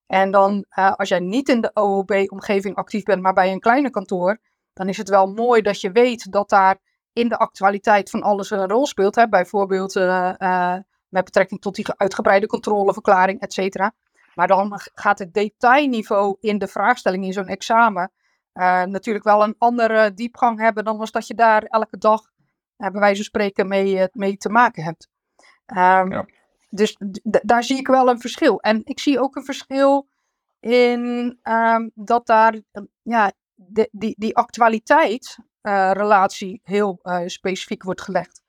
En 0.06 0.30
dan 0.30 0.64
als 0.70 1.08
jij 1.08 1.20
niet 1.20 1.48
in 1.48 1.60
de 1.60 1.70
OOB-omgeving 1.74 2.76
actief 2.76 3.02
bent, 3.02 3.22
maar 3.22 3.34
bij 3.34 3.52
een 3.52 3.60
kleine 3.60 3.90
kantoor, 3.90 4.38
dan 4.72 4.88
is 4.88 4.96
het 4.96 5.08
wel 5.08 5.26
mooi 5.26 5.62
dat 5.62 5.80
je 5.80 5.90
weet 5.90 6.32
dat 6.32 6.48
daar 6.48 6.78
in 7.12 7.28
de 7.28 7.36
actualiteit 7.36 8.10
van 8.10 8.22
alles 8.22 8.50
een 8.50 8.68
rol 8.68 8.86
speelt. 8.86 9.14
Hè? 9.14 9.28
Bijvoorbeeld 9.28 9.96
eh, 9.96 10.40
eh, 10.40 10.80
met 11.08 11.24
betrekking 11.24 11.60
tot 11.60 11.74
die 11.74 11.86
uitgebreide 11.96 12.46
controleverklaring, 12.46 13.40
et 13.40 13.52
cetera. 13.52 13.92
Maar 14.34 14.46
dan 14.46 14.80
gaat 14.94 15.18
het 15.18 15.34
detailniveau 15.34 16.36
in 16.40 16.58
de 16.58 16.68
vraagstelling 16.68 17.24
in 17.24 17.32
zo'n 17.32 17.46
examen 17.46 18.12
eh, 18.52 18.82
natuurlijk 18.82 19.24
wel 19.24 19.42
een 19.42 19.54
andere 19.58 20.14
diepgang 20.14 20.60
hebben 20.60 20.84
dan 20.84 20.98
als 20.98 21.10
dat 21.10 21.26
je 21.26 21.34
daar 21.34 21.62
elke 21.62 21.98
dag, 21.98 22.22
bij 22.76 22.90
wijze 22.90 23.14
van 23.16 23.24
spreken, 23.24 23.68
mee, 23.68 24.08
mee 24.12 24.36
te 24.36 24.48
maken 24.48 24.82
hebt. 24.82 25.08
Ehm, 25.66 26.12
Ja. 26.12 26.26
Dus 26.70 26.96
daar 27.22 27.64
zie 27.64 27.78
ik 27.78 27.86
wel 27.86 28.08
een 28.08 28.20
verschil. 28.20 28.60
En 28.60 28.80
ik 28.84 29.00
zie 29.00 29.20
ook 29.20 29.36
een 29.36 29.44
verschil 29.44 30.08
in 30.60 31.38
ehm, 31.42 31.88
dat 31.94 32.26
daar 32.26 32.60
ja, 33.02 33.32
de, 33.68 33.88
die, 33.92 34.14
die 34.18 34.36
actualiteit-relatie 34.36 36.60
heel 36.64 36.98
eh, 37.02 37.20
specifiek 37.26 37.82
wordt 37.82 38.00
gelegd. 38.00 38.42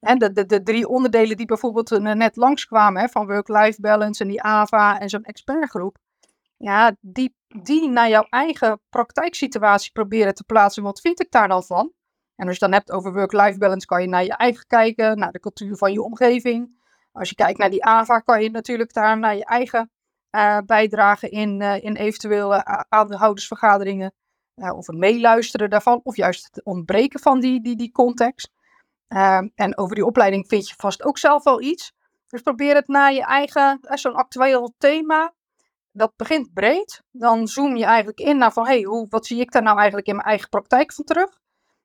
En 0.00 0.18
de, 0.18 0.32
de, 0.32 0.46
de 0.46 0.62
drie 0.62 0.88
onderdelen 0.88 1.36
die 1.36 1.46
bijvoorbeeld 1.46 1.92
eh, 1.92 2.00
net 2.00 2.36
langskwamen, 2.36 3.02
hè, 3.02 3.08
van 3.08 3.26
work-life 3.26 3.80
balance 3.80 4.22
en 4.22 4.28
die 4.28 4.42
AVA 4.42 5.00
en 5.00 5.08
zo'n 5.08 5.24
expertgroep, 5.24 5.96
ja, 6.56 6.96
die, 7.00 7.36
die 7.62 7.88
naar 7.88 8.08
jouw 8.08 8.26
eigen 8.28 8.80
praktijksituatie 8.90 9.92
proberen 9.92 10.34
te 10.34 10.44
plaatsen. 10.44 10.82
Wat 10.82 11.00
vind 11.00 11.20
ik 11.20 11.30
daar 11.30 11.48
dan 11.48 11.64
van? 11.64 11.92
En 12.36 12.48
als 12.48 12.58
je 12.58 12.64
het 12.64 12.72
dan 12.72 12.72
hebt 12.72 12.92
over 12.92 13.12
work-life 13.12 13.58
balance, 13.58 13.86
kan 13.86 14.02
je 14.02 14.08
naar 14.08 14.24
je 14.24 14.36
eigen 14.36 14.66
kijken, 14.66 15.18
naar 15.18 15.32
de 15.32 15.40
cultuur 15.40 15.76
van 15.76 15.92
je 15.92 16.02
omgeving. 16.02 16.82
Als 17.12 17.28
je 17.28 17.34
kijkt 17.34 17.58
naar 17.58 17.70
die 17.70 17.84
AVA, 17.84 18.18
kan 18.18 18.42
je 18.42 18.50
natuurlijk 18.50 18.92
daar 18.92 19.18
naar 19.18 19.36
je 19.36 19.44
eigen 19.44 19.90
uh, 20.30 20.58
bijdragen 20.66 21.30
in, 21.30 21.60
uh, 21.60 21.84
in 21.84 21.96
eventuele 21.96 22.64
aandeelhoudersvergaderingen. 22.88 24.12
Uh, 24.56 24.76
of 24.76 24.86
het 24.86 24.96
meeluisteren 24.96 25.70
daarvan, 25.70 26.00
of 26.02 26.16
juist 26.16 26.44
het 26.44 26.64
ontbreken 26.64 27.20
van 27.20 27.40
die, 27.40 27.62
die, 27.62 27.76
die 27.76 27.92
context. 27.92 28.50
Uh, 29.08 29.40
en 29.54 29.78
over 29.78 29.94
die 29.94 30.06
opleiding 30.06 30.48
vind 30.48 30.68
je 30.68 30.74
vast 30.76 31.04
ook 31.04 31.18
zelf 31.18 31.44
wel 31.44 31.62
iets. 31.62 31.92
Dus 32.28 32.42
probeer 32.42 32.74
het 32.74 32.88
naar 32.88 33.12
je 33.12 33.24
eigen, 33.24 33.78
uh, 33.82 33.96
zo'n 33.96 34.14
actueel 34.14 34.74
thema. 34.78 35.32
Dat 35.92 36.12
begint 36.16 36.52
breed. 36.54 37.02
Dan 37.10 37.48
zoom 37.48 37.76
je 37.76 37.84
eigenlijk 37.84 38.20
in 38.20 38.38
naar 38.38 38.52
van, 38.52 38.66
hé, 38.66 38.72
hey, 38.72 38.82
hoe, 38.82 39.06
wat 39.08 39.26
zie 39.26 39.40
ik 39.40 39.52
daar 39.52 39.62
nou 39.62 39.76
eigenlijk 39.76 40.06
in 40.06 40.14
mijn 40.14 40.28
eigen 40.28 40.48
praktijk 40.48 40.92
van 40.92 41.04
terug? 41.04 41.40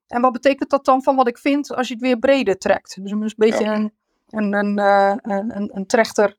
En 0.07 0.22
wat 0.22 0.32
betekent 0.32 0.70
dat 0.70 0.86
dan 0.86 1.03
van 1.03 1.15
wat 1.15 1.28
ik 1.28 1.38
vind 1.38 1.76
als 1.76 1.88
je 1.88 1.93
het 1.93 2.03
weer 2.03 2.20
breder 2.20 2.57
trekt? 2.57 2.97
Dus 3.01 3.11
een 3.11 3.32
beetje 3.36 3.65
een, 3.65 3.93
een, 4.30 4.53
een, 4.53 4.78
uh, 4.78 5.13
een, 5.22 5.78
een 5.78 5.86
trechter. 5.86 6.38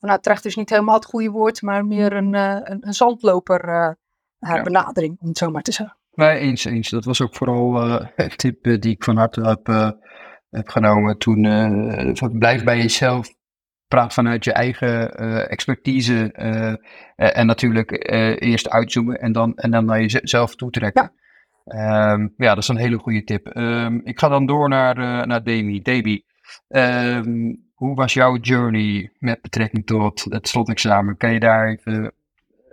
Nou, 0.00 0.20
trechter 0.20 0.50
is 0.50 0.56
niet 0.56 0.70
helemaal 0.70 0.94
het 0.94 1.04
goede 1.04 1.30
woord, 1.30 1.62
maar 1.62 1.86
meer 1.86 2.12
een, 2.12 2.34
uh, 2.34 2.58
een, 2.62 2.86
een 2.86 2.94
zandloper 2.94 3.96
uh, 4.44 4.54
ja. 4.54 4.62
benadering, 4.62 5.16
om 5.20 5.28
het 5.28 5.38
zo 5.38 5.50
maar 5.50 5.62
te 5.62 5.72
zeggen. 5.72 5.96
Nee, 6.14 6.38
eens, 6.38 6.64
eens. 6.64 6.90
Dat 6.90 7.04
was 7.04 7.22
ook 7.22 7.34
vooral 7.34 7.92
een 8.16 8.36
tip 8.36 8.62
die 8.62 8.92
ik 8.92 9.04
van 9.04 9.16
harte 9.16 9.40
heb, 9.40 9.94
heb 10.50 10.68
genomen. 10.68 11.18
Toen 11.18 11.42
blijf 12.38 12.64
bij 12.64 12.76
jezelf, 12.76 13.28
praat 13.88 14.14
vanuit 14.14 14.44
je 14.44 14.52
eigen 14.52 15.14
expertise 15.48 16.32
en 17.16 17.46
natuurlijk 17.46 17.90
eerst 18.40 18.70
uitzoomen 18.70 19.20
en 19.20 19.32
dan, 19.32 19.54
en 19.54 19.70
dan 19.70 19.84
naar 19.84 20.00
jezelf 20.00 20.54
toetrekken. 20.54 21.02
Ja. 21.02 22.12
Um, 22.12 22.34
ja, 22.36 22.48
dat 22.48 22.62
is 22.62 22.68
een 22.68 22.76
hele 22.76 22.98
goede 22.98 23.24
tip. 23.24 23.56
Um, 23.56 24.00
ik 24.04 24.18
ga 24.18 24.28
dan 24.28 24.46
door 24.46 24.68
naar, 24.68 24.98
uh, 24.98 25.22
naar 25.22 25.44
Demi. 25.44 25.82
Demi, 25.82 26.24
um, 26.68 27.62
hoe 27.74 27.94
was 27.94 28.12
jouw 28.12 28.36
journey 28.36 29.12
met 29.18 29.42
betrekking 29.42 29.86
tot 29.86 30.26
het 30.28 30.48
slotexamen? 30.48 31.16
Kan 31.16 31.32
je 31.32 31.40
daar 31.40 31.68
even 31.68 32.12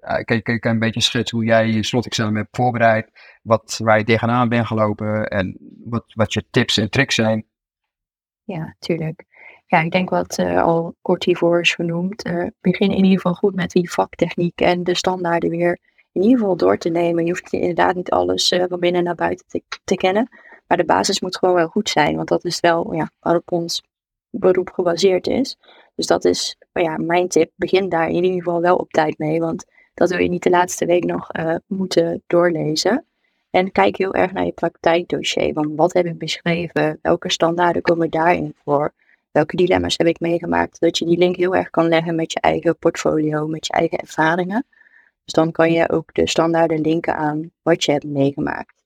uh, 0.02 0.14
kan, 0.14 0.42
kan 0.42 0.54
je 0.54 0.60
een 0.62 0.80
beetje 0.80 1.02
schetsen 1.02 1.38
hoe 1.38 1.46
jij 1.46 1.68
je 1.68 1.84
slotexamen 1.84 2.36
hebt 2.36 2.56
voorbereid? 2.56 3.12
Wat, 3.44 3.80
waar 3.84 3.98
je 3.98 4.04
tegenaan 4.04 4.50
bent 4.50 4.68
gelopen 4.68 5.28
en 5.28 5.58
wat, 5.84 6.04
wat 6.14 6.34
je 6.34 6.46
tips 6.52 6.78
en 6.78 6.90
tricks 6.90 7.16
zijn? 7.16 7.46
Ja, 8.44 8.76
tuurlijk. 8.80 9.24
Ja, 9.66 9.80
ik 9.80 9.92
denk 9.92 10.10
wat 10.10 10.38
uh, 10.38 10.64
al 10.64 10.96
kort 11.02 11.24
hiervoor 11.24 11.60
is 11.60 11.74
genoemd. 11.74 12.24
begin 12.62 12.90
in 12.90 13.04
ieder 13.04 13.12
geval 13.12 13.34
goed 13.34 13.56
met 13.56 13.72
die 13.72 13.92
vaktechniek 13.92 14.62
en 14.62 14.84
de 14.84 14.96
standaarden 14.96 15.50
weer 15.50 15.80
in 16.12 16.22
ieder 16.22 16.38
geval 16.38 16.56
door 16.56 16.78
te 16.78 16.90
nemen. 16.90 17.26
Je 17.26 17.30
hoeft 17.30 17.54
inderdaad 17.54 17.96
niet 17.96 18.12
alles 18.12 18.54
van 18.70 18.80
binnen 18.80 19.04
naar 19.04 19.16
buiten 19.16 19.46
te, 19.48 19.62
te, 19.84 19.96
kennen. 19.96 20.30
Maar 20.68 20.78
de 20.78 20.86
basis 20.86 21.22
moet 21.22 21.38
gewoon 21.38 21.56
wel 21.56 21.68
goed 21.68 21.90
zijn. 21.90 22.16
Want 22.16 22.28
dat 22.28 22.46
is 22.46 22.60
wel 22.60 22.94
ja, 22.94 23.12
waarop 23.20 23.52
ons 23.52 23.84
beroep 24.30 24.70
gebaseerd 24.70 25.28
is. 25.28 25.58
Dus 25.96 26.06
dat 26.06 26.26
is 26.26 26.58
ja, 26.74 26.98
mijn 26.98 27.28
tip. 27.28 27.52
Begin 27.56 27.90
daar 27.90 28.10
in 28.10 28.24
ieder 28.24 28.44
geval 28.44 28.62
wel 28.62 28.76
op 28.76 28.92
tijd 28.92 29.18
mee. 29.18 29.40
Want 29.40 29.66
dat 30.02 30.10
wil 30.10 30.20
je 30.20 30.30
niet 30.30 30.44
de 30.44 30.50
laatste 30.50 30.86
week 30.86 31.04
nog 31.04 31.30
uh, 31.40 31.56
moeten 31.68 32.24
doorlezen. 32.28 33.06
En 33.50 33.72
kijk 33.72 33.98
heel 33.98 34.14
erg 34.14 34.32
naar 34.32 34.46
je 34.46 34.52
praktijkdossier. 34.52 35.54
Want 35.54 35.76
wat 35.76 35.94
heb 35.94 36.06
ik 36.06 36.18
beschreven? 36.18 37.00
Welke 37.02 37.32
standaarden 37.32 37.82
komen 37.82 38.10
daarin 38.10 38.56
voor? 38.64 38.94
Welke 39.32 39.56
dilemma's 39.56 39.98
heb 39.98 40.08
ik 40.08 40.20
meegemaakt? 40.20 40.80
Dat 40.80 40.98
je 40.98 41.06
die 41.06 41.18
link 41.18 41.36
heel 41.36 41.56
erg 41.56 41.70
kan 41.70 41.88
leggen 41.88 42.16
met 42.16 42.32
je 42.32 42.40
eigen 42.40 42.78
portfolio, 42.78 43.48
met 43.48 43.68
je 43.68 43.74
eigen 43.74 43.98
ervaringen. 43.98 44.66
Dus 45.24 45.34
dan 45.34 45.52
kan 45.52 45.72
je 45.72 45.90
ook 45.90 46.14
de 46.14 46.28
standaarden 46.28 46.82
linken 46.82 47.16
aan 47.16 47.52
wat 47.62 47.84
je 47.84 47.92
hebt 47.92 48.06
meegemaakt. 48.06 48.84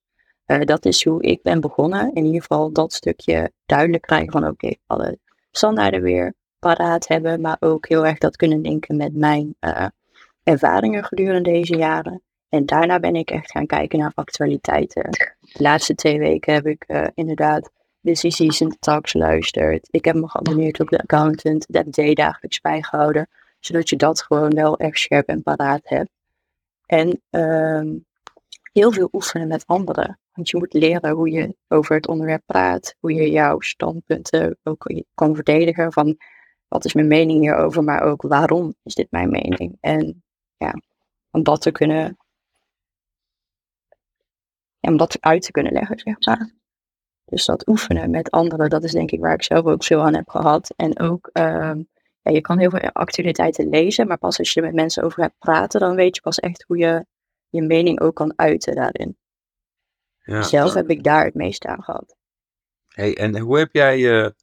Uh, 0.48 0.62
dat 0.62 0.86
is 0.86 1.04
hoe 1.04 1.24
ik 1.24 1.42
ben 1.42 1.62
begonnen. 1.62 2.14
In 2.14 2.26
ieder 2.26 2.42
geval 2.42 2.72
dat 2.72 2.94
stukje 2.94 3.52
duidelijk 3.66 4.04
krijgen 4.04 4.32
van 4.32 4.48
oké, 4.48 4.74
alle 4.88 5.18
standaarden 5.52 6.02
weer 6.02 6.34
paraat 6.60 7.08
hebben, 7.08 7.42
maar 7.42 7.58
ook 7.60 7.88
heel 7.88 8.06
erg 8.06 8.18
dat 8.18 8.36
kunnen 8.36 8.62
linken 8.62 8.98
met 8.98 9.16
mijn 9.16 9.56
uh, 9.62 9.86
ervaringen 10.46 11.04
gedurende 11.04 11.52
deze 11.52 11.76
jaren. 11.76 12.22
En 12.50 12.66
daarna 12.66 13.00
ben 13.00 13.16
ik 13.16 13.32
echt 13.32 13.52
gaan 13.52 13.66
kijken 13.66 14.00
naar 14.00 14.12
actualiteiten. 14.16 15.10
De 15.12 15.36
laatste 15.54 15.96
twee 15.96 16.20
weken 16.20 16.54
heb 16.54 16.66
ik 16.66 16.84
uh, 16.88 17.08
inderdaad 17.14 17.72
Busy 18.00 18.30
Season 18.30 18.76
Talks 18.80 19.12
geluisterd. 19.12 19.88
Ik 19.92 20.06
heb 20.06 20.16
me 20.16 20.30
geabonneerd 20.30 20.80
op 20.80 20.90
de 20.90 20.98
Accountant, 20.98 21.66
de 21.70 21.86
FD 21.90 22.16
dagelijks 22.16 22.62
bijgehouden. 22.62 23.28
Zodat 23.60 23.90
je 23.90 23.96
dat 23.96 24.22
gewoon 24.22 24.50
wel 24.50 24.78
echt 24.78 25.00
scherp 25.00 25.28
en 25.28 25.44
paraat 25.44 25.82
hebt. 25.84 26.10
En 26.86 27.22
um, 27.30 28.06
heel 28.72 28.92
veel 28.92 29.10
oefenen 29.12 29.48
met 29.48 29.68
anderen. 29.68 30.20
Want 30.34 30.50
je 30.50 30.58
moet 30.58 30.74
leren 30.74 31.12
hoe 31.12 31.32
je 31.32 31.56
over 31.68 31.96
het 31.96 32.08
onderwerp 32.08 32.44
praat, 32.46 32.96
hoe 33.00 33.14
je 33.14 33.32
jouw 33.32 33.60
standpunten 33.60 34.58
ook 34.64 34.92
kan 35.14 35.36
verdedigen 35.36 35.94
van 35.94 36.18
wat 36.68 36.86
is 36.86 36.94
mijn 36.94 37.08
mening 37.08 37.40
hierover, 37.40 37.84
maar 37.84 38.02
ook 38.02 38.22
waarom 38.22 38.76
is 38.84 38.96
dit 38.96 39.12
mijn 39.12 39.30
mening. 39.30 39.78
En 39.80 40.24
ja, 40.58 40.74
om 41.32 41.44
dat 41.44 41.62
te 41.62 41.72
kunnen, 41.72 42.18
ja, 44.80 44.90
om 44.90 44.98
dat 44.98 45.18
uit 45.22 45.42
te 45.42 45.52
kunnen 45.52 45.74
leggen, 45.74 46.00
zeg 46.00 46.16
maar. 46.20 46.54
Dus 47.26 47.46
dat 47.46 47.68
oefenen 47.68 48.10
met 48.10 48.32
anderen, 48.32 48.70
dat 48.70 48.84
is 48.84 48.92
denk 48.92 49.12
ik 49.12 49.20
waar 49.20 49.34
ik 49.34 49.44
zelf 49.44 49.66
ook 49.66 49.84
veel 49.84 50.02
aan 50.02 50.16
heb 50.16 50.30
gehad. 50.30 50.74
En 50.76 51.00
ook 51.00 51.30
um, 51.34 51.88
ja, 52.22 52.32
je 52.32 52.42
kan 52.42 52.60
heel 52.60 52.70
veel 52.70 52.80
actualiteiten 52.80 53.70
lezen, 53.70 54.08
maar 54.08 54.18
pas 54.18 54.40
als 54.40 54.54
je 54.54 54.60
er 54.60 54.66
met 54.66 54.76
mensen 54.76 55.04
over 55.04 55.24
gaat 55.24 55.38
praten, 55.38 55.80
dan 55.80 55.96
weet 55.96 56.16
je 56.16 56.22
pas 56.22 56.40
echt 56.40 56.64
hoe 56.68 56.78
je 56.78 57.06
je 57.50 57.62
mening 57.62 58.00
ook 58.00 58.16
kan 58.16 58.34
uiten 58.36 58.76
daarin. 58.76 59.18
Ja. 60.20 60.42
Zelf 60.42 60.74
heb 60.74 60.90
ik 60.90 61.04
daar 61.04 61.26
het 61.26 61.34
meest 61.34 61.66
aan 61.66 61.84
gehad. 61.84 62.16
Hey, 62.88 63.18
en 63.18 63.40
hoe 63.40 63.58
heb 63.58 63.70
jij 63.72 63.98
je 63.98 64.36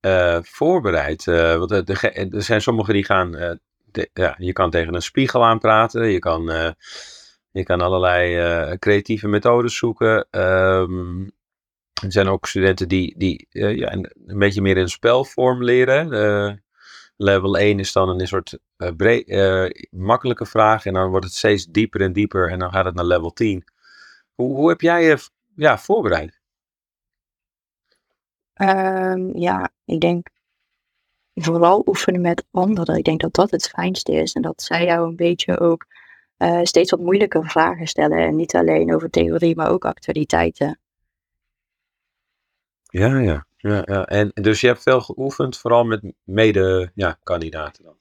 uh, 0.00 0.42
voorbereid? 0.42 1.26
Uh, 1.26 1.56
want 1.56 1.70
er, 1.70 2.04
er, 2.34 2.42
zijn 2.42 2.62
sommigen 2.62 2.94
die 2.94 3.04
gaan, 3.04 3.58
ja, 4.12 4.34
je 4.38 4.52
kan 4.52 4.70
tegen 4.70 4.94
een 4.94 5.02
spiegel 5.02 5.44
aanpraten, 5.44 6.06
je 6.06 6.18
kan, 6.18 6.42
je 7.50 7.64
kan 7.64 7.80
allerlei 7.80 8.78
creatieve 8.78 9.28
methodes 9.28 9.76
zoeken. 9.76 10.26
Um, 10.30 11.32
er 12.02 12.12
zijn 12.12 12.28
ook 12.28 12.46
studenten 12.46 12.88
die, 12.88 13.14
die 13.18 13.46
ja, 13.50 13.92
een, 13.92 14.38
beetje 14.38 14.62
meer 14.62 14.76
in 14.76 14.88
spelvorm 14.88 15.64
leren. 15.64 16.62
Level 17.16 17.56
1 17.56 17.78
is 17.78 17.92
dan 17.92 18.08
een 18.08 18.26
soort 18.26 18.58
makkelijke 19.90 20.46
vraag. 20.46 20.86
En 20.86 20.92
dan 20.92 21.10
wordt 21.10 21.24
het 21.24 21.34
steeds 21.34 21.66
dieper 21.66 22.00
en 22.00 22.12
dieper. 22.12 22.50
En 22.50 22.58
dan 22.58 22.70
gaat 22.70 22.84
het 22.84 22.94
naar 22.94 23.04
level 23.04 23.32
10. 23.32 23.64
Hoe, 24.34 24.56
hoe 24.56 24.68
heb 24.68 24.80
jij 24.80 25.04
je 25.04 25.28
ja, 25.54 25.78
voorbereid? 25.78 26.40
Um, 28.54 29.38
ja, 29.38 29.70
ik 29.84 30.00
denk 30.00 30.28
vooral 31.34 31.82
oefenen 31.86 32.20
met 32.20 32.44
anderen. 32.50 32.96
Ik 32.96 33.04
denk 33.04 33.20
dat 33.20 33.34
dat 33.34 33.50
het 33.50 33.68
fijnste 33.68 34.12
is. 34.12 34.32
En 34.32 34.42
dat 34.42 34.62
zij 34.62 34.84
jou 34.84 35.08
een 35.08 35.16
beetje 35.16 35.60
ook 35.60 35.86
uh, 36.38 36.60
steeds 36.62 36.90
wat 36.90 37.00
moeilijke 37.00 37.42
vragen 37.42 37.86
stellen. 37.86 38.18
En 38.18 38.36
niet 38.36 38.54
alleen 38.54 38.94
over 38.94 39.10
theorie, 39.10 39.56
maar 39.56 39.70
ook 39.70 39.84
actualiteiten. 39.84 40.78
Ja, 42.82 43.18
ja. 43.18 43.46
Ja, 43.56 43.82
ja. 43.86 44.04
En 44.04 44.30
dus 44.34 44.60
je 44.60 44.66
hebt 44.66 44.82
veel 44.82 45.00
geoefend, 45.00 45.58
vooral 45.58 45.84
met 45.84 46.12
mede-kandidaten 46.24 47.84
ja, 47.84 47.90
dan? 47.90 47.96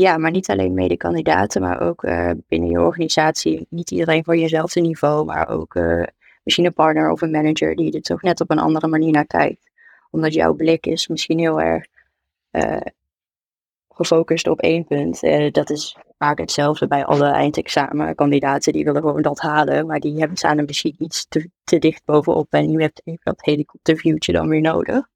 Ja, 0.00 0.18
maar 0.18 0.30
niet 0.30 0.50
alleen 0.50 0.74
mede-kandidaten, 0.74 1.60
maar 1.60 1.80
ook 1.80 2.02
uh, 2.02 2.30
binnen 2.48 2.70
je 2.70 2.80
organisatie. 2.80 3.66
Niet 3.70 3.90
iedereen 3.90 4.24
voor 4.24 4.36
jezelfde 4.36 4.80
niveau, 4.80 5.24
maar 5.24 5.48
ook 5.48 5.74
uh, 5.74 6.02
misschien 6.42 6.66
een 6.66 6.72
partner 6.72 7.10
of 7.10 7.20
een 7.20 7.30
manager 7.30 7.76
die 7.76 7.92
er 7.92 8.00
toch 8.00 8.22
net 8.22 8.40
op 8.40 8.50
een 8.50 8.58
andere 8.58 8.88
manier 8.88 9.12
naar 9.12 9.26
kijkt. 9.26 9.70
Omdat 10.10 10.34
jouw 10.34 10.54
blik 10.54 10.86
is 10.86 11.08
misschien 11.08 11.38
heel 11.38 11.60
erg 11.60 11.86
gefocust 13.88 14.46
op 14.46 14.60
één 14.60 14.84
punt. 14.84 15.20
dat 15.54 15.70
is 15.70 15.96
vaak 16.18 16.38
hetzelfde 16.38 16.86
bij 16.86 17.04
alle 17.04 17.26
eindexamenkandidaten. 17.26 18.72
Die 18.72 18.84
willen 18.84 19.02
gewoon 19.02 19.22
dat 19.22 19.40
halen, 19.40 19.86
maar 19.86 20.00
die 20.00 20.18
hebben 20.18 20.36
staan 20.36 20.58
er 20.58 20.64
misschien 20.64 20.94
iets 20.98 21.26
te, 21.28 21.50
te 21.64 21.78
dicht 21.78 22.04
bovenop. 22.04 22.46
En 22.50 22.70
je 22.70 22.80
hebt 22.80 23.00
even 23.04 23.20
dat 23.22 23.44
helikopterviewtje 23.44 24.32
dan 24.32 24.48
weer 24.48 24.60
nodig. 24.60 25.06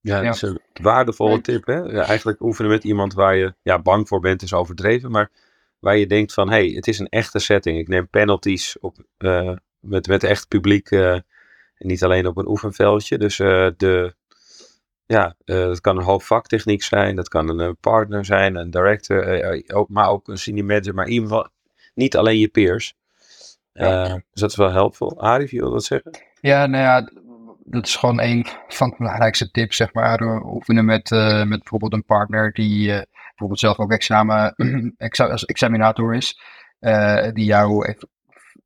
Ja, 0.00 0.22
dat 0.22 0.34
is 0.34 0.42
een 0.42 0.60
waardevolle 0.82 1.40
tip. 1.40 1.66
Hè? 1.66 1.78
Ja, 1.78 2.04
eigenlijk 2.04 2.40
oefenen 2.40 2.70
met 2.70 2.84
iemand 2.84 3.14
waar 3.14 3.36
je 3.36 3.54
ja, 3.62 3.78
bang 3.78 4.08
voor 4.08 4.20
bent 4.20 4.42
is 4.42 4.54
overdreven. 4.54 5.10
Maar 5.10 5.30
waar 5.78 5.96
je 5.96 6.06
denkt 6.06 6.32
van, 6.32 6.48
hé, 6.50 6.54
hey, 6.54 6.68
het 6.68 6.86
is 6.86 6.98
een 6.98 7.08
echte 7.08 7.38
setting. 7.38 7.78
Ik 7.78 7.88
neem 7.88 8.08
penalties 8.08 8.78
op, 8.78 8.96
uh, 9.18 9.52
met, 9.80 10.06
met 10.06 10.24
echt 10.24 10.48
publiek. 10.48 10.90
Uh, 10.90 11.12
en 11.12 11.88
niet 11.88 12.04
alleen 12.04 12.26
op 12.26 12.36
een 12.36 12.48
oefenveldje. 12.48 13.18
Dus 13.18 13.38
uh, 13.38 13.68
de, 13.76 14.14
ja, 15.06 15.34
uh, 15.44 15.56
dat 15.56 15.80
kan 15.80 15.96
een 15.96 16.04
hoop 16.04 16.22
vaktechniek 16.22 16.82
zijn, 16.82 17.16
dat 17.16 17.28
kan 17.28 17.48
een 17.48 17.60
eh, 17.60 17.70
partner 17.80 18.24
zijn, 18.24 18.56
een 18.56 18.70
director, 18.70 19.54
uh, 19.54 19.76
ook, 19.76 19.88
maar 19.88 20.08
ook 20.08 20.28
een 20.28 20.38
senior 20.38 20.66
manager, 20.66 20.94
maar 20.94 21.06
in 21.06 21.12
ieder 21.12 21.28
geval 21.28 21.48
niet 21.94 22.16
alleen 22.16 22.38
je 22.38 22.48
peers. 22.48 22.94
Ja. 23.72 24.08
dus 24.08 24.40
dat 24.40 24.50
is 24.50 24.56
wel 24.56 24.70
helpvol. 24.70 25.22
Arif, 25.22 25.50
je 25.50 25.60
wil 25.60 25.70
dat 25.70 25.84
zeggen? 25.84 26.10
Ja, 26.40 26.66
nou 26.66 26.82
ja, 26.82 27.10
dat 27.64 27.86
is 27.86 27.96
gewoon 27.96 28.20
een 28.20 28.46
van 28.68 28.90
de 28.90 28.96
belangrijkste 28.98 29.50
tips, 29.50 29.76
zeg 29.76 29.92
maar. 29.92 30.42
Oefenen 30.44 30.84
met, 30.84 31.10
met 31.10 31.58
bijvoorbeeld 31.58 31.92
een 31.92 32.04
partner 32.04 32.52
die 32.52 32.86
bijvoorbeeld 33.28 33.58
zelf 33.58 33.78
ook 33.78 33.92
examen, 33.92 34.54
als 35.30 35.44
examinator 35.44 36.14
is, 36.14 36.40
die 37.32 37.44
jou 37.44 37.96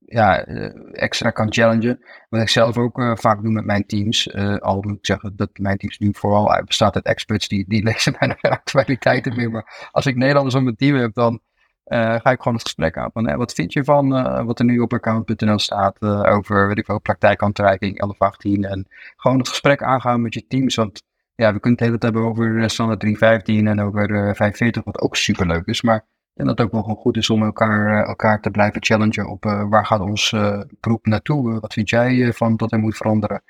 ja, 0.08 0.44
eh, 0.44 0.70
extra 0.92 1.30
kan 1.30 1.52
challengen. 1.52 2.00
Wat 2.28 2.40
ik 2.40 2.48
zelf 2.48 2.78
ook 2.78 2.98
uh, 2.98 3.16
vaak 3.16 3.42
doe 3.42 3.52
met 3.52 3.64
mijn 3.64 3.86
teams. 3.86 4.26
Uh, 4.26 4.56
al 4.56 4.82
moet 4.82 4.98
ik 4.98 5.06
zeggen 5.06 5.36
dat 5.36 5.50
mijn 5.52 5.76
teams 5.76 5.98
nu 5.98 6.08
vooral 6.12 6.62
bestaat 6.64 6.94
uit 6.94 7.04
experts 7.04 7.48
die, 7.48 7.64
die 7.68 7.82
lezen 7.92 8.16
bijna 8.18 8.36
geen 8.40 8.50
actualiteiten 8.50 9.36
meer. 9.36 9.50
Maar 9.50 9.88
als 9.92 10.06
ik 10.06 10.16
Nederlanders 10.16 10.54
op 10.54 10.62
mijn 10.62 10.76
team 10.76 10.96
heb, 10.96 11.14
dan 11.14 11.40
ga 11.88 12.30
ik 12.30 12.38
gewoon 12.38 12.54
het 12.54 12.62
gesprek 12.62 12.96
aan. 12.96 13.10
Van, 13.12 13.36
wat 13.36 13.52
vind 13.52 13.72
je 13.72 13.84
van 13.84 14.08
wat 14.46 14.58
er 14.58 14.64
nu 14.64 14.78
op 14.78 14.92
account.nl 14.92 15.58
staat 15.58 16.00
over 16.26 16.66
weet 16.66 16.78
ik 16.78 16.86
wel, 16.86 17.00
praktijkaantreiking 17.00 17.98
1118. 17.98 18.64
En 18.64 18.86
gewoon 19.16 19.38
het 19.38 19.48
gesprek 19.48 19.82
aangaan 19.82 20.22
met 20.22 20.34
je 20.34 20.46
teams. 20.46 20.74
Want 20.74 21.02
ja, 21.34 21.52
we 21.52 21.60
kunnen 21.60 21.78
het 21.78 21.88
hele 21.88 21.98
tijd 21.98 22.12
hebben 22.12 22.30
over 22.30 22.70
standaard 22.70 23.00
315 23.00 23.66
en 23.66 23.80
over 23.80 24.06
540, 24.08 24.84
wat 24.84 25.00
ook 25.00 25.16
super 25.16 25.46
leuk 25.46 25.66
is. 25.66 25.82
Maar 25.82 26.04
En 26.36 26.46
dat 26.46 26.58
het 26.58 26.66
ook 26.66 26.72
wel 26.72 26.82
gewoon 26.82 26.96
goed 26.96 27.16
is 27.16 27.30
om 27.30 27.42
elkaar, 27.42 28.02
eh, 28.02 28.08
elkaar 28.08 28.40
te 28.40 28.50
blijven 28.50 28.84
challengen 28.84 29.28
op 29.28 29.44
eh, 29.44 29.68
waar 29.68 29.86
gaat 29.86 30.00
ons 30.00 30.32
eh, 30.32 30.60
beroep 30.80 31.06
naartoe? 31.06 31.52
Uh, 31.52 31.60
wat 31.60 31.72
vind 31.72 31.90
jij 31.90 32.32
van 32.32 32.56
dat 32.56 32.72
er 32.72 32.78
moet 32.78 32.96
veranderen? 32.96 33.42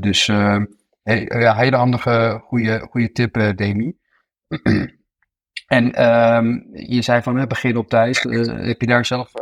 Dus 0.00 0.26
ja, 0.26 1.56
hele 1.56 1.76
handige, 1.76 2.40
goede, 2.44 2.86
goede 2.90 3.12
tip, 3.12 3.52
Demi. 3.56 3.96
en 5.66 5.92
ehm, 5.92 6.60
je 6.72 7.02
zei 7.02 7.22
van 7.22 7.46
begin 7.48 7.76
op 7.76 7.88
tijd. 7.88 8.22
Heb 8.22 8.80
je 8.80 8.86
daar 8.86 9.04
zelf 9.04 9.32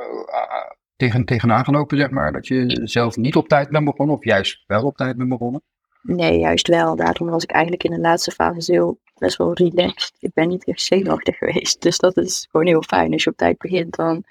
tegen, 0.97 1.25
tegenaan 1.25 1.65
gelopen, 1.65 1.99
zeg 1.99 2.11
maar? 2.11 2.33
Dat 2.33 2.47
je 2.47 2.81
zelf 2.85 3.17
niet 3.17 3.37
op 3.37 3.49
tijd 3.49 3.69
bent 3.69 3.85
begonnen 3.85 4.17
of 4.17 4.25
juist 4.25 4.65
wel 4.67 4.83
op 4.83 4.97
tijd 4.97 5.17
bent 5.17 5.29
begonnen? 5.29 5.63
Nee, 6.03 6.39
juist 6.39 6.67
wel. 6.69 6.97
Daarom 6.97 7.29
was 7.29 7.43
ik 7.43 7.51
eigenlijk 7.51 7.85
in 7.85 7.91
de 7.91 7.99
laatste 8.01 8.31
fase 8.31 8.73
heel 8.73 8.99
best 9.19 9.37
wel 9.37 9.53
relaxed. 9.55 10.13
Ik 10.19 10.31
ben 10.35 10.49
niet 10.49 10.65
echt 10.65 10.81
zenuwachtig 10.83 11.37
geweest. 11.39 11.83
Dus 11.83 11.99
dat 11.99 12.17
is 12.17 12.47
gewoon 12.51 12.67
heel 12.67 12.83
fijn. 12.83 13.13
Als 13.13 13.25
je 13.25 13.31
op 13.31 13.37
tijd 13.37 13.59
begint, 13.59 13.97
dan 13.97 14.25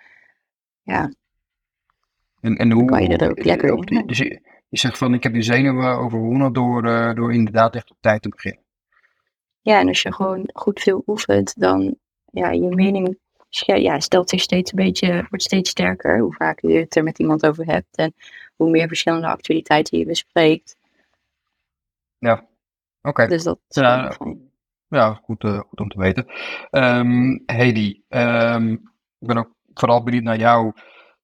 ja, 0.82 1.12
En, 2.42 2.56
en 2.56 2.72
hoe, 2.72 2.86
kan 2.86 3.04
je 3.04 3.18
er 3.18 3.30
ook 3.30 3.44
lekker 3.44 3.74
op 3.74 3.88
die- 3.88 4.06
dus 4.06 4.18
je, 4.18 4.42
je 4.70 4.78
zegt 4.78 4.98
van 4.98 5.14
ik 5.14 5.24
heb 5.24 5.34
die 5.34 5.42
zenuwen 5.42 5.98
overwonnen 5.98 6.54
door, 6.54 6.86
eh, 6.86 7.14
door 7.16 7.34
inderdaad 7.34 7.76
echt 7.76 7.92
op 7.92 7.98
tijd 8.00 8.22
te 8.22 8.30
beginnen. 8.30 8.62
Ja, 9.62 9.80
en 9.80 9.88
als 9.88 10.02
je 10.02 10.14
gewoon 10.14 10.50
goed 10.54 10.80
veel 10.80 11.04
oefent, 11.06 11.60
dan 11.60 11.96
ja, 12.32 12.50
je 12.52 12.76
mening 12.76 13.18
ja, 13.50 14.00
stelt 14.00 14.30
zich 14.30 14.42
steeds 14.42 14.72
een 14.72 14.84
beetje, 14.84 15.26
wordt 15.30 15.44
steeds 15.44 15.70
sterker. 15.70 16.20
Hoe 16.20 16.34
vaak 16.34 16.62
je 16.62 16.74
het 16.78 16.96
er 16.96 17.04
met 17.04 17.20
iemand 17.20 17.46
over 17.46 17.66
hebt 17.66 17.96
en 17.98 18.14
hoe 18.56 18.70
meer 18.70 18.88
verschillende 18.88 19.28
actualiteiten 19.28 19.98
je 20.00 20.06
bespreekt. 20.06 20.76
Ja, 22.20 22.48
oké. 23.02 23.28
Dus 23.28 23.44
dat 23.44 23.60
is 23.68 23.76
Ja, 23.82 24.12
fijn. 24.12 24.52
Ja, 24.88 25.14
goed, 25.24 25.44
eh, 25.44 25.60
goed 25.60 25.80
om 25.80 25.90
te 25.90 26.00
weten. 26.00 26.26
Ehm 26.70 27.38
Hedy, 27.46 28.02
ehm, 28.08 28.72
ik 29.20 29.28
ben 29.28 29.38
ook 29.38 29.56
vooral 29.74 30.04
benieuwd 30.04 30.24
naar 30.24 30.38
jouw 30.38 30.74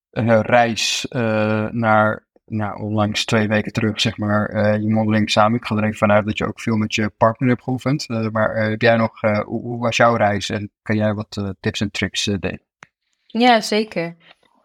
eh, 0.10 0.40
reis 0.42 1.08
eh, 1.08 1.70
naar, 1.70 2.28
nou, 2.46 2.82
onlangs 2.82 3.26
twee 3.26 3.48
weken 3.48 3.72
terug, 3.72 4.02
zeg 4.02 4.18
maar, 4.18 4.50
eh, 4.50 4.82
je 4.82 4.90
mondeling 4.90 5.30
samen. 5.32 5.58
Ik 5.60 5.66
ga 5.66 5.76
er 5.76 5.84
even 5.84 5.98
vanuit 5.98 6.26
dat 6.26 6.38
je 6.38 6.46
ook 6.46 6.60
veel 6.60 6.76
met 6.78 6.96
je 6.96 7.10
partner 7.18 7.50
hebt 7.50 7.64
geoefend. 7.64 8.08
Maar 8.32 8.56
eh, 8.56 8.70
heb 8.70 8.82
jij 8.82 8.96
nog, 8.96 9.22
eh, 9.22 9.40
hoe, 9.40 9.62
hoe 9.62 9.80
was 9.80 9.98
jouw 9.98 10.16
reis 10.16 10.50
en 10.50 10.72
kan 10.82 10.96
jij 10.96 11.14
wat 11.14 11.38
eh, 11.38 11.50
tips 11.60 11.82
en 11.82 11.92
tricks 11.92 12.24
delen? 12.24 12.62
Ja, 13.28 13.62
zeker. 13.62 14.16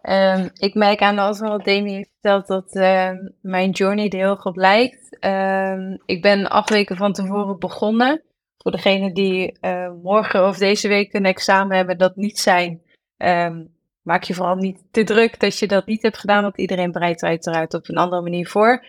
Ehm, 0.03 0.49
ik 0.55 0.75
merk 0.75 1.01
aan 1.01 1.19
alles 1.19 1.41
wat 1.41 1.65
Demi 1.65 1.93
heeft 1.93 2.11
verteld 2.13 2.47
dat 2.47 2.75
ehm, 2.75 3.17
mijn 3.41 3.71
journey 3.71 4.09
er 4.09 4.19
heel 4.19 4.37
goed 4.37 4.57
lijkt. 4.57 5.19
Ehm, 5.19 5.97
ik 6.07 6.23
ben 6.23 6.49
acht 6.51 6.71
weken 6.71 6.97
van 6.97 7.13
tevoren 7.13 7.59
begonnen. 7.59 8.23
Voor 8.59 8.71
degenen 8.71 9.15
die 9.15 9.59
eh, 9.61 9.91
morgen 10.03 10.47
of 10.47 10.59
deze 10.59 10.89
week 10.89 11.13
een 11.13 11.25
examen 11.25 11.77
hebben 11.77 11.99
dat 11.99 12.17
niet 12.17 12.39
zijn, 12.39 12.83
maak 14.03 14.23
je 14.23 14.35
vooral 14.35 14.57
niet 14.57 14.83
te 14.91 15.05
druk 15.05 15.41
dat 15.41 15.59
je 15.59 15.67
dat 15.67 15.87
niet 15.87 16.03
hebt 16.03 16.19
gedaan, 16.19 16.43
want 16.43 16.59
iedereen 16.59 16.93
bereidt 16.93 17.23
er 17.23 17.29
uiteraard 17.29 17.75
op 17.75 17.89
een 17.89 17.97
andere 17.97 18.23
manier 18.23 18.49
voor. 18.49 18.85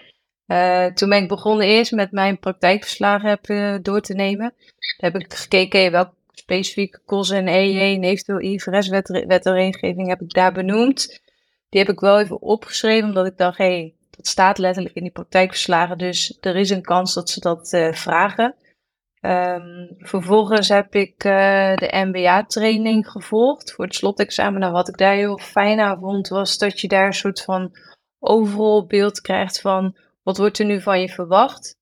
Eh, 0.51 0.85
toen 0.85 1.09
ben 1.09 1.21
ik 1.21 1.27
begonnen 1.27 1.67
eerst 1.67 1.91
met 1.91 2.11
mijn 2.11 2.39
praktijkverslagen 2.39 3.29
heb, 3.29 3.49
eh, 3.49 3.75
door 3.81 4.01
te 4.01 4.13
nemen. 4.13 4.53
Heb 4.97 5.15
ik 5.15 5.33
gekeken 5.33 5.91
welke 5.91 6.13
specifieke 6.41 7.01
COS 7.05 7.29
en 7.29 7.47
EJ 7.47 7.95
en 7.95 8.03
eventueel 8.03 8.39
IFRS-wet 8.39 9.07
heb 9.07 10.21
ik 10.21 10.33
daar 10.33 10.53
benoemd. 10.53 11.21
Die 11.69 11.79
heb 11.79 11.89
ik 11.89 11.99
wel 11.99 12.19
even 12.19 12.41
opgeschreven, 12.41 13.07
omdat 13.07 13.25
ik 13.25 13.37
dacht, 13.37 13.57
hé, 13.57 13.65
hey, 13.65 13.95
dat 14.09 14.27
staat 14.27 14.57
letterlijk 14.57 14.95
in 14.95 15.03
die 15.03 15.11
praktijkverslagen, 15.11 15.97
dus 15.97 16.37
er 16.39 16.55
is 16.55 16.69
een 16.69 16.81
kans 16.81 17.13
dat 17.13 17.29
ze 17.29 17.39
dat 17.39 17.73
eh, 17.73 17.93
vragen. 17.93 18.55
Ehm, 19.21 19.87
vervolgens 19.97 20.69
heb 20.69 20.95
ik 20.95 21.23
eh, 21.23 21.75
de 21.75 21.89
MBA-training 22.05 23.07
gevolgd 23.07 23.71
voor 23.71 23.85
het 23.85 23.95
slotexamen. 23.95 24.63
En 24.63 24.71
wat 24.71 24.87
ik 24.87 24.97
daar 24.97 25.15
heel 25.15 25.37
fijn 25.37 25.79
aan 25.79 25.99
vond, 25.99 26.27
was 26.27 26.57
dat 26.57 26.79
je 26.79 26.87
daar 26.87 27.05
een 27.05 27.13
soort 27.13 27.41
van 27.41 27.71
overal 28.19 28.85
beeld 28.85 29.21
krijgt 29.21 29.61
van 29.61 29.97
wat 30.23 30.37
wordt 30.37 30.59
er 30.59 30.65
nu 30.65 30.81
van 30.81 31.01
je 31.01 31.09
verwacht. 31.09 31.75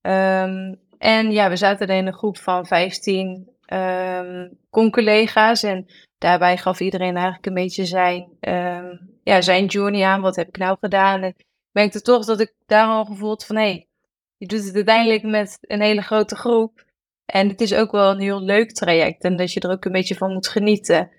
Ehm, 0.00 0.74
en 0.98 1.30
ja, 1.30 1.48
we 1.48 1.56
zaten 1.56 1.88
in 1.88 2.06
een 2.06 2.12
groep 2.12 2.38
van 2.38 2.66
15 2.66 3.53
ehm 3.66 4.48
con-collega's 4.70 5.62
en 5.62 5.86
daarbij 6.18 6.56
gaf 6.56 6.80
iedereen 6.80 7.14
eigenlijk 7.14 7.46
een 7.46 7.54
beetje 7.54 7.84
zijn, 7.84 8.28
ehm, 8.40 8.96
ja, 9.22 9.40
zijn 9.40 9.66
journey 9.66 10.04
aan. 10.04 10.20
Wat 10.20 10.36
heb 10.36 10.48
ik 10.48 10.56
nou 10.56 10.76
gedaan? 10.80 11.22
En 11.22 11.28
ik 11.28 11.44
merkte 11.72 12.00
toch 12.02 12.24
dat 12.24 12.40
ik 12.40 12.54
daar 12.66 12.86
al 12.86 13.04
gevoeld 13.04 13.44
van, 13.44 13.56
hé, 13.56 13.62
hey, 13.62 13.88
je 14.36 14.46
doet 14.46 14.64
het 14.64 14.74
uiteindelijk 14.74 15.22
met 15.22 15.58
een 15.60 15.80
hele 15.80 16.02
grote 16.02 16.36
groep. 16.36 16.84
En 17.24 17.48
het 17.48 17.60
is 17.60 17.74
ook 17.74 17.90
wel 17.92 18.10
een 18.10 18.20
heel 18.20 18.40
leuk 18.40 18.72
traject 18.72 19.24
en 19.24 19.36
dat 19.36 19.52
je 19.52 19.60
er 19.60 19.70
ook 19.70 19.84
een 19.84 19.92
beetje 19.92 20.14
van 20.14 20.32
moet 20.32 20.48
genieten. 20.48 21.10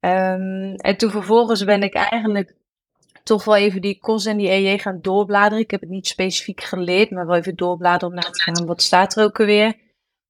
Ehm, 0.00 0.74
en 0.74 0.96
toen 0.96 1.10
vervolgens 1.10 1.64
ben 1.64 1.82
ik 1.82 1.94
eigenlijk 1.94 2.54
toch 3.22 3.44
wel 3.44 3.56
even 3.56 3.80
die 3.80 3.98
COS 3.98 4.26
en 4.26 4.36
die 4.36 4.48
EJ 4.48 4.78
gaan 4.78 4.98
doorbladeren. 5.00 5.58
Ik 5.58 5.70
heb 5.70 5.80
het 5.80 5.90
niet 5.90 6.06
specifiek 6.06 6.60
geleerd, 6.60 7.10
maar 7.10 7.26
wel 7.26 7.36
even 7.36 7.56
doorbladeren 7.56 8.08
om 8.08 8.14
na 8.14 8.30
te 8.30 8.42
gaan 8.42 8.66
wat 8.66 8.82
staat 8.82 9.16
er 9.16 9.24
ook 9.24 9.40
alweer. 9.40 9.76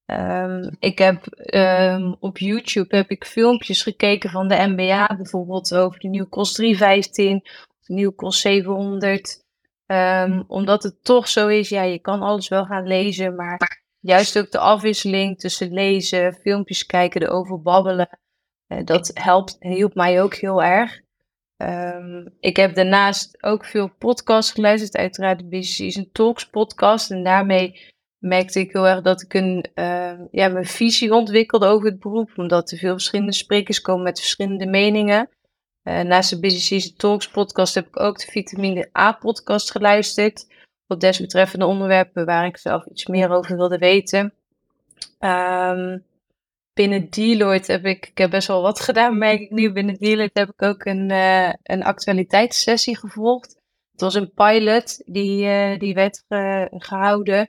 Ehm, 0.09 0.70
ik 0.78 0.98
heb 0.98 1.26
ehm, 1.26 2.14
op 2.20 2.38
YouTube 2.38 2.96
heb 2.96 3.11
ik 3.11 3.24
filmpjes 3.24 3.82
gekeken 3.82 4.30
van 4.30 4.48
de 4.48 4.54
MBA, 4.54 5.16
bijvoorbeeld 5.16 5.74
over 5.74 6.00
de 6.00 6.09
nieuwe 6.09 6.28
COS 6.28 6.52
315, 6.52 7.40
of 7.44 7.86
de 7.86 7.94
nieuwe 7.94 8.14
COS 8.14 8.40
700. 8.40 9.44
Ehm, 9.86 10.42
omdat 10.46 10.82
het 10.82 11.04
toch 11.04 11.28
zo 11.28 11.48
is, 11.48 11.68
ja, 11.68 11.82
je 11.82 11.98
kan 11.98 12.20
alles 12.20 12.48
wel 12.48 12.64
gaan 12.64 12.86
lezen, 12.86 13.34
maar 13.34 13.82
juist 14.00 14.38
ook 14.38 14.50
de 14.50 14.59
afwisseling 14.59 15.38
tussen 15.38 15.72
lezen, 15.72 16.34
filmpjes 16.34 16.86
kijken, 16.86 17.22
erover 17.22 17.62
babbelen, 17.62 18.18
eh, 18.66 18.84
dat 18.84 19.11
helpt, 19.14 19.56
hielp 19.59 19.94
mij 19.94 20.22
ook 20.22 20.34
heel 20.34 20.62
erg. 20.62 21.00
Ehm, 21.56 22.26
ik 22.40 22.56
heb 22.56 22.74
daarnaast 22.74 23.42
ook 23.42 23.64
veel 23.64 23.90
podcasts 23.98 24.52
geluisterd, 24.52 24.96
uiteraard 24.96 25.38
de 25.38 25.48
Busy 25.48 25.72
Season 25.72 26.09
Talks 26.12 26.48
podcast. 26.48 27.11
En 27.11 27.24
daarmee 27.24 27.96
merkte 28.19 28.61
ik 28.61 28.73
heel 28.73 28.87
erg 28.89 29.03
dat 29.03 29.23
ik 29.23 29.35
een, 29.35 29.66
ehm, 29.75 30.25
ja, 30.31 30.49
mijn 30.49 30.64
visie 30.66 31.14
ontwikkelde 31.14 31.66
over 31.66 31.89
het 31.89 31.99
beroep. 32.01 32.31
Omdat 32.37 32.71
er 32.71 32.79
veel 32.79 32.93
verschillende 32.93 33.33
sprekers 33.33 33.81
komen 33.81 34.03
met 34.03 34.19
verschillende 34.19 34.66
meningen. 34.66 35.29
Eh, 35.83 36.01
naast 36.01 36.31
de 36.31 36.41
Busy 36.41 36.61
Season 36.61 36.97
Talks 36.97 37.29
podcast 37.29 37.75
heb 37.75 37.87
ik 37.87 38.01
ook 38.01 38.19
de 38.19 38.27
Vitamine 38.31 38.89
A 38.99 39.12
podcast 39.12 39.71
geluisterd. 39.71 40.47
Op 40.87 41.01
desbetreffende 41.01 41.66
onderwerpen 41.66 42.27
waar 42.27 42.47
ik 42.47 42.57
zelf 42.57 42.87
iets 42.87 43.07
meer 43.07 43.31
over 43.31 43.57
wilde 43.57 43.79
weten. 43.79 44.33
Ehm, 45.19 45.99
binnen 46.73 47.11
Deloitte 47.11 47.73
heb 47.73 47.85
ik, 47.85 48.07
ik 48.07 48.19
heb 48.19 48.31
best 48.31 48.49
wel 48.49 48.62
wat 48.62 48.81
gedaan, 48.81 49.19
merk 49.19 49.41
ik 49.41 49.51
nu. 49.51 49.73
Binnen 49.73 49.95
Deloitte 49.99 50.41
heb 50.41 50.49
ik 50.49 50.62
ook 50.62 50.85
een, 50.85 51.11
eh, 51.11 51.53
een 51.62 51.83
actualiteitssessie 51.83 52.97
gevolgd. 52.97 53.57
Het 53.93 54.01
was 54.01 54.14
een 54.14 54.33
pilot 54.33 55.03
die, 55.07 55.47
eh, 55.47 55.79
die 55.79 55.95
werd 55.95 56.25
ge- 56.29 56.69
gehouden. 56.71 57.49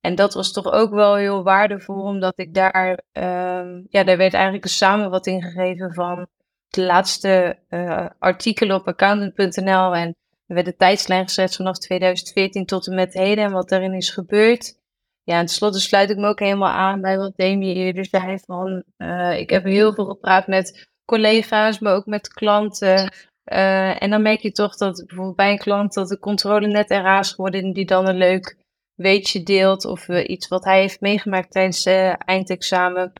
En 0.00 0.14
dat 0.14 0.34
was 0.34 0.52
toch 0.52 0.72
ook 0.72 0.90
wel 0.90 1.14
heel 1.14 1.42
waardevol, 1.42 2.02
omdat 2.02 2.32
ik 2.36 2.54
daar, 2.54 3.02
ehm, 3.12 3.82
ja, 3.88 4.04
daar 4.04 4.16
werd 4.16 4.34
eigenlijk 4.34 4.64
een 4.64 4.70
samenvatting 4.70 5.44
gegeven 5.44 5.94
van 5.94 6.26
de 6.68 6.82
laatste 6.82 7.58
eh, 7.68 8.06
artikelen 8.18 8.76
op 8.76 8.88
accountant.nl. 8.88 9.94
En 9.94 10.16
er 10.46 10.54
werd 10.54 10.66
de 10.66 10.76
tijdslijn 10.76 11.24
gezet 11.24 11.56
vanaf 11.56 11.78
2014 11.78 12.66
tot 12.66 12.86
en 12.86 12.94
met 12.94 13.14
heden 13.14 13.44
en 13.44 13.52
wat 13.52 13.68
daarin 13.68 13.94
is 13.94 14.10
gebeurd. 14.10 14.76
Ja, 15.22 15.38
en 15.38 15.46
tenslotte 15.46 15.80
sluit 15.80 16.10
ik 16.10 16.16
me 16.16 16.26
ook 16.26 16.38
helemaal 16.38 16.72
aan 16.72 17.00
bij 17.00 17.18
wat 17.18 17.36
Demi 17.36 17.74
eerder 17.74 18.04
zei. 18.04 18.38
Van, 18.38 18.82
eh, 18.96 19.38
ik 19.38 19.50
heb 19.50 19.64
heel 19.64 19.94
veel 19.94 20.04
gepraat 20.04 20.46
met 20.46 20.88
collega's, 21.04 21.78
maar 21.78 21.94
ook 21.94 22.06
met 22.06 22.28
klanten. 22.28 23.12
Eh, 23.44 24.02
en 24.02 24.10
dan 24.10 24.22
merk 24.22 24.40
je 24.40 24.52
toch 24.52 24.76
dat 24.76 25.04
bijvoorbeeld 25.06 25.36
bij 25.36 25.50
een 25.50 25.58
klant 25.58 25.94
dat 25.94 26.08
de 26.08 26.18
controle 26.18 26.66
net 26.66 26.90
eraan 26.90 27.20
is 27.20 27.30
geworden 27.30 27.62
en 27.62 27.72
die 27.72 27.86
dan 27.86 28.08
een 28.08 28.16
leuk 28.16 28.56
weetje 28.98 29.42
deelt 29.42 29.84
of 29.84 30.08
eh, 30.08 30.28
iets 30.28 30.48
wat 30.48 30.64
hij 30.64 30.80
heeft 30.80 31.00
meegemaakt 31.00 31.50
tijdens 31.50 31.86
uh, 31.86 32.14
eindexamen. 32.18 33.12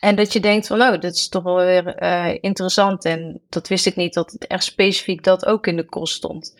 En 0.00 0.16
dat 0.16 0.32
je 0.32 0.40
denkt 0.40 0.66
van, 0.66 0.82
oh, 0.82 0.90
dat 0.90 1.14
is 1.14 1.28
toch 1.28 1.42
wel 1.42 1.56
weer 1.56 2.02
uh, 2.02 2.34
interessant. 2.40 3.04
En 3.04 3.40
dat 3.48 3.68
wist 3.68 3.86
ik 3.86 3.96
niet, 3.96 4.14
dat 4.14 4.32
het 4.32 4.46
echt 4.46 4.64
specifiek 4.64 5.24
dat 5.24 5.46
ook 5.46 5.66
in 5.66 5.76
de 5.76 5.84
kost 5.84 6.14
stond. 6.14 6.54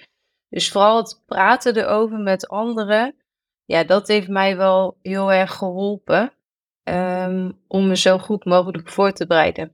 Dus 0.48 0.70
vooral 0.70 0.96
het 0.96 1.22
praten 1.26 1.76
erover 1.76 2.18
met 2.18 2.48
anderen, 2.48 3.14
ja, 3.64 3.84
dat 3.84 4.08
heeft 4.08 4.28
mij 4.28 4.56
wel 4.56 4.96
heel 5.02 5.32
erg 5.32 5.52
geholpen 5.52 6.32
um, 6.84 7.58
om 7.68 7.86
me 7.86 7.96
zo 7.96 8.18
goed 8.18 8.44
mogelijk 8.44 8.88
voor 8.88 9.12
te 9.12 9.26
bereiden. 9.26 9.72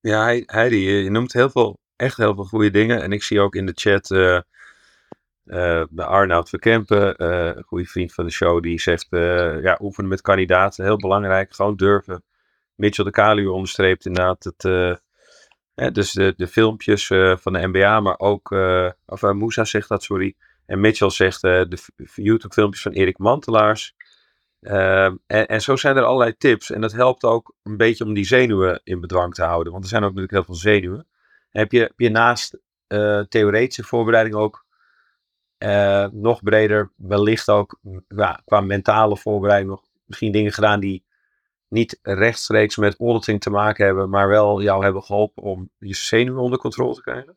Ja, 0.00 0.42
Heidi, 0.46 0.90
je 0.90 1.10
noemt 1.10 1.32
heel 1.32 1.50
veel, 1.50 1.78
echt 1.96 2.16
heel 2.16 2.34
veel 2.34 2.44
goede 2.44 2.70
dingen. 2.70 3.02
En 3.02 3.12
ik 3.12 3.22
zie 3.22 3.40
ook 3.40 3.54
in 3.54 3.66
de 3.66 3.72
chat 3.74 4.08
uh, 5.52 5.82
bij 5.90 6.04
Arnoud 6.04 6.48
Verkempen, 6.48 7.14
uh, 7.18 7.56
een 7.56 7.62
goede 7.62 7.84
vriend 7.84 8.14
van 8.14 8.24
de 8.24 8.30
show, 8.30 8.62
die 8.62 8.80
zegt, 8.80 9.06
ja, 9.62 9.78
oefenen 9.80 10.10
met 10.10 10.20
kandidaten, 10.20 10.84
heel 10.84 10.96
belangrijk, 10.96 11.54
gewoon 11.54 11.76
durven. 11.76 12.24
Mitchell 12.74 13.04
de 13.04 13.10
Kalu 13.10 13.46
onderstreept 13.46 14.06
inderdaad 14.06 14.44
het, 14.44 14.62
dus 15.94 16.12
de, 16.12 16.34
de 16.36 16.46
filmpjes 16.46 17.06
van 17.36 17.52
de 17.52 17.66
NBA, 17.66 18.00
maar 18.00 18.18
ook, 18.18 18.50
of 19.06 19.20
zegt 19.52 19.88
dat, 19.88 20.02
sorry. 20.02 20.34
En 20.66 20.80
Mitchell 20.80 21.10
zegt 21.10 21.40
de 21.40 21.78
YouTube 22.14 22.54
filmpjes 22.54 22.82
van 22.82 22.92
Erik 22.92 23.18
Mantelaars. 23.18 23.94
En, 24.60 25.20
en 25.26 25.60
zo 25.60 25.76
zijn 25.76 25.96
er 25.96 26.02
allerlei 26.02 26.36
tips. 26.36 26.70
En 26.70 26.80
dat 26.80 26.92
helpt 26.92 27.24
ook 27.24 27.54
een 27.62 27.76
beetje 27.76 28.04
om 28.04 28.14
die 28.14 28.24
zenuwen 28.24 28.80
in 28.84 29.00
bedwang 29.00 29.34
te 29.34 29.42
houden. 29.42 29.72
Want 29.72 29.84
er 29.84 29.90
zijn 29.90 30.02
ook 30.02 30.14
natuurlijk 30.14 30.34
heel 30.34 30.54
veel 30.54 30.72
zenuwen. 30.72 31.06
heb, 31.50 31.72
je, 31.72 31.80
heb 31.80 31.92
je 31.96 32.10
naast 32.10 32.58
theoretische 33.28 33.82
voorbereiding 33.84 34.34
ook 34.34 34.64
uh, 35.62 36.06
nog 36.12 36.42
breder, 36.42 36.90
wellicht 36.96 37.48
ook 37.48 37.80
qua 38.44 38.60
mentale 38.60 39.16
voorbereiding 39.16 39.70
nog 39.70 39.82
misschien 40.04 40.32
dingen 40.32 40.52
gedaan 40.52 40.80
die 40.80 41.04
niet 41.68 41.98
rechtstreeks 42.02 42.76
met 42.76 43.00
auditing 43.00 43.40
te 43.40 43.50
maken 43.50 43.86
hebben, 43.86 44.10
maar 44.10 44.28
wel 44.28 44.62
jou 44.62 44.84
hebben 44.84 45.02
geholpen 45.02 45.42
om 45.42 45.70
je 45.78 45.94
zenuwen 45.94 46.42
onder 46.42 46.58
controle 46.58 46.94
te 46.94 47.02
krijgen? 47.02 47.36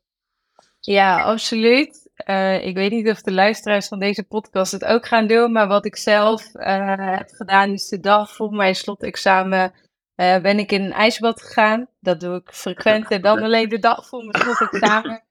Ja, 0.79 1.21
absoluut. 1.21 2.09
Uh, 2.25 2.65
ik 2.65 2.75
weet 2.75 2.91
niet 2.91 3.09
of 3.09 3.21
de 3.21 3.31
luisteraars 3.31 3.87
van 3.87 3.99
deze 3.99 4.23
podcast 4.23 4.71
het 4.71 4.85
ook 4.85 5.05
gaan 5.05 5.27
doen, 5.27 5.51
maar 5.51 5.67
wat 5.67 5.85
ik 5.85 5.95
zelf 5.95 6.55
uh, 6.55 6.93
heb 6.97 7.29
gedaan 7.29 7.71
is 7.71 7.87
de 7.87 7.99
dag 7.99 8.35
voor 8.35 8.51
mijn 8.51 8.75
slotexamen 8.75 9.73
ben 10.15 10.59
ik 10.59 10.71
in 10.71 10.83
een 10.83 10.93
ijsbad 10.93 11.41
gegaan. 11.41 11.87
Dat 11.99 12.19
doe 12.19 12.35
ik 12.35 12.49
frequent 12.51 13.11
en 13.11 13.21
dan 13.21 13.41
alleen 13.41 13.69
de 13.69 13.79
dag 13.79 14.07
voor 14.07 14.23
mijn 14.23 14.43
slotexamen. 14.43 15.24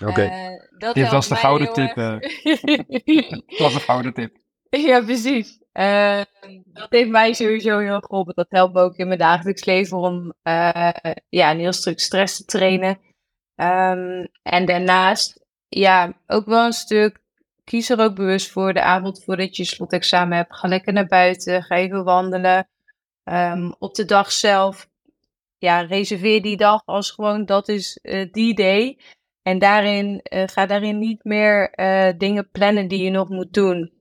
Oké. 0.00 0.10
Okay. 0.10 0.92
Dit 0.92 1.10
was 1.10 1.28
de 1.28 1.36
gouden 1.36 1.72
tip. 1.72 1.94
dat 1.94 3.58
was 3.58 3.72
de 3.72 3.80
gouden 3.80 4.12
tip. 4.12 4.36
Ja, 4.70 5.00
precies. 5.00 5.60
Uh, 5.72 6.20
dat 6.64 6.90
heeft 6.90 7.10
mij 7.10 7.32
sowieso 7.32 7.78
heel 7.78 8.00
geholpen. 8.00 8.34
Dat 8.34 8.46
helpt 8.48 8.74
me 8.74 8.80
ook 8.80 8.96
in 8.96 9.06
mijn 9.06 9.18
dagelijks 9.18 9.64
leven 9.64 9.98
om 9.98 10.32
uh, 10.42 10.90
ja, 11.28 11.50
een 11.50 11.58
heel 11.58 11.72
stuk 11.72 12.00
stress 12.00 12.36
te 12.36 12.44
trainen. 12.44 12.98
Um, 13.56 14.28
en 14.42 14.64
daarnaast, 14.66 15.40
ja, 15.68 16.12
ook 16.26 16.46
wel 16.46 16.64
een 16.64 16.72
stuk. 16.72 17.18
Kies 17.64 17.90
er 17.90 18.00
ook 18.00 18.14
bewust 18.14 18.50
voor 18.50 18.72
de 18.72 18.82
avond 18.82 19.24
voordat 19.24 19.56
je 19.56 19.64
slotexamen 19.64 20.36
hebt. 20.36 20.56
Ga 20.56 20.68
lekker 20.68 20.92
naar 20.92 21.06
buiten, 21.06 21.62
ga 21.62 21.76
even 21.76 22.04
wandelen. 22.04 22.68
Um, 23.24 23.74
op 23.78 23.94
de 23.94 24.04
dag 24.04 24.32
zelf, 24.32 24.88
ja, 25.58 25.80
reserveer 25.80 26.42
die 26.42 26.56
dag 26.56 26.82
als 26.84 27.10
gewoon 27.10 27.44
dat 27.44 27.68
is 27.68 27.98
uh, 28.02 28.32
die 28.32 28.54
day. 28.54 28.98
En 29.46 29.58
daarin, 29.58 30.20
ga 30.22 30.66
daarin 30.66 30.98
niet 30.98 31.24
meer 31.24 31.70
dingen 32.18 32.48
plannen 32.50 32.88
die 32.88 33.02
je 33.02 33.10
nog 33.10 33.28
moet 33.28 33.52
doen. 33.52 33.92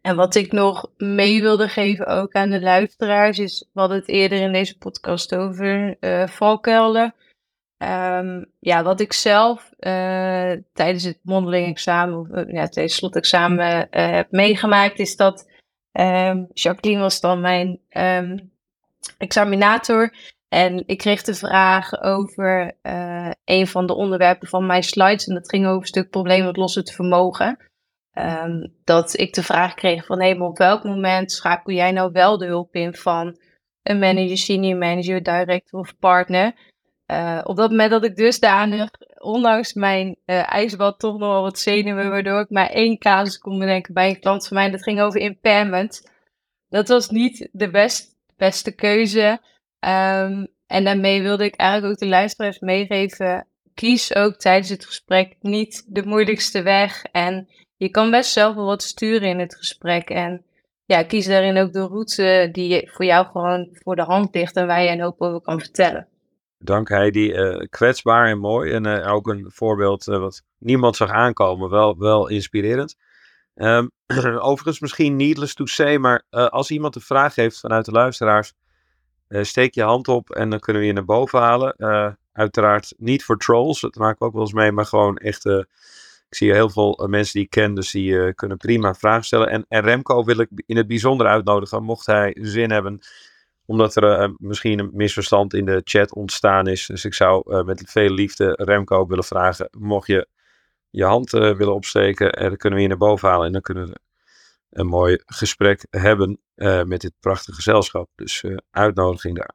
En 0.00 0.16
wat 0.16 0.34
ik 0.34 0.52
nog 0.52 0.90
mee 0.96 1.40
wilde 1.40 1.68
geven 1.68 2.06
ook 2.06 2.32
aan 2.32 2.50
de 2.50 2.60
luisteraars 2.60 3.38
is, 3.38 3.68
hadden 3.74 3.96
het 3.96 4.08
eerder 4.08 4.40
in 4.40 4.52
deze 4.52 4.78
podcast 4.78 5.34
over 5.34 5.96
uh, 6.00 6.26
valkuilen. 6.26 7.14
Um, 7.78 8.46
ja, 8.60 8.82
wat 8.82 9.00
ik 9.00 9.12
zelf 9.12 9.70
tijdens 10.72 11.04
het 11.04 11.18
mondeling 11.22 11.66
examen, 11.66 12.18
of 12.18 12.28
ja, 12.30 12.44
tijdens 12.44 12.74
het 12.74 12.90
slotexamen 12.90 13.88
heb 13.90 14.30
meegemaakt, 14.30 14.98
is 14.98 15.16
dat 15.16 15.50
um, 15.92 16.46
Jacqueline 16.52 17.00
was 17.00 17.20
dan 17.20 17.40
mijn 17.40 17.80
um, 17.90 18.50
examinator. 19.18 20.12
En 20.48 20.82
ik 20.86 20.98
kreeg 20.98 21.22
de 21.22 21.34
vraag 21.34 22.02
over 22.02 22.76
een 23.44 23.66
van 23.66 23.86
de 23.86 23.94
onderwerpen 23.94 24.48
van 24.48 24.66
mijn 24.66 24.82
slides. 24.82 25.26
En 25.26 25.34
dat 25.34 25.48
ging 25.48 25.66
over 25.66 25.80
een 25.80 25.86
stuk 25.86 26.10
probleem 26.10 26.44
met 26.44 26.56
lossen 26.56 26.86
vermogen. 26.86 27.58
Um, 28.18 28.72
dat 28.84 29.18
ik 29.18 29.34
de 29.34 29.42
vraag 29.42 29.74
kreeg 29.74 30.06
van 30.06 30.18
maar 30.18 30.48
op 30.48 30.58
welk 30.58 30.84
moment 30.84 31.32
schakel 31.32 31.72
jij 31.72 31.92
nou 31.92 32.12
wel 32.12 32.38
de 32.38 32.46
hulp 32.46 32.74
in 32.74 32.94
van 32.94 33.38
een 33.82 33.98
manager, 33.98 34.36
senior 34.36 34.78
manager, 34.78 35.22
director 35.22 35.80
of 35.80 35.98
partner? 35.98 36.54
Uh, 37.06 37.40
op 37.44 37.56
dat 37.56 37.70
moment 37.70 37.90
dat 37.90 38.04
ik 38.04 38.16
dusdanig, 38.16 38.90
ondanks 39.18 39.72
mijn 39.72 40.16
uh, 40.26 40.52
ijsbad, 40.52 40.98
toch 40.98 41.18
nog 41.18 41.28
wel 41.28 41.42
wat 41.42 41.58
zenuwen, 41.58 42.10
waardoor 42.10 42.40
ik 42.40 42.50
maar 42.50 42.70
één 42.70 42.98
casus 42.98 43.38
kon 43.38 43.58
bedenken 43.58 43.94
bij 43.94 44.08
een 44.08 44.20
klant 44.20 44.46
van 44.46 44.56
mij. 44.56 44.70
Dat 44.70 44.82
ging 44.82 45.00
over 45.00 45.20
impairment. 45.20 46.10
Dat 46.68 46.88
was 46.88 47.10
niet 47.10 47.48
de 47.52 47.70
best, 47.70 48.16
beste 48.36 48.74
keuze. 48.74 49.40
Um, 49.86 50.46
en 50.66 50.84
daarmee 50.84 51.22
wilde 51.22 51.44
ik 51.44 51.54
eigenlijk 51.54 51.92
ook 51.92 51.98
de 51.98 52.06
luisteraars 52.06 52.58
meegeven. 52.58 53.46
Kies 53.74 54.14
ook 54.14 54.36
tijdens 54.36 54.68
het 54.68 54.84
gesprek 54.84 55.36
niet 55.40 55.84
de 55.86 56.06
moeilijkste 56.06 56.62
weg. 56.62 57.04
En 57.12 57.48
je 57.76 57.88
kan 57.88 58.10
best 58.10 58.32
zelf 58.32 58.54
wel 58.54 58.64
wat 58.64 58.82
sturen 58.82 59.28
in 59.28 59.38
het 59.38 59.56
gesprek. 59.56 60.10
En 60.10 60.44
ja, 60.84 61.02
kies 61.02 61.26
daarin 61.26 61.58
ook 61.58 61.72
de 61.72 61.86
route 61.86 62.48
die 62.52 62.90
voor 62.92 63.04
jou 63.04 63.26
gewoon 63.26 63.68
voor 63.72 63.96
de 63.96 64.02
hand 64.02 64.34
ligt 64.34 64.56
en 64.56 64.66
waar 64.66 64.82
je 64.82 64.90
een 64.90 65.00
hoop 65.00 65.20
over 65.20 65.40
kan 65.40 65.60
vertellen. 65.60 66.08
Dank 66.58 66.88
Heidi. 66.88 67.32
Uh, 67.32 67.58
kwetsbaar 67.68 68.26
en 68.26 68.38
mooi. 68.38 68.72
En 68.72 68.86
uh, 68.86 69.12
ook 69.12 69.26
een 69.26 69.46
voorbeeld 69.48 70.06
uh, 70.06 70.18
wat 70.18 70.42
niemand 70.58 70.96
zag 70.96 71.10
aankomen. 71.10 71.70
Wel, 71.70 71.98
wel 71.98 72.28
inspirerend. 72.28 72.96
Um, 73.54 73.90
overigens 74.40 74.80
misschien 74.80 75.16
needless 75.16 75.54
to 75.54 75.66
say, 75.66 75.96
maar 75.96 76.22
als 76.30 76.70
iemand 76.70 76.94
een 76.94 77.00
vraag 77.00 77.34
heeft 77.34 77.60
vanuit 77.60 77.84
de 77.84 77.90
luisteraars, 77.90 78.52
steek 79.28 79.74
je 79.74 79.82
hand 79.82 80.08
op 80.08 80.30
en 80.30 80.50
dan 80.50 80.60
kunnen 80.60 80.82
we 80.82 80.88
je 80.88 80.94
naar 80.94 81.04
boven 81.04 81.40
halen. 81.40 81.76
uiteraard 82.32 82.94
niet 82.96 83.24
voor 83.24 83.38
trolls, 83.38 83.80
dat 83.80 83.94
maken 83.94 84.18
we 84.18 84.24
ook 84.24 84.32
wel 84.32 84.42
eens 84.42 84.52
mee, 84.52 84.72
maar 84.72 84.86
gewoon 84.86 85.16
echt 85.16 85.44
ik 86.28 86.36
zie 86.36 86.52
heel 86.52 86.70
veel 86.70 86.98
eh, 86.98 87.08
mensen 87.08 87.32
die 87.32 87.42
ik 87.42 87.50
ken, 87.50 87.74
dus 87.74 87.90
die 87.90 88.34
kunnen 88.34 88.56
prima 88.56 88.94
vragen 88.94 89.24
stellen. 89.24 89.50
En, 89.50 89.64
en, 89.68 89.82
Remco 89.82 90.24
wil 90.24 90.38
ik 90.38 90.48
in 90.66 90.76
het 90.76 90.86
bijzonder 90.86 91.26
uitnodigen, 91.26 91.82
mocht 91.82 92.06
hij 92.06 92.36
zin 92.40 92.70
hebben, 92.70 93.00
omdat 93.66 93.96
er 93.96 94.34
misschien 94.38 94.78
een 94.78 94.90
misverstand 94.92 95.54
in 95.54 95.64
de 95.64 95.80
chat 95.84 96.14
ontstaan 96.14 96.66
is. 96.66 96.86
Dus 96.86 97.04
ik 97.04 97.14
zou 97.14 97.64
met 97.64 97.82
veel 97.86 98.10
liefde 98.10 98.52
Remco 98.56 99.06
willen 99.06 99.24
vragen, 99.24 99.68
mocht 99.78 100.06
je 100.06 100.28
je 100.90 101.04
hand 101.04 101.30
willen 101.30 101.74
opsteken, 101.74 102.32
en 102.32 102.48
dan 102.48 102.56
kunnen 102.56 102.78
we 102.78 102.84
je 102.84 102.90
naar 102.90 102.98
boven 102.98 103.28
halen 103.28 103.46
en 103.46 103.52
dan 103.52 103.60
kunnen 103.60 103.86
we 103.86 104.00
een 104.70 104.86
mooi 104.86 105.18
gesprek 105.26 105.86
hebben 105.90 106.40
met 106.84 107.00
dit 107.00 107.12
prachtige 107.20 107.54
gezelschap. 107.54 108.08
Dus 108.14 108.44
uitnodiging 108.70 109.36
daar. 109.36 109.54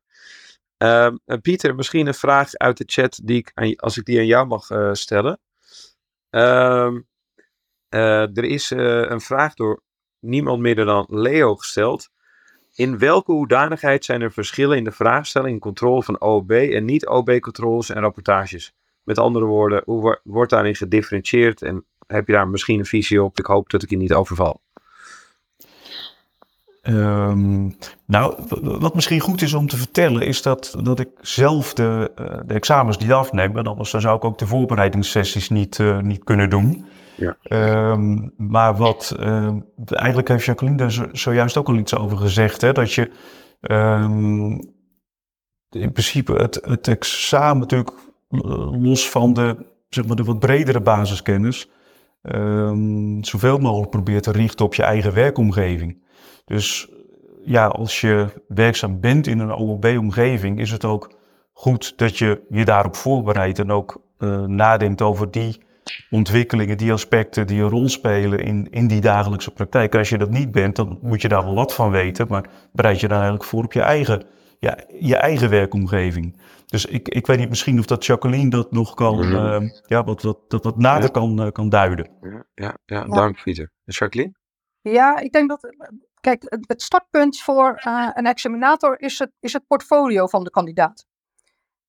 Ehm, 0.78 1.40
Pieter, 1.42 1.76
misschien 1.76 2.08
een 2.08 2.14
vraag 2.14 2.54
uit 2.54 2.78
de 2.78 2.84
chat 2.88 3.20
die 3.24 3.38
ik, 3.38 3.80
als 3.80 3.98
ik 3.98 4.06
die 4.06 4.20
aan 4.20 4.26
jou 4.26 4.48
mag 4.48 4.68
stellen. 4.98 5.40
Um, 6.30 7.08
uh, 7.96 8.38
er 8.38 8.44
is 8.44 8.70
een 8.70 9.22
vraag 9.22 9.54
door 9.54 9.82
niemand 10.20 10.62
minder 10.62 10.86
dan 10.86 11.06
Leo 11.10 11.56
gesteld. 11.56 12.10
In 12.76 12.98
welke 12.98 13.32
hoedanigheid 13.32 14.06
zijn 14.06 14.22
er 14.22 14.32
verschillen 14.32 14.78
in 14.78 14.84
de 14.84 14.92
vraagstelling 14.92 15.54
en 15.54 15.60
controle 15.60 16.04
van 16.04 16.22
OB 16.22 16.52
en 16.52 16.86
niet-OB-controles 16.86 17.90
en 17.90 18.02
rapportages? 18.02 18.74
Met 19.04 19.18
andere 19.18 19.46
woorden, 19.46 19.82
hoe 19.86 20.20
wordt 20.24 20.52
daarin 20.52 20.76
gedifferentieerd 20.76 21.62
en 21.62 21.86
heb 22.08 22.28
je 22.28 22.34
daar 22.34 22.48
misschien 22.48 22.80
een 22.80 22.86
visie 22.86 23.24
op? 23.24 23.40
Ik 23.40 23.46
hoop 23.46 23.70
dat 23.70 23.84
ik 23.84 23.90
je 23.90 23.98
niet 23.98 24.14
overval. 24.14 24.62
Um, 26.90 27.76
nou, 28.06 28.36
wat 28.62 28.96
misschien 28.96 29.20
goed 29.20 29.42
is 29.42 29.54
om 29.54 29.68
te 29.68 29.78
vertellen, 29.78 30.22
is 30.22 30.42
dat, 30.42 30.76
dat 30.84 31.00
ik 31.00 31.10
zelf 31.22 31.74
de, 31.74 32.12
uh, 32.20 32.26
de 32.46 32.54
examens 32.54 32.98
niet 32.98 33.12
afneem. 33.12 33.54
Want 33.54 33.68
anders 33.68 33.92
dan 33.92 34.02
zou 34.02 34.16
ik 34.16 34.24
ook 34.24 34.38
de 34.38 34.48
voorbereidingssessies 34.48 35.50
niet, 35.50 35.78
uh, 35.78 36.00
niet 36.00 36.24
kunnen 36.24 36.50
doen. 36.50 36.86
Ja. 37.16 37.38
Um, 37.92 38.34
maar 38.38 38.76
wat, 38.76 39.16
uh, 39.20 39.56
eigenlijk 39.86 40.28
heeft 40.28 40.46
Jacqueline 40.46 40.78
daar 40.78 41.10
zojuist 41.12 41.58
ook 41.58 41.68
al 41.68 41.76
iets 41.76 41.96
over 41.96 42.18
gezegd. 42.18 42.62
Hè, 42.62 42.72
dat 42.72 42.94
je 42.94 43.12
in 45.70 45.92
principe 45.92 46.34
het, 46.34 46.60
het 46.62 46.88
examen 46.88 47.60
natuurlijk 47.60 47.94
los 48.82 49.10
van 49.10 49.34
de, 49.34 49.66
zeg 49.90 50.06
maar, 50.06 50.16
de 50.16 50.24
wat 50.24 50.40
bredere 50.40 50.82
basiskennis. 50.82 51.70
zoveel 53.22 53.58
mogelijk 53.58 53.90
probeert 53.90 54.24
te 54.24 54.32
richten 54.32 54.66
op 54.66 54.76
je 54.76 54.84
eigen 54.84 55.14
werkomgeving. 55.14 56.10
Dus 56.46 56.90
ja, 57.44 57.68
als 57.68 58.02
je 58.02 58.28
werkzaam 58.48 59.00
bent 59.00 59.28
in 59.28 59.40
een 59.40 59.54
OLB-omgeving, 59.54 60.60
is 60.60 60.72
het 60.72 60.86
ook 60.86 61.12
goed 61.54 61.98
dat 61.98 62.18
je 62.18 62.42
je 62.50 62.66
daarop 62.66 62.96
voorbereidt 62.96 63.60
en 63.60 63.72
ook 63.72 64.02
uh, 64.20 64.46
nadenkt 64.46 65.02
over 65.02 65.32
die 65.32 65.62
ontwikkelingen, 66.10 66.78
die 66.78 66.92
aspecten 66.92 67.48
die 67.48 67.62
een 67.62 67.70
rol 67.70 67.90
spelen 67.90 68.40
in, 68.40 68.68
in 68.70 68.88
die 68.88 69.02
dagelijkse 69.02 69.52
praktijk. 69.52 69.96
Als 69.96 70.10
je 70.10 70.18
dat 70.18 70.30
niet 70.30 70.52
bent, 70.52 70.76
dan 70.76 71.00
moet 71.02 71.22
je 71.22 71.28
daar 71.28 71.44
wel 71.44 71.56
wat 71.56 71.74
van 71.74 71.92
weten, 71.92 72.28
maar 72.30 72.50
bereid 72.72 73.00
je 73.00 73.08
dan 73.08 73.18
eigenlijk 73.18 73.50
voor 73.50 73.64
op 73.64 73.74
je 73.74 73.82
eigen, 73.82 74.24
ja, 74.60 74.78
je 75.00 75.16
eigen 75.16 75.50
werkomgeving. 75.50 76.42
Dus 76.66 76.86
ik, 76.86 77.10
ik 77.10 77.28
weet 77.28 77.38
niet 77.38 77.50
misschien 77.50 77.80
of 77.80 77.86
dat 77.86 78.06
Jacqueline 78.06 78.50
dat 78.50 78.72
nog 78.72 78.94
kan, 78.94 79.24
uh, 79.24 79.70
ja, 79.86 80.04
wat, 80.04 80.22
wat, 80.22 80.38
dat 80.48 80.64
wat 80.64 80.78
nader 80.78 81.04
ja. 81.04 81.10
kan, 81.10 81.46
uh, 81.46 81.52
kan 81.52 81.70
duiden. 81.70 82.10
Ja, 82.22 82.46
ja, 82.54 82.78
ja, 82.86 83.06
dank 83.06 83.44
Pieter. 83.44 83.72
Jacqueline? 83.86 84.34
Ja, 84.82 85.18
ik 85.18 85.32
denk 85.32 85.50
dat 85.50 85.70
Kijk, 86.22 86.58
het 86.68 86.82
startpunt 86.82 87.42
voor 87.42 87.82
uh, 87.86 88.10
een 88.14 88.26
examinator 88.26 89.02
is 89.02 89.20
het, 89.20 89.32
is 89.40 89.54
het 89.54 89.68
portfolio 89.68 90.28
van 90.28 90.44
de 90.44 90.50
kandidaat. 90.50 91.06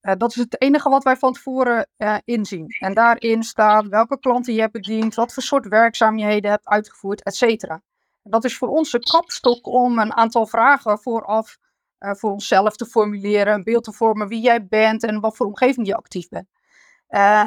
Uh, 0.01 0.13
dat 0.17 0.29
is 0.29 0.35
het 0.35 0.61
enige 0.61 0.89
wat 0.89 1.03
wij 1.03 1.17
van 1.17 1.33
tevoren 1.33 1.87
uh, 1.97 2.17
inzien. 2.23 2.67
En 2.79 2.93
daarin 2.93 3.43
staat 3.43 3.87
welke 3.87 4.19
klanten 4.19 4.53
je 4.53 4.59
hebt 4.59 4.73
bediend, 4.73 5.15
wat 5.15 5.33
voor 5.33 5.43
soort 5.43 5.67
werkzaamheden 5.67 6.51
hebt 6.51 6.67
uitgevoerd, 6.67 7.23
et 7.23 7.35
cetera. 7.35 7.81
Dat 8.23 8.43
is 8.43 8.57
voor 8.57 8.67
ons 8.67 8.91
de 8.91 8.99
kapstok 8.99 9.67
om 9.67 9.99
een 9.99 10.13
aantal 10.13 10.45
vragen 10.45 10.99
vooraf 10.99 11.57
voor 11.99 12.31
onszelf 12.31 12.75
te 12.75 12.85
formuleren, 12.85 13.53
een 13.53 13.63
beeld 13.63 13.83
te 13.83 13.91
vormen 13.91 14.27
wie 14.27 14.41
jij 14.41 14.67
bent 14.67 15.03
en 15.03 15.19
wat 15.19 15.35
voor 15.35 15.45
omgeving 15.45 15.87
je 15.87 15.95
actief 15.95 16.27
bent. 16.29 16.47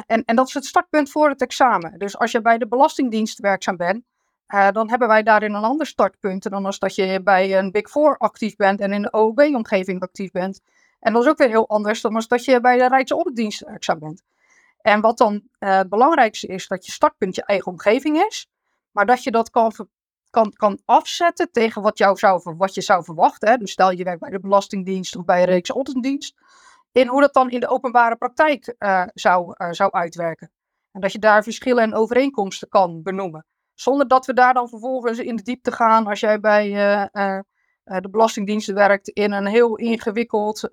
en, 0.05 0.23
en 0.25 0.35
dat 0.35 0.47
is 0.47 0.53
het 0.53 0.65
startpunt 0.65 1.11
voor 1.11 1.29
het 1.29 1.41
examen. 1.41 1.99
Dus 1.99 2.17
als 2.17 2.31
je 2.31 2.41
bij 2.41 2.57
de 2.57 2.67
Belastingdienst 2.67 3.39
werkzaam 3.39 3.77
bent, 3.77 4.03
eh, 4.47 4.71
dan 4.71 4.89
hebben 4.89 5.07
wij 5.07 5.23
daarin 5.23 5.53
een 5.53 5.63
ander 5.63 5.85
startpunt 5.85 6.49
dan 6.49 6.65
als 6.65 6.79
dat 6.79 6.95
je 6.95 7.21
bij 7.23 7.57
een 7.57 7.71
Big 7.71 7.89
Four 7.89 8.17
actief 8.17 8.55
bent 8.55 8.79
en 8.79 8.91
in 8.91 9.01
de 9.01 9.13
OOB-omgeving 9.13 10.01
actief 10.01 10.31
bent. 10.31 10.61
En 10.99 11.13
dat 11.13 11.23
is 11.23 11.29
ook 11.29 11.37
weer 11.37 11.49
heel 11.49 11.67
anders 11.67 12.01
dan 12.01 12.15
als 12.15 12.27
dat 12.27 12.45
je 12.45 12.61
bij 12.61 12.77
de 12.77 12.87
Rijksauditdienst 12.87 13.65
werkzaam 13.65 13.99
bent. 13.99 14.23
En 14.81 15.01
wat 15.01 15.17
dan 15.17 15.41
eh, 15.59 15.77
het 15.77 15.89
belangrijkste 15.89 16.47
is, 16.47 16.67
dat 16.67 16.85
je 16.85 16.91
startpunt 16.91 17.35
je 17.35 17.43
eigen 17.43 17.71
omgeving 17.71 18.17
is, 18.17 18.49
maar 18.91 19.05
dat 19.05 19.23
je 19.23 19.31
dat 19.31 19.49
kan, 19.49 19.71
kan, 20.29 20.53
kan 20.53 20.79
afzetten 20.85 21.51
tegen 21.51 21.81
wat, 21.81 21.97
jou 21.97 22.17
zou, 22.17 22.55
wat 22.57 22.73
je 22.73 22.81
zou 22.81 23.03
verwachten. 23.03 23.49
Hè. 23.49 23.57
Dus 23.57 23.71
stel 23.71 23.91
je 23.91 24.03
werkt 24.03 24.19
bij 24.19 24.29
de 24.29 24.39
Belastingdienst 24.39 25.15
of 25.15 25.25
bij 25.25 25.39
een 25.39 25.45
Rijksauditdienst, 25.45 26.35
in 26.91 27.07
hoe 27.07 27.21
dat 27.21 27.33
dan 27.33 27.49
in 27.49 27.59
de 27.59 27.67
openbare 27.67 28.15
praktijk 28.15 28.75
uh, 28.79 29.03
zou, 29.13 29.55
zou 29.73 29.91
uitwerken. 29.91 30.51
En 30.91 31.01
dat 31.01 31.11
je 31.11 31.19
daar 31.19 31.43
verschillen 31.43 31.83
en 31.83 31.93
overeenkomsten 31.93 32.69
kan 32.69 33.03
benoemen. 33.03 33.45
Zonder 33.79 34.07
dat 34.07 34.25
we 34.25 34.33
daar 34.33 34.53
dan 34.53 34.69
vervolgens 34.69 35.19
in 35.19 35.35
de 35.35 35.43
diepte 35.43 35.71
gaan 35.71 36.07
als 36.07 36.19
jij 36.19 36.39
bij 36.39 36.67
uh, 36.67 37.05
uh, 37.13 37.39
de 37.83 38.09
Belastingdienst 38.09 38.71
werkt 38.71 39.07
in 39.07 39.31
een 39.31 39.45
heel 39.45 39.75
ingewikkeld 39.75 40.67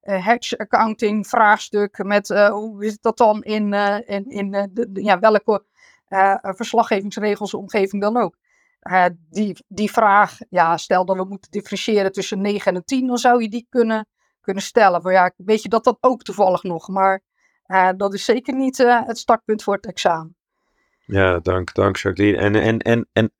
hedge 0.00 0.58
accounting 0.58 1.26
vraagstuk 1.26 2.04
met 2.04 2.28
hoe 2.28 2.84
is 2.84 2.98
dat 3.00 3.16
dan 3.16 3.42
in, 3.42 3.72
in, 4.06 4.30
in 4.30 4.50
de, 4.50 4.90
ja, 4.92 5.18
welke 5.18 5.64
verslaggevingsregels 6.40 7.54
omgeving 7.54 8.02
dan 8.02 8.16
ook. 8.16 8.36
die, 9.30 9.64
die 9.68 9.90
vraag, 9.90 10.38
ja, 10.48 10.76
stel 10.76 11.04
dat 11.04 11.16
we 11.16 11.24
moeten 11.24 11.50
differentiëren 11.50 12.12
tussen 12.12 12.40
9 12.40 12.74
en 12.74 12.84
10, 12.84 13.06
dan 13.06 13.18
zou 13.18 13.42
je 13.42 13.48
die 13.48 13.66
kunnen, 13.68 14.06
kunnen 14.40 14.62
stellen. 14.62 15.02
Maar 15.02 15.12
ja, 15.12 15.32
weet 15.36 15.62
je 15.62 15.68
dat 15.68 15.84
dat 15.84 15.98
ook 16.00 16.22
toevallig 16.22 16.62
nog, 16.62 16.88
maar 16.88 17.22
dat 17.96 18.14
is 18.14 18.24
zeker 18.24 18.54
niet 18.54 18.76
het 18.78 19.18
startpunt 19.18 19.62
voor 19.62 19.74
het 19.74 19.86
examen. 19.86 20.36
Ja, 21.06 21.38
dank, 21.38 21.74
dank 21.74 21.96
Jacqueline. 21.96 22.38
En, 22.38 22.54
en, 22.54 22.78
en, 22.78 23.08
en 23.12 23.32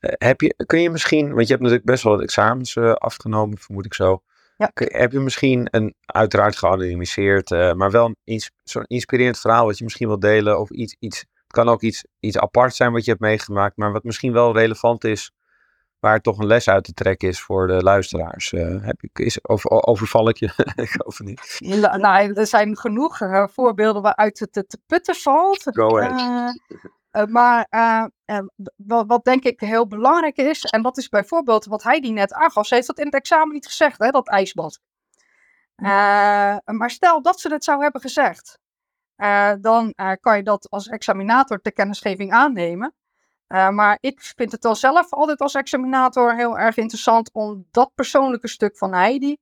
heb 0.00 0.40
je, 0.40 0.54
kun 0.66 0.80
je 0.80 0.90
misschien, 0.90 1.28
want 1.34 1.40
je 1.40 1.52
hebt 1.52 1.60
natuurlijk 1.60 1.84
best 1.84 2.02
wel 2.02 2.12
wat 2.12 2.22
examens 2.22 2.74
uh, 2.74 2.92
afgenomen, 2.92 3.58
vermoed 3.58 3.86
ik 3.86 3.94
zo. 3.94 4.22
Ja. 4.56 4.70
Heb 4.74 5.12
je 5.12 5.20
misschien 5.20 5.68
een, 5.70 5.94
uiteraard 6.06 6.56
geanonimiseerd, 6.56 7.50
uh, 7.50 7.72
maar 7.72 7.90
wel 7.90 8.14
een 8.24 8.40
zo'n 8.62 8.84
inspirerend 8.86 9.38
verhaal 9.38 9.66
wat 9.66 9.78
je 9.78 9.84
misschien 9.84 10.08
wilt 10.08 10.20
delen? 10.20 10.60
Of 10.60 10.70
iets, 10.70 10.96
iets, 10.98 11.18
het 11.18 11.52
kan 11.52 11.68
ook 11.68 11.82
iets, 11.82 12.04
iets 12.20 12.38
apart 12.38 12.74
zijn 12.74 12.92
wat 12.92 13.04
je 13.04 13.10
hebt 13.10 13.22
meegemaakt, 13.22 13.76
maar 13.76 13.92
wat 13.92 14.04
misschien 14.04 14.32
wel 14.32 14.52
relevant 14.52 15.04
is, 15.04 15.32
waar 16.00 16.20
toch 16.20 16.38
een 16.38 16.46
les 16.46 16.68
uit 16.68 16.84
te 16.84 16.92
trekken 16.92 17.28
is 17.28 17.40
voor 17.40 17.66
de 17.66 17.82
luisteraars. 17.82 18.52
Uh, 18.52 18.84
heb 18.84 19.02
ik, 19.02 19.18
is, 19.18 19.40
of, 19.40 19.70
overval 19.70 20.28
ik 20.28 20.36
je? 20.36 20.46
ik 20.86 20.94
hoop 20.96 21.18
niet. 21.18 21.56
Ja, 21.58 21.96
nou, 21.96 22.32
er 22.32 22.46
zijn 22.46 22.76
genoeg 22.78 23.18
voorbeelden 23.52 24.02
waaruit 24.02 24.38
het 24.38 24.52
te 24.52 24.78
putten 24.86 25.14
valt. 25.14 25.62
Go 25.62 25.98
ahead. 25.98 26.54
Uh, 27.12 27.24
maar 27.24 27.66
wat, 28.76 29.06
wat, 29.06 29.24
denk 29.24 29.44
ik 29.44 29.60
heel 29.60 29.86
belangrijk 29.86 30.36
is, 30.36 30.64
en 30.64 30.82
dat 30.82 30.98
is 30.98 31.08
bijvoorbeeld 31.08 31.64
wat 31.64 31.82
hij 31.82 32.00
die 32.00 32.12
net 32.12 32.32
aangaf, 32.32 32.66
ze 32.66 32.74
heeft 32.74 32.86
dat 32.86 32.98
in 32.98 33.04
het 33.04 33.14
examen 33.14 33.54
niet 33.54 33.66
gezegd, 33.66 33.98
hè, 33.98 34.10
dat 34.10 34.28
ijsbad. 34.28 34.80
maar 36.64 36.90
stel 36.90 37.22
dat 37.22 37.40
ze 37.40 37.52
het 37.52 37.64
zou 37.64 37.82
hebben 37.82 38.00
gezegd, 38.00 38.58
dan 39.60 39.94
kan 40.20 40.36
je 40.36 40.42
dat 40.42 40.70
als 40.70 40.88
examinator 40.88 41.60
ter 41.60 41.72
kennisgeving 41.72 42.32
aannemen. 42.32 42.94
Maar 43.50 43.98
ik 44.00 44.20
vind 44.20 44.52
het 44.52 44.64
wel 44.64 44.74
zelf 44.74 45.12
altijd 45.12 45.40
als 45.40 45.54
examinator 45.54 46.36
heel 46.36 46.58
erg 46.58 46.76
interessant 46.76 47.30
om 47.32 47.66
dat 47.70 47.94
persoonlijke 47.94 48.48
stuk 48.48 48.76
van 48.76 48.94
Heidi 48.94 49.36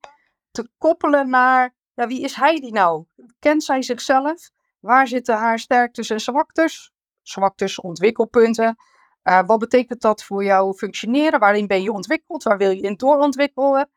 te 0.51 0.69
koppelen 0.79 1.29
naar, 1.29 1.75
ja, 1.95 2.07
wie 2.07 2.21
is 2.21 2.35
Heidi 2.35 2.71
nou? 2.71 3.05
Kent 3.39 3.65
zij 3.65 3.83
zichzelf? 3.83 4.51
Waar 4.81 5.07
zitten 5.07 5.37
haar 5.37 5.59
sterktes 5.59 6.11
en 6.11 6.21
zwaktes? 6.21 6.93
zwaktes, 7.29 7.81
ontwikkelpunten. 7.81 8.77
Uh, 9.25 9.41
wat 9.47 9.59
betekent 9.59 10.01
dat 10.01 10.25
voor 10.25 10.45
jouw 10.45 10.73
functioneren? 10.73 11.41
Waarin 11.41 11.67
ben 11.67 11.83
je 11.83 11.93
ontwikkeld? 11.93 12.43
Waar 12.43 12.59
wil 12.59 12.71
je 12.71 12.81
in 12.81 12.97
doorontwikkelen? 12.97 13.91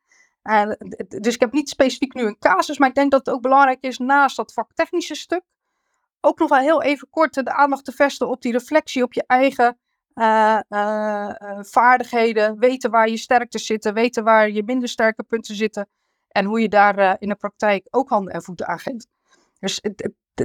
Uh, 0.43 0.71
dus 1.07 1.33
ik 1.33 1.39
heb 1.39 1.51
niet 1.51 1.69
specifiek 1.69 2.13
nu 2.13 2.23
een 2.23 2.39
casus, 2.39 2.77
maar 2.77 2.89
ik 2.89 2.95
denk 2.95 3.11
dat 3.11 3.25
het 3.25 3.35
ook 3.35 3.41
belangrijk 3.41 3.81
is 3.81 3.97
naast 3.97 4.35
dat 4.35 4.53
vaktechnische 4.53 5.15
stuk, 5.15 5.43
ook 6.21 6.39
nog 6.39 6.49
wel 6.49 6.59
heel 6.59 6.81
even 6.81 7.09
kort 7.09 7.33
de 7.33 7.53
aandacht 7.53 7.85
te 7.85 7.91
vestigen 7.91 8.33
op 8.33 8.41
die 8.41 8.51
reflectie 8.51 9.03
op 9.03 9.13
je 9.13 9.23
eigen 9.27 9.79
uh, 10.15 10.59
vaardigheden. 11.61 12.59
Weten 12.59 12.91
waar 12.91 13.09
je 13.09 13.17
sterktes 13.17 13.65
zitten, 13.65 13.93
weten 13.93 14.23
waar 14.23 14.49
je 14.49 14.63
minder 14.63 14.89
sterke 14.89 15.23
punten 15.23 15.55
zitten 15.55 15.89
en 16.27 16.45
hoe 16.45 16.61
je 16.61 16.69
daar 16.69 17.15
in 17.19 17.29
de 17.29 17.35
praktijk 17.35 17.87
ook 17.89 18.09
handen 18.09 18.33
en 18.33 18.43
voeten 18.43 18.67
aan 18.67 18.79
geeft. 18.79 19.07
Dus 19.59 19.81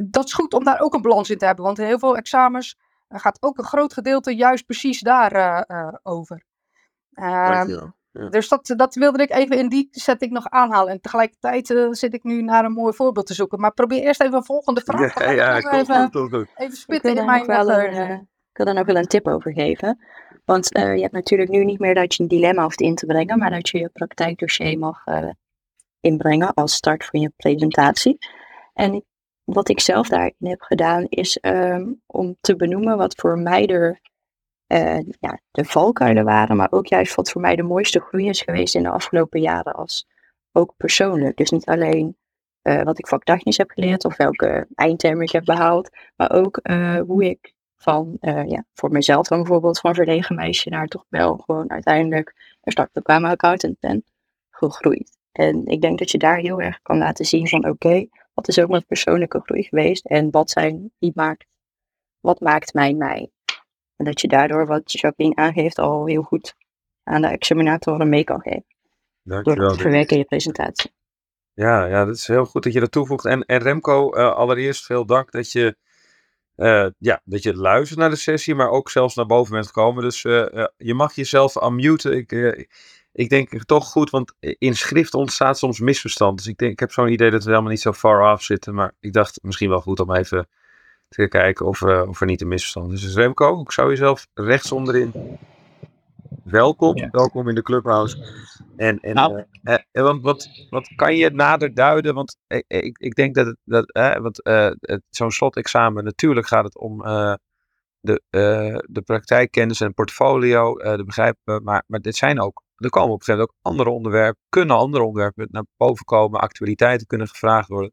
dat 0.04 0.24
is 0.24 0.32
goed 0.32 0.54
om 0.54 0.64
daar 0.64 0.80
ook 0.80 0.94
een 0.94 1.02
balans 1.02 1.30
in 1.30 1.38
te 1.38 1.44
hebben. 1.44 1.64
Want 1.64 1.78
in 1.78 1.86
heel 1.86 1.98
veel 1.98 2.16
examens 2.16 2.76
uh, 3.08 3.18
gaat 3.18 3.42
ook 3.42 3.58
een 3.58 3.64
groot 3.64 3.92
gedeelte 3.92 4.34
juist 4.34 4.66
precies 4.66 5.00
daarover. 5.00 5.64
Uh, 5.68 5.94
over. 6.02 6.44
ja. 7.14 7.94
Dus 8.30 8.48
dat, 8.48 8.74
dat 8.76 8.94
wilde 8.94 9.22
ik 9.22 9.30
even 9.30 9.58
in 9.58 9.68
die 9.68 9.88
setting 9.90 10.32
nog 10.32 10.48
aanhalen. 10.48 10.92
En 10.92 11.00
tegelijkertijd 11.00 11.70
uh, 11.70 11.88
zit 11.90 12.14
ik 12.14 12.22
nu 12.22 12.42
naar 12.42 12.64
een 12.64 12.72
mooi 12.72 12.94
voorbeeld 12.94 13.26
te 13.26 13.34
zoeken. 13.34 13.60
Maar 13.60 13.72
probeer 13.72 14.02
eerst 14.02 14.20
even 14.20 14.36
een 14.36 14.44
volgende 14.44 14.80
vraag. 14.80 15.18
Ja, 15.18 15.30
ja, 15.30 15.56
ja 15.56 15.72
even, 15.72 16.10
goed, 16.12 16.30
goed. 16.30 16.48
even 16.54 16.76
spitten 16.76 17.16
in 17.16 17.24
mijn 17.24 17.46
wel 17.46 17.70
een, 17.70 18.28
Ik 18.56 18.64
wil 18.64 18.74
daar 18.74 18.84
nog 18.84 18.92
wel 18.92 19.02
een 19.02 19.08
tip 19.08 19.26
over 19.26 19.52
geven. 19.52 19.98
Want 20.44 20.68
je 20.72 21.00
hebt 21.00 21.12
natuurlijk 21.12 21.50
nu 21.50 21.64
niet 21.64 21.78
meer 21.78 21.94
dat 21.94 22.14
je 22.14 22.22
een 22.22 22.28
dilemma 22.28 22.62
hoeft 22.62 22.80
in 22.80 22.94
te 22.94 23.06
brengen. 23.06 23.38
Maar 23.38 23.50
dat 23.50 23.68
je 23.68 23.78
je 23.78 23.88
praktijkdossier 23.88 24.78
mag 24.78 25.04
inbrengen 26.00 26.54
als 26.54 26.74
start 26.74 27.04
van 27.04 27.20
je 27.20 27.32
presentatie. 27.36 28.18
En 28.72 29.04
wat 29.44 29.68
ik 29.68 29.80
zelf 29.80 30.08
daarin 30.08 30.34
heb 30.38 30.62
gedaan, 30.62 31.06
is 31.08 31.38
um, 31.42 32.02
om 32.06 32.36
te 32.40 32.56
benoemen 32.56 32.96
wat 32.96 33.14
voor 33.14 33.38
mij 33.38 33.66
er, 33.66 34.00
uh, 34.66 35.00
ja, 35.20 35.40
de 35.50 35.64
valkuilen 35.64 36.24
waren, 36.24 36.56
maar 36.56 36.72
ook 36.72 36.86
juist 36.86 37.14
wat 37.14 37.30
voor 37.30 37.40
mij 37.40 37.56
de 37.56 37.62
mooiste 37.62 38.00
groei 38.00 38.28
is 38.28 38.42
geweest 38.42 38.74
in 38.74 38.82
de 38.82 38.90
afgelopen 38.90 39.40
jaren, 39.40 39.74
als 39.74 40.06
ook 40.52 40.74
persoonlijk. 40.76 41.36
Dus 41.36 41.50
niet 41.50 41.66
alleen 41.66 42.16
wat 42.62 42.98
ik 42.98 43.06
vaktechnisch 43.06 43.56
heb 43.56 43.70
geleerd 43.70 44.04
of 44.04 44.16
welke 44.16 44.66
eindtermen 44.74 45.24
ik 45.24 45.32
heb 45.32 45.44
behaald, 45.44 45.90
maar 46.16 46.30
ook 46.30 46.60
hoe 47.06 47.24
ik 47.24 47.54
van, 47.76 48.16
ja, 48.46 48.64
voor 48.74 48.90
mezelf 48.90 49.26
dan 49.26 49.38
bijvoorbeeld, 49.38 49.80
van 49.80 49.94
verlegen 49.94 50.34
meisje 50.34 50.68
naar 50.68 50.86
toch 50.86 51.04
wel 51.08 51.36
gewoon 51.36 51.70
uiteindelijk 51.70 52.56
een 52.62 52.72
startbekwamen 52.72 53.30
accountant 53.30 53.80
ben 53.80 54.04
gegroeid. 54.50 55.18
En 55.32 55.66
ik 55.66 55.80
denk 55.80 55.98
dat 55.98 56.10
je 56.10 56.18
daar 56.18 56.36
heel 56.36 56.60
erg 56.60 56.82
kan 56.82 56.98
laten 56.98 57.24
zien 57.24 57.48
van 57.48 57.58
oké, 57.58 57.70
okay, 57.70 58.10
wat 58.34 58.48
is 58.48 58.60
ook 58.60 58.68
mijn 58.68 58.86
persoonlijke 58.86 59.40
groei 59.44 59.62
geweest 59.62 60.06
en 60.06 60.30
wat 60.30 60.50
zijn, 60.50 60.90
wie 60.98 61.12
maakt, 61.14 61.46
wat 62.20 62.40
maakt 62.40 62.74
mij 62.74 62.94
mij. 62.94 63.30
En 63.96 64.04
dat 64.04 64.20
je 64.20 64.28
daardoor, 64.28 64.66
wat 64.66 64.92
Jacqueline 64.92 65.36
aangeeft, 65.36 65.78
al 65.78 66.06
heel 66.06 66.22
goed 66.22 66.54
aan 67.02 67.22
de 67.22 67.28
examinatoren 67.28 68.08
mee 68.08 68.24
kan 68.24 68.40
geven. 68.40 68.66
Dankjewel. 69.22 69.60
Door 69.60 69.70
het 69.70 69.80
verwerken 69.80 70.12
in 70.12 70.18
je 70.18 70.24
presentatie. 70.24 70.90
Ja, 71.52 71.86
ja, 71.86 72.04
dat 72.04 72.14
is 72.16 72.26
heel 72.26 72.44
goed 72.44 72.62
dat 72.62 72.72
je 72.72 72.80
dat 72.80 72.92
toevoegt. 72.92 73.24
En, 73.24 73.44
en 73.44 73.58
Remco, 73.58 74.16
uh, 74.16 74.34
allereerst 74.34 74.84
veel 74.84 75.06
dank 75.06 75.30
dat 75.30 75.52
je, 75.52 75.76
uh, 76.56 76.86
ja, 76.98 77.20
dat 77.24 77.42
je 77.42 77.56
luistert 77.56 77.98
naar 77.98 78.10
de 78.10 78.16
sessie, 78.16 78.54
maar 78.54 78.70
ook 78.70 78.90
zelfs 78.90 79.14
naar 79.14 79.26
boven 79.26 79.52
bent 79.52 79.66
gekomen. 79.66 80.02
Dus 80.02 80.24
uh, 80.24 80.64
je 80.76 80.94
mag 80.94 81.14
jezelf 81.14 81.62
unmuten. 81.62 82.16
Ik, 82.16 82.32
ik 83.12 83.28
denk 83.28 83.64
toch 83.64 83.86
goed, 83.86 84.10
want 84.10 84.32
in 84.40 84.76
schrift 84.76 85.14
ontstaat 85.14 85.58
soms 85.58 85.80
misverstand. 85.80 86.36
Dus 86.36 86.46
ik, 86.46 86.56
denk, 86.56 86.72
ik 86.72 86.80
heb 86.80 86.92
zo'n 86.92 87.12
idee 87.12 87.30
dat 87.30 87.44
we 87.44 87.50
helemaal 87.50 87.70
niet 87.70 87.80
zo 87.80 87.92
far 87.92 88.32
off 88.32 88.42
zitten. 88.42 88.74
Maar 88.74 88.92
ik 89.00 89.12
dacht 89.12 89.38
misschien 89.42 89.68
wel 89.68 89.80
goed 89.80 90.00
om 90.00 90.14
even 90.14 90.48
te 91.08 91.28
kijken 91.28 91.66
of, 91.66 91.82
of 91.82 92.20
er 92.20 92.26
niet 92.26 92.40
een 92.40 92.48
misverstand 92.48 92.92
is. 92.92 93.00
Dus 93.00 93.14
Remco, 93.14 93.60
ik 93.60 93.72
zou 93.72 93.88
jezelf 93.88 94.26
rechts 94.34 94.72
onderin. 94.72 95.12
Welkom, 96.44 96.96
ja. 96.96 97.08
welkom 97.10 97.48
in 97.48 97.54
de 97.54 97.62
clubhouse. 97.62 98.24
En, 98.76 99.00
en 99.00 99.14
nou. 99.14 99.44
uh, 99.62 99.74
uh, 99.92 100.02
want 100.02 100.22
wat, 100.22 100.48
wat 100.70 100.94
kan 100.94 101.16
je 101.16 101.30
nader 101.30 101.74
duiden? 101.74 102.14
Want 102.14 102.38
ik, 102.46 102.64
ik, 102.66 102.98
ik 102.98 103.14
denk 103.14 103.34
dat, 103.34 103.46
het, 103.46 103.56
dat 103.64 103.92
want, 104.22 104.40
zo'n 105.08 105.30
slotexamen, 105.30 106.04
natuurlijk 106.04 106.46
gaat 106.46 106.64
het 106.64 106.78
om 106.78 106.98
de, 108.00 108.22
de 108.88 109.02
praktijkkennis 109.04 109.80
en 109.80 109.94
portfolio, 109.94 110.74
de 110.74 111.04
begrijpen. 111.04 111.62
Maar, 111.62 111.84
maar 111.86 112.00
dit 112.00 112.16
zijn 112.16 112.40
ook 112.40 112.64
er 112.76 112.90
komen 112.90 113.12
op 113.12 113.18
een 113.18 113.24
gegeven 113.24 113.48
moment 113.48 113.50
ook 113.50 113.72
andere 113.72 113.90
onderwerpen, 113.90 114.42
kunnen 114.48 114.76
andere 114.76 115.04
onderwerpen 115.04 115.48
naar 115.50 115.64
boven 115.76 116.04
komen, 116.04 116.40
actualiteiten 116.40 117.06
kunnen 117.06 117.28
gevraagd 117.28 117.68
worden. 117.68 117.92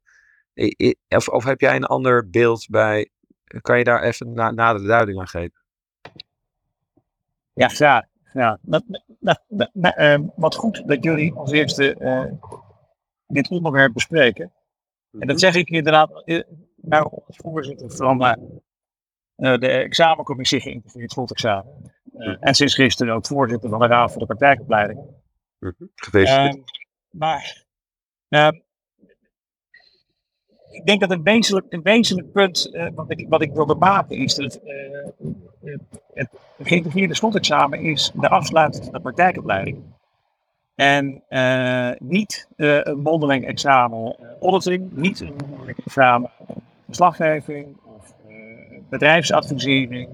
Of, 1.08 1.28
of 1.28 1.44
heb 1.44 1.60
jij 1.62 1.76
een 1.76 1.86
ander 1.86 2.30
beeld 2.30 2.68
bij, 2.70 3.10
kan 3.62 3.78
je 3.78 3.84
daar 3.84 4.02
even 4.02 4.34
na, 4.34 4.52
nader 4.52 4.88
duiding 4.88 5.20
aan 5.20 5.28
geven? 5.28 5.62
Ja, 7.54 7.68
graag. 7.68 8.06
Ja, 8.34 8.60
dat, 8.62 8.84
dat, 9.20 9.44
dat, 9.50 9.98
uh, 9.98 10.20
wat 10.36 10.56
goed 10.56 10.88
dat 10.88 11.04
jullie 11.04 11.34
als 11.34 11.52
eerste 11.52 11.96
uh, 12.00 12.32
dit 13.28 13.50
onderwerp 13.50 13.94
bespreken. 13.94 14.52
En 15.20 15.28
dat 15.28 15.40
zeg 15.40 15.56
ik 15.56 15.70
inderdaad 15.70 16.24
nou, 16.76 17.22
als 17.28 17.38
voorzitter 17.38 17.92
van 17.92 18.22
uh, 18.22 19.58
de 19.58 19.68
examencommissie 19.68 20.62
geïntegreerd 20.62 21.12
slotexamen. 21.12 21.92
Uh, 22.14 22.38
en 22.40 22.54
sinds 22.54 22.76
gisteren 22.76 23.14
ook 23.14 23.26
voorzitter 23.26 23.70
van 23.70 23.80
de 23.80 23.88
Raad 23.88 24.12
voor 24.12 24.20
de 24.20 24.26
Praktijkopleiding. 24.26 25.00
-hmm. 25.60 25.92
Gefeliciteerd. 25.96 26.56
Uh, 26.56 26.64
maar 27.10 27.66
uh, 28.30 28.50
ik 30.74 30.86
denk 30.86 31.00
dat 31.00 31.12
een 31.12 31.24
wezenlijk, 31.24 31.66
een 31.70 31.82
wezenlijk 31.82 32.32
punt 32.32 32.70
uh, 32.72 32.88
wat, 32.96 33.12
ik, 33.12 33.26
wat 33.30 33.42
ik 33.42 33.54
wilde 33.54 33.76
maken 33.76 34.18
is 34.18 34.36
dat 34.36 34.60
uh, 34.64 35.76
het 36.14 36.30
geïntegreerde 36.64 37.16
slotexamen 37.16 37.80
is 37.80 38.12
de 38.16 38.30
afsluiting 38.30 38.84
van 38.84 38.94
de 38.94 39.00
praktijkopleiding. 39.00 39.82
En 40.76 41.24
niet 42.00 42.48
een 42.56 43.00
mondeling 43.00 43.46
examen 43.46 44.16
auditing, 44.42 44.92
niet 44.92 45.20
een 45.20 45.34
mondeling 45.50 45.78
examen 45.86 46.30
verslaggeving 46.86 47.78
of 47.84 48.16
bedrijfsadvisering. 48.90 50.10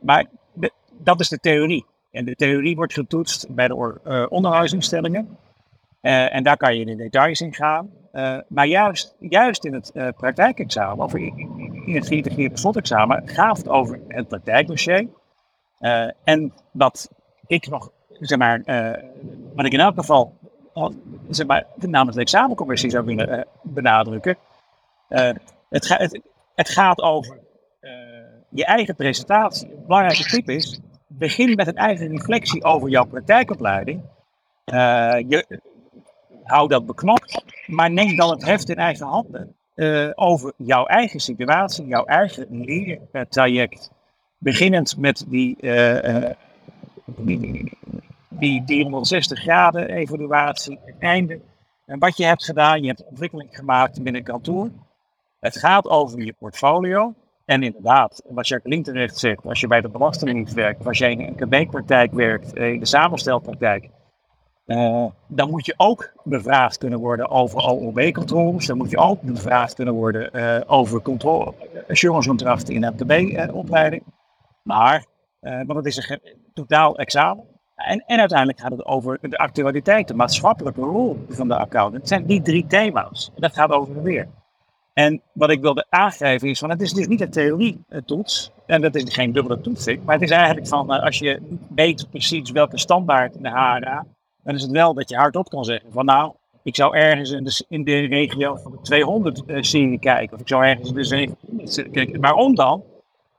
maar 0.00 0.26
dat 0.98 1.20
is 1.20 1.28
de 1.28 1.38
theorie. 1.38 1.84
En 2.10 2.24
de 2.24 2.34
theorie 2.34 2.76
wordt 2.76 2.92
getoetst 2.92 3.46
bij 3.54 3.68
de 3.68 4.28
onderwijsinstellingen. 4.28 5.36
En 6.00 6.42
daar 6.42 6.56
kan 6.56 6.74
je 6.74 6.80
in 6.80 6.96
de 6.96 7.02
details 7.02 7.40
in 7.40 7.54
gaan. 7.54 7.90
Uh, 8.12 8.38
maar 8.48 8.66
juist, 8.66 9.16
juist 9.18 9.64
in 9.64 9.74
het 9.74 9.90
uh, 9.94 10.08
praktijkexamen, 10.16 11.04
of 11.04 11.14
in, 11.14 11.94
het 11.94 12.06
geïntegreerde 12.06 12.56
slotexamen, 12.56 13.28
gaat 13.28 13.56
het 13.56 13.68
over 13.68 14.00
het 14.08 14.28
praktijkdossier. 14.28 15.06
En 16.24 16.52
wat 16.70 17.10
ik 17.46 17.68
nog, 17.68 17.90
zeg 18.20 18.38
maar, 18.38 18.62
wat 19.54 19.64
ik 19.64 19.72
in 19.72 19.80
elk 19.80 19.94
geval, 19.94 20.38
zeg 21.28 21.46
maar, 21.46 21.66
namens 21.76 22.16
de 22.16 22.22
examencommissie 22.22 22.90
zou 22.90 23.04
willen 23.04 23.46
benadrukken. 23.62 24.36
Het, 25.08 26.20
het, 26.54 26.68
gaat 26.68 27.02
over 27.02 27.38
je 28.48 28.64
eigen 28.64 28.94
presentatie. 28.94 29.70
Een 29.70 29.84
belangrijke 29.86 30.24
tip 30.24 30.48
is, 30.48 30.80
begin 31.06 31.54
met 31.54 31.66
een 31.66 31.76
eigen 31.76 32.08
reflectie 32.08 32.64
over 32.64 32.88
jouw 32.88 33.04
praktijkopleiding. 33.04 34.02
je, 34.64 35.60
hou 36.48 36.68
dat 36.68 36.86
beknopt, 36.86 37.44
maar 37.66 37.90
neem 37.90 38.16
dan 38.16 38.30
het 38.30 38.44
heft 38.44 38.68
in 38.68 38.76
eigen 38.76 39.06
handen 39.06 39.56
uh, 39.78 40.10
over 40.14 40.52
jouw 40.56 40.84
eigen 40.84 41.20
situatie, 41.20 41.86
jouw 41.86 42.04
eigen 42.04 42.46
leertraject. 42.50 43.90
Beginnend 44.38 44.96
met 44.96 45.24
die, 45.28 45.56
uh, 45.60 46.30
die, 47.04 47.72
die 48.28 48.64
360 48.64 49.40
graden 49.40 49.88
evaluatie, 49.88 50.78
het 50.84 50.98
einde. 50.98 51.40
En 51.86 51.98
wat 51.98 52.16
je 52.16 52.24
hebt 52.24 52.44
gedaan, 52.44 52.80
je 52.80 52.86
hebt 52.86 53.04
ontwikkeling 53.04 53.56
gemaakt 53.56 54.02
binnen 54.02 54.22
kantoor. 54.22 54.70
Het 55.40 55.58
gaat 55.58 55.88
over 55.88 56.22
je 56.22 56.34
portfolio. 56.38 57.14
En 57.44 57.62
inderdaad, 57.62 58.22
wat 58.28 58.48
Jacqueline 58.48 58.82
terecht 58.82 59.18
zegt, 59.18 59.46
als 59.46 59.60
je 59.60 59.66
bij 59.66 59.80
de 59.80 59.88
Belastingdienst 59.88 60.54
werkt, 60.54 60.86
als 60.86 60.98
jij 60.98 61.12
in 61.12 61.20
een 61.20 61.34
KB-praktijk 61.34 62.12
werkt, 62.12 62.54
in 62.54 62.78
de 62.78 62.86
samenstelpraktijk, 62.86 63.88
uh, 64.68 65.06
dan 65.26 65.50
moet 65.50 65.66
je 65.66 65.74
ook 65.76 66.12
bevraagd 66.24 66.78
kunnen 66.78 66.98
worden 66.98 67.30
over 67.30 67.58
OOB-controles. 67.58 68.66
Dan 68.66 68.76
moet 68.76 68.90
je 68.90 68.98
ook 68.98 69.22
bevraagd 69.22 69.74
kunnen 69.74 69.94
worden 69.94 70.30
uh, 70.32 70.60
over 70.66 71.02
controle, 71.02 71.54
assurance 71.88 72.72
in 72.72 72.94
MTB-opleiding. 72.94 74.02
maar, 74.62 75.04
uh, 75.40 75.52
want 75.52 75.74
het 75.74 75.86
is 75.86 76.08
een 76.08 76.20
totaal 76.54 76.96
examen. 76.96 77.44
En, 77.74 78.04
en 78.06 78.18
uiteindelijk 78.18 78.60
gaat 78.60 78.70
het 78.70 78.84
over 78.84 79.18
de 79.20 79.38
actualiteit, 79.38 80.08
de 80.08 80.14
maatschappelijke 80.14 80.80
rol 80.80 81.24
van 81.28 81.48
de 81.48 81.56
accountant. 81.56 82.00
Het 82.00 82.08
zijn 82.08 82.26
die 82.26 82.42
drie 82.42 82.66
thema's. 82.66 83.30
Dat 83.36 83.54
gaat 83.54 83.70
over 83.70 83.96
en 83.96 84.02
weer. 84.02 84.28
En 84.92 85.22
wat 85.32 85.50
ik 85.50 85.60
wilde 85.60 85.86
aangeven 85.88 86.48
is, 86.48 86.58
van 86.58 86.70
het 86.70 86.80
is 86.80 86.92
dus 86.92 87.06
niet 87.06 87.20
een 87.20 87.30
theorie-toets. 87.30 88.52
En 88.66 88.80
dat 88.80 88.94
is 88.94 89.14
geen 89.14 89.32
dubbele 89.32 89.60
toetsing. 89.60 90.04
Maar 90.04 90.14
het 90.14 90.24
is 90.24 90.30
eigenlijk 90.30 90.66
van, 90.66 90.90
als 90.90 91.18
je 91.18 91.58
weet 91.74 92.06
precies 92.10 92.50
welke 92.50 92.78
standaard 92.78 93.42
de 93.42 93.48
HRA 93.48 94.06
dan 94.48 94.56
is 94.56 94.62
het 94.62 94.72
wel 94.72 94.94
dat 94.94 95.08
je 95.08 95.16
hardop 95.16 95.48
kan 95.48 95.64
zeggen 95.64 95.92
van 95.92 96.04
nou, 96.04 96.32
ik 96.62 96.76
zou 96.76 96.96
ergens 96.96 97.30
in 97.30 97.44
de, 97.44 97.64
in 97.68 97.84
de 97.84 98.06
regio 98.06 98.56
van 98.56 98.72
de 98.72 98.78
200 98.82 99.42
uh, 99.46 99.62
serie 99.62 99.98
kijken. 99.98 100.34
Of 100.34 100.40
ik 100.40 100.48
zou 100.48 100.64
ergens 100.64 100.88
in 100.88 100.94
de 100.94 101.04
700 101.04 101.90
kijken. 101.90 102.20
Waarom 102.20 102.54
dan? 102.54 102.82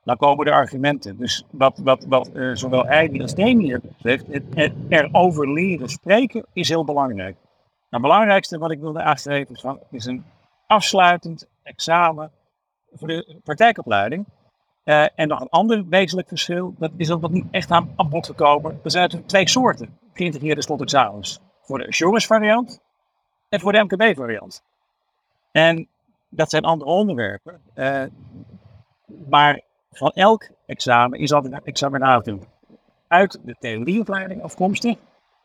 Dan 0.03 0.17
komen 0.17 0.45
de 0.45 0.51
argumenten. 0.51 1.17
Dus 1.17 1.43
wat, 1.51 1.79
wat, 1.83 2.05
wat 2.07 2.29
uh, 2.33 2.55
zowel 2.55 2.85
hij 2.85 3.21
als 3.21 3.35
Demi 3.35 3.79
zegt, 3.97 4.25
het, 4.53 4.73
erover 4.89 5.53
leren 5.53 5.89
spreken 5.89 6.45
is 6.53 6.69
heel 6.69 6.85
belangrijk. 6.85 7.35
Nou, 7.35 7.45
het 7.89 8.01
belangrijkste 8.01 8.57
wat 8.57 8.71
ik 8.71 8.79
wilde 8.79 9.01
aangeven 9.01 9.55
is, 9.55 9.61
van, 9.61 9.79
is 9.91 10.05
een 10.05 10.23
afsluitend 10.67 11.47
examen 11.63 12.31
voor 12.93 13.07
de 13.07 13.39
praktijkopleiding. 13.43 14.25
Uh, 14.85 15.05
en 15.15 15.27
nog 15.27 15.41
een 15.41 15.49
ander 15.49 15.85
wezenlijk 15.87 16.27
verschil, 16.27 16.75
dat 16.77 16.91
is 16.97 17.11
ook 17.11 17.21
wat 17.21 17.31
niet 17.31 17.45
echt 17.51 17.71
aan, 17.71 17.93
aan 17.95 18.09
bod 18.09 18.25
gekomen. 18.25 18.79
Er 18.83 18.91
zijn 18.91 19.25
twee 19.25 19.49
soorten 19.49 19.97
geïntegreerde 20.19 20.61
slotexamens. 20.61 21.39
Voor 21.61 21.77
de 21.77 21.87
assurance 21.87 22.27
variant 22.27 22.81
en 23.49 23.59
voor 23.59 23.71
de 23.71 23.83
MKB 23.83 24.15
variant. 24.15 24.63
En 25.51 25.87
dat 26.29 26.49
zijn 26.49 26.63
andere 26.63 26.91
onderwerpen. 26.91 27.61
Uh, 27.75 28.03
maar 29.29 29.61
van 29.91 30.11
elk 30.11 30.49
examen 30.65 31.19
is 31.19 31.33
altijd 31.33 31.53
een 31.53 31.63
examinator 31.63 32.39
uit 33.07 33.39
de 33.43 33.55
theorieopleiding 33.59 34.43
afkomstig. 34.43 34.97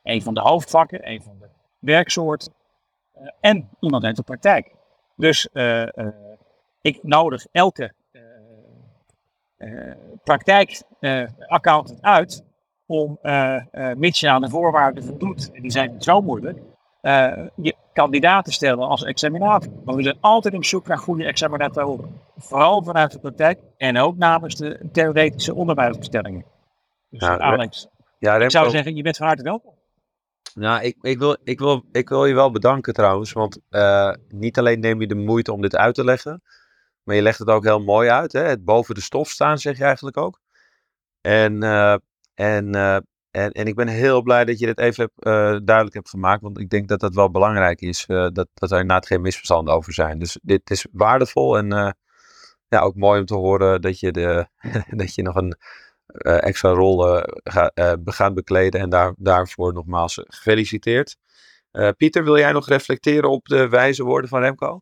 Een 0.03 0.23
van 0.23 0.35
de 0.35 0.41
hoofdvakken, 0.41 1.11
een 1.11 1.23
van 1.23 1.39
de 1.39 1.49
werksoorten. 1.79 2.53
Uh, 3.17 3.29
en 3.41 3.69
iemand 3.81 4.05
uit 4.05 4.17
de 4.17 4.23
praktijk. 4.23 4.75
Dus 5.17 5.49
uh, 5.53 5.87
ik 6.81 7.03
nodig 7.03 7.47
elke 7.53 7.93
praktijkaccountant 10.25 12.03
uit 12.03 12.45
om, 13.03 13.19
uh, 13.23 13.61
uh, 13.73 13.95
mits 13.97 14.21
je 14.21 14.31
aan 14.31 14.41
de 14.41 14.49
voorwaarden 14.49 15.05
voldoet, 15.05 15.51
en 15.53 15.63
die 15.63 15.71
zijn 15.71 16.03
zo 16.03 16.21
moeilijk, 16.21 16.59
uh, 17.03 17.47
je 17.55 17.75
kandidaat 17.93 18.45
te 18.45 18.53
stellen 18.53 18.89
als 18.89 19.05
examinator. 19.05 19.73
Maar 19.85 19.95
we 19.95 20.03
zijn 20.03 20.17
altijd 20.21 20.55
op 20.55 20.65
zoek 20.65 20.87
naar 20.87 20.99
goede 20.99 21.25
examinatoren. 21.25 22.21
Vooral 22.37 22.83
vanuit 22.83 23.13
de 23.13 23.19
praktijk 23.19 23.61
en 23.77 23.99
ook 23.99 24.17
namens 24.17 24.55
de 24.55 24.89
theoretische 24.93 25.55
onderwijsbestellingen. 25.55 26.45
Dus 27.11 27.23
Alex, 27.23 27.89
ja, 28.19 28.37
ik 28.37 28.51
zou 28.51 28.71
zeggen, 28.71 28.97
je 28.97 29.03
bent 29.03 29.17
van 29.17 29.27
harte 29.27 29.43
welkom. 29.43 29.73
Nou, 30.55 30.83
ik, 30.83 30.97
ik, 31.01 31.19
wil, 31.19 31.37
ik, 31.45 31.59
wil, 31.59 31.85
ik 31.93 32.09
wil 32.09 32.27
je 32.27 32.35
wel 32.35 32.51
bedanken 32.51 32.93
trouwens, 32.93 33.33
want 33.33 33.61
niet 34.29 34.59
alleen 34.59 34.81
neem 34.81 35.01
je 35.01 35.07
de 35.07 35.15
moeite 35.15 35.53
om 35.53 35.61
dit 35.61 35.77
uit 35.77 35.95
te 35.95 36.05
leggen, 36.05 36.43
maar 37.03 37.15
je 37.15 37.23
legt 37.23 37.39
het 37.39 37.49
ook 37.49 37.65
heel 37.65 37.83
mooi 37.83 38.09
uit. 38.09 38.33
Hè? 38.33 38.43
Het 38.43 38.65
boven 38.65 38.95
de 38.95 39.01
stof 39.01 39.29
staan 39.29 39.59
zeg 39.59 39.79
je 39.79 39.85
eigenlijk 39.85 40.17
ook. 40.17 40.41
En 41.21 41.63
en, 42.35 42.77
uh, 42.77 42.95
en, 43.31 43.53
en 43.53 43.67
ik 43.67 43.75
ben 43.75 43.89
heel 43.89 44.23
blij 44.23 44.45
dat 44.45 44.59
je 44.59 44.67
dit 44.67 44.79
even 44.79 45.11
uh, 45.19 45.33
duidelijk 45.65 45.95
hebt 45.95 46.09
gemaakt. 46.09 46.43
Want 46.43 46.59
ik 46.59 46.69
denk 46.69 46.89
dat 46.89 47.01
dat 47.01 47.15
wel 47.15 47.31
belangrijk 47.31 47.81
is. 47.81 48.05
Uh, 48.09 48.29
dat, 48.33 48.49
dat 48.55 48.71
er 48.71 48.81
inderdaad 48.81 49.07
geen 49.07 49.21
misverstanden 49.21 49.75
over 49.75 49.93
zijn. 49.93 50.19
Dus 50.19 50.39
dit 50.43 50.71
is 50.71 50.87
waardevol. 50.93 51.59
En 51.59 51.97
ja, 52.69 52.81
ook 52.81 52.95
mooi 52.97 53.21
om 53.21 53.27
te 53.27 53.35
horen 53.35 53.81
dat 53.81 54.01
je, 54.01 54.13
de, 54.13 54.47
dat 55.01 55.15
je 55.15 55.23
nog 55.23 55.35
een 55.35 55.57
extra 56.23 56.71
rol 56.71 57.23
ga, 57.43 57.71
gaat 58.05 58.35
bekleden. 58.35 58.81
En 58.81 58.89
daar, 58.89 59.15
daarvoor 59.17 59.73
nogmaals 59.73 60.21
gefeliciteerd. 60.27 61.17
Pieter, 61.97 62.25
wil 62.25 62.39
jij 62.39 62.53
nog 62.53 62.69
reflecteren 62.69 63.31
op 63.31 63.47
de 63.47 63.69
wijze 63.69 64.05
woorden 64.05 64.31
van 64.31 64.41
Remco? 64.41 64.81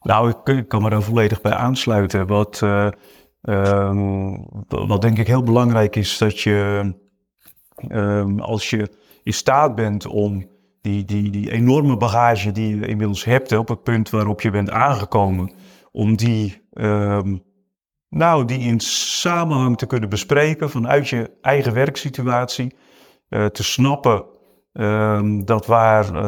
Nou, 0.00 0.30
ik, 0.30 0.56
ik 0.56 0.68
kan 0.68 0.82
me 0.82 0.90
daar 0.90 1.02
volledig 1.02 1.40
bij 1.40 1.52
aansluiten. 1.52 2.26
Wat 2.26 2.62
Um, 3.42 4.46
wat 4.68 5.02
denk 5.02 5.18
ik 5.18 5.26
heel 5.26 5.42
belangrijk 5.42 5.96
is, 5.96 6.18
dat 6.18 6.40
je 6.40 6.92
um, 7.88 8.40
als 8.40 8.70
je 8.70 8.88
in 9.22 9.32
staat 9.32 9.74
bent 9.74 10.06
om 10.06 10.48
die, 10.80 11.04
die, 11.04 11.30
die 11.30 11.50
enorme 11.50 11.96
bagage 11.96 12.52
die 12.52 12.76
je 12.76 12.86
inmiddels 12.86 13.24
hebt, 13.24 13.56
op 13.56 13.68
het 13.68 13.82
punt 13.82 14.10
waarop 14.10 14.40
je 14.40 14.50
bent 14.50 14.70
aangekomen, 14.70 15.52
om 15.92 16.16
die, 16.16 16.62
um, 16.72 17.42
nou, 18.08 18.44
die 18.44 18.58
in 18.58 18.80
samenhang 18.80 19.78
te 19.78 19.86
kunnen 19.86 20.08
bespreken 20.08 20.70
vanuit 20.70 21.08
je 21.08 21.30
eigen 21.40 21.72
werksituatie, 21.72 22.74
uh, 23.28 23.46
te 23.46 23.62
snappen 23.62 24.24
dat 25.44 25.66
waar, 25.66 26.22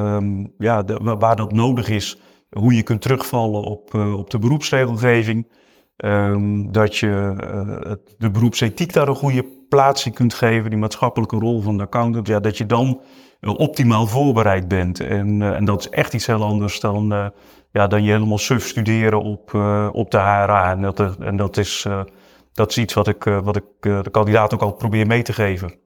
ja, 0.58 0.84
waar 1.18 1.36
dat 1.36 1.52
nodig 1.52 1.88
is, 1.88 2.20
hoe 2.50 2.74
je 2.74 2.82
kunt 2.82 3.00
terugvallen 3.00 3.62
op, 3.62 3.94
uh, 3.94 4.18
op 4.18 4.30
de 4.30 4.38
beroepsregelgeving. 4.38 5.46
Um, 6.04 6.72
dat 6.72 6.96
je 6.96 7.06
uh, 7.06 7.92
de 8.18 8.30
beroepsethiek 8.30 8.92
daar 8.92 9.08
een 9.08 9.14
goede 9.14 9.44
plaats 9.68 10.06
in 10.06 10.12
kunt 10.12 10.34
geven, 10.34 10.70
die 10.70 10.78
maatschappelijke 10.78 11.36
rol 11.36 11.60
van 11.60 11.76
de 11.76 11.82
accountant, 11.82 12.26
ja, 12.26 12.40
dat 12.40 12.58
je 12.58 12.66
dan 12.66 13.00
uh, 13.40 13.58
optimaal 13.58 14.06
voorbereid 14.06 14.68
bent. 14.68 15.00
En, 15.00 15.40
uh, 15.40 15.56
en 15.56 15.64
dat 15.64 15.80
is 15.80 15.88
echt 15.88 16.14
iets 16.14 16.26
heel 16.26 16.42
anders 16.42 16.80
dan, 16.80 17.32
ja, 17.72 17.86
dan 17.86 18.02
je 18.02 18.12
helemaal 18.12 18.38
suf 18.38 18.66
studeren 18.66 19.22
op, 19.22 19.54
op 19.92 20.10
de 20.10 20.18
HRA. 20.18 20.70
En 20.70 20.80
dat, 20.80 21.16
en 21.18 21.36
dat, 21.36 21.56
is, 21.56 21.86
dat 22.52 22.70
is 22.70 22.78
iets 22.78 22.94
wat 22.94 23.08
ik, 23.08 23.24
wat 23.24 23.56
ik 23.56 23.64
de 23.80 24.10
kandidaat 24.10 24.54
ook 24.54 24.62
al 24.62 24.72
probeer 24.72 25.06
mee 25.06 25.22
te 25.22 25.32
geven. 25.32 25.78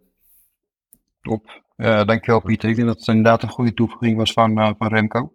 Top. 1.21 1.63
dankjewel 1.77 2.41
Pieter. 2.41 2.69
Ik 2.69 2.77
denk 2.77 2.89
dat 2.89 2.99
het 2.99 3.09
inderdaad 3.09 3.43
een 3.43 3.49
goede 3.49 3.75
toevoeging 3.75 4.17
was 4.17 4.33
van, 4.33 4.75
van 4.79 4.89
Remco. 4.89 5.33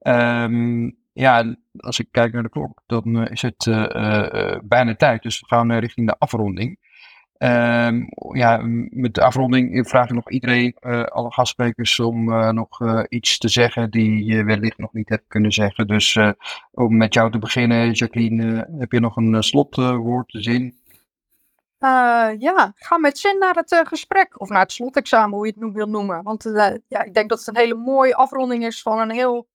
Um, 0.00 0.96
ja, 1.16 1.56
als 1.76 1.98
ik 1.98 2.08
kijk 2.10 2.32
naar 2.32 2.42
de 2.42 2.48
klok, 2.48 2.82
dan 2.86 3.16
uh, 3.16 3.30
is 3.30 3.42
het 3.42 3.66
uh, 3.66 3.86
uh, 3.94 4.58
bijna 4.64 4.94
tijd. 4.94 5.22
Dus 5.22 5.40
we 5.40 5.46
gaan 5.46 5.72
richting 5.72 6.06
de 6.06 6.18
afronding. 6.18 6.78
Ehm, 7.38 8.02
ja, 8.32 8.60
met 8.90 9.14
de 9.14 9.22
afronding 9.22 9.88
vraag 9.88 10.08
ik 10.08 10.14
nog 10.14 10.30
iedereen, 10.30 10.76
eh, 10.80 11.02
alle 11.02 11.32
gastsprekers, 11.32 12.00
om 12.00 12.32
eh, 12.32 12.50
nog 12.50 12.80
eh, 12.80 13.02
iets 13.08 13.38
te 13.38 13.48
zeggen 13.48 13.90
die 13.90 14.24
je 14.24 14.44
wellicht 14.44 14.78
nog 14.78 14.92
niet 14.92 15.08
hebt 15.08 15.24
kunnen 15.28 15.52
zeggen. 15.52 15.86
Dus 15.86 16.16
eh, 16.16 16.30
om 16.70 16.96
met 16.96 17.14
jou 17.14 17.30
te 17.30 17.38
beginnen, 17.38 17.90
Jacqueline, 17.90 18.62
eh, 18.62 18.78
heb 18.78 18.92
je 18.92 19.00
nog 19.00 19.16
een 19.16 19.34
eh, 19.34 19.40
slotwoord, 19.40 20.34
zin? 20.38 20.78
Eh, 21.78 22.30
ja, 22.38 22.72
ga 22.74 22.98
met 22.98 23.18
zin 23.18 23.38
naar 23.38 23.54
het 23.54 23.72
eh, 23.72 23.80
gesprek. 23.84 24.40
Of 24.40 24.48
naar 24.48 24.60
het 24.60 24.72
slotexamen, 24.72 25.36
hoe 25.36 25.46
je 25.46 25.52
het 25.52 25.62
nu 25.62 25.72
wil 25.72 25.86
noemen. 25.86 26.22
Want 26.22 26.46
eh, 26.46 26.74
ja, 26.88 27.02
ik 27.02 27.14
denk 27.14 27.28
dat 27.28 27.38
het 27.38 27.48
een 27.48 27.56
hele 27.56 27.74
mooie 27.74 28.14
afronding 28.14 28.64
is 28.66 28.82
van 28.82 28.98
een 28.98 29.10
heel 29.10 29.46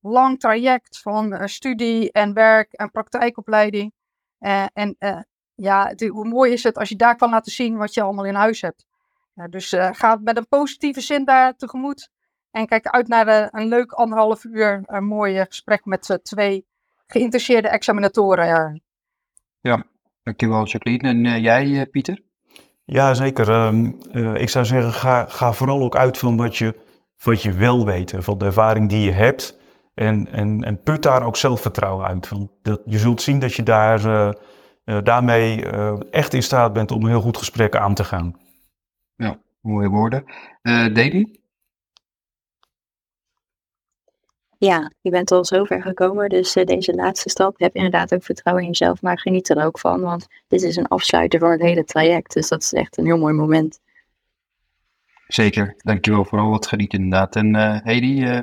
lang 0.00 0.40
traject 0.40 0.98
van 1.00 1.32
eh, 1.32 1.46
studie 1.46 2.12
en 2.12 2.32
werk 2.32 2.72
en 2.72 2.90
praktijkopleiding. 2.90 3.92
Eh, 4.38 4.64
en 4.72 4.94
eh, 4.98 5.20
ja, 5.54 5.86
het- 5.86 6.02
hoe 6.08 6.28
mooi 6.28 6.52
is 6.52 6.62
het 6.62 6.78
als 6.78 6.88
je 6.88 6.96
daar 6.96 7.16
kan 7.16 7.30
laten 7.30 7.52
zien 7.52 7.76
wat 7.76 7.94
je 7.94 8.02
allemaal 8.02 8.24
in 8.24 8.34
huis 8.34 8.60
hebt. 8.60 8.86
Ja, 9.34 9.48
dus 9.48 9.72
eh, 9.72 9.88
ga 9.92 10.18
met 10.22 10.36
een 10.36 10.48
positieve 10.48 11.00
zin 11.00 11.24
daar 11.24 11.56
tegemoet. 11.56 12.10
En 12.50 12.66
kijk 12.66 12.86
uit 12.86 13.08
naar 13.08 13.48
een 13.54 13.68
leuk 13.68 13.92
anderhalf 13.92 14.44
uur 14.44 14.82
een 14.86 15.04
mooi 15.04 15.44
gesprek 15.44 15.84
met 15.84 16.18
twee 16.22 16.66
geïnteresseerde 17.06 17.68
examinatoren. 17.68 18.46
Ja. 18.46 18.78
Ja, 19.60 19.84
dankjewel 20.22 20.64
Jacqueline. 20.66 21.08
En 21.08 21.26
eh, 21.26 21.42
jij, 21.42 21.80
eh, 21.80 21.90
Pieter? 21.90 22.20
Ja, 22.84 23.14
zeker. 23.14 23.50
Ehm, 23.50 23.92
eh, 24.12 24.34
ik 24.34 24.48
zou 24.48 24.64
zeggen, 24.64 24.92
ga, 24.92 25.24
ga 25.24 25.52
vooral 25.52 25.82
ook 25.82 25.96
uit 25.96 26.18
van 26.18 26.36
wat 26.36 26.56
je, 26.56 26.74
wat 27.22 27.42
je 27.42 27.52
wil 27.52 27.84
weten, 27.86 28.22
van 28.22 28.38
de 28.38 28.44
ervaring 28.44 28.88
die 28.88 29.00
je 29.04 29.10
hebt. 29.12 29.57
En, 29.98 30.32
en, 30.32 30.64
en 30.64 30.82
put 30.82 31.02
daar 31.02 31.22
ook 31.22 31.36
zelfvertrouwen 31.36 32.06
uit. 32.06 32.28
Want 32.28 32.50
dat, 32.62 32.80
je 32.84 32.98
zult 32.98 33.22
zien 33.22 33.38
dat 33.38 33.54
je 33.54 33.62
daar, 33.62 34.04
eh, 34.04 34.32
eh, 34.84 35.04
daarmee 35.04 35.64
eh, 35.64 36.00
echt 36.10 36.34
in 36.34 36.42
staat 36.42 36.72
bent 36.72 36.90
om 36.90 37.02
een 37.02 37.08
heel 37.08 37.20
goed 37.20 37.36
gesprek 37.36 37.76
aan 37.76 37.94
te 37.94 38.04
gaan. 38.04 38.36
Mooie 39.60 39.88
woorden. 39.88 40.24
Eh 40.62 40.94
Deli? 40.94 41.40
Ja, 44.58 44.92
je 45.00 45.10
bent 45.10 45.30
al 45.30 45.44
zover 45.44 45.82
gekomen, 45.82 46.28
dus 46.28 46.52
deze 46.52 46.94
laatste 46.94 47.28
stap, 47.28 47.58
heb 47.58 47.74
inderdaad 47.74 48.14
ook 48.14 48.22
vertrouwen 48.22 48.64
in 48.64 48.70
jezelf, 48.70 49.02
maar 49.02 49.18
geniet 49.18 49.48
er 49.48 49.64
ook 49.64 49.78
van, 49.78 50.00
want 50.00 50.26
dit 50.48 50.62
is 50.62 50.76
een 50.76 50.88
afsluiter 50.88 51.40
van 51.40 51.50
het 51.50 51.60
hele 51.60 51.84
traject, 51.84 52.32
dus 52.32 52.48
dat 52.48 52.62
is 52.62 52.72
echt 52.72 52.98
een 52.98 53.04
heel 53.04 53.18
mooi 53.18 53.34
moment. 53.34 53.80
Zeker, 55.26 55.74
dankjewel 55.76 56.24
voor 56.24 56.38
al 56.38 56.52
het 56.52 56.66
geniet 56.66 56.92
inderdaad. 56.92 57.36
En 57.36 57.54
eh 57.54 57.80
Hedy, 57.82 58.22
eh, 58.22 58.40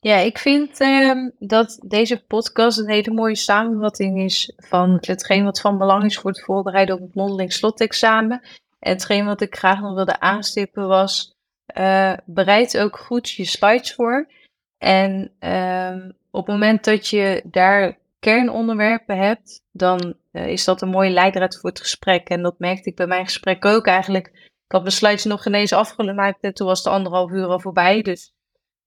Ja, 0.00 0.16
ik 0.16 0.38
vind 0.38 0.80
ehm, 0.80 1.30
dat 1.38 1.78
deze 1.86 2.24
podcast 2.24 2.78
een 2.78 2.90
hele 2.90 3.12
mooie 3.12 3.36
samenvatting 3.36 4.18
is 4.18 4.52
van 4.56 4.98
hetgeen 5.00 5.44
wat 5.44 5.60
van 5.60 5.78
belang 5.78 6.04
is 6.04 6.18
voor 6.18 6.30
het 6.30 6.44
voorbereiden 6.44 6.94
op 6.94 7.00
het 7.00 7.14
mondeling 7.14 7.52
slotexamen. 7.52 8.40
En 8.78 8.92
hetgeen 8.92 9.24
wat 9.24 9.40
ik 9.40 9.56
graag 9.56 9.80
nog 9.80 9.94
wilde 9.94 10.20
aanstippen 10.20 10.88
was, 10.88 11.36
eh, 11.66 12.12
bereid 12.24 12.78
ook 12.78 12.98
goed 12.98 13.30
je 13.30 13.44
slides 13.44 13.94
voor. 13.94 14.30
En 14.78 15.32
ehm, 15.38 16.10
op 16.30 16.46
het 16.46 16.54
moment 16.54 16.84
dat 16.84 17.08
je 17.08 17.42
daar 17.44 17.98
kernonderwerpen 18.18 19.18
hebt, 19.18 19.62
dan 19.72 20.14
eh, 20.32 20.48
is 20.48 20.64
dat 20.64 20.82
een 20.82 20.88
mooie 20.88 21.10
leidraad 21.10 21.56
voor 21.56 21.70
het 21.70 21.80
gesprek. 21.80 22.28
En 22.28 22.42
dat 22.42 22.58
merkte 22.58 22.90
ik 22.90 22.96
bij 22.96 23.06
mijn 23.06 23.24
gesprek 23.24 23.64
ook 23.64 23.86
eigenlijk. 23.86 24.26
Ik 24.36 24.74
had 24.74 24.80
mijn 24.80 24.92
slides 24.92 25.24
nog 25.24 25.46
ineens 25.46 25.72
afgemaakt 25.72 26.40
en 26.40 26.54
toen 26.54 26.66
was 26.66 26.82
de 26.82 26.90
anderhalf 26.90 27.30
uur 27.30 27.46
al 27.46 27.60
voorbij. 27.60 28.02
Dus 28.02 28.32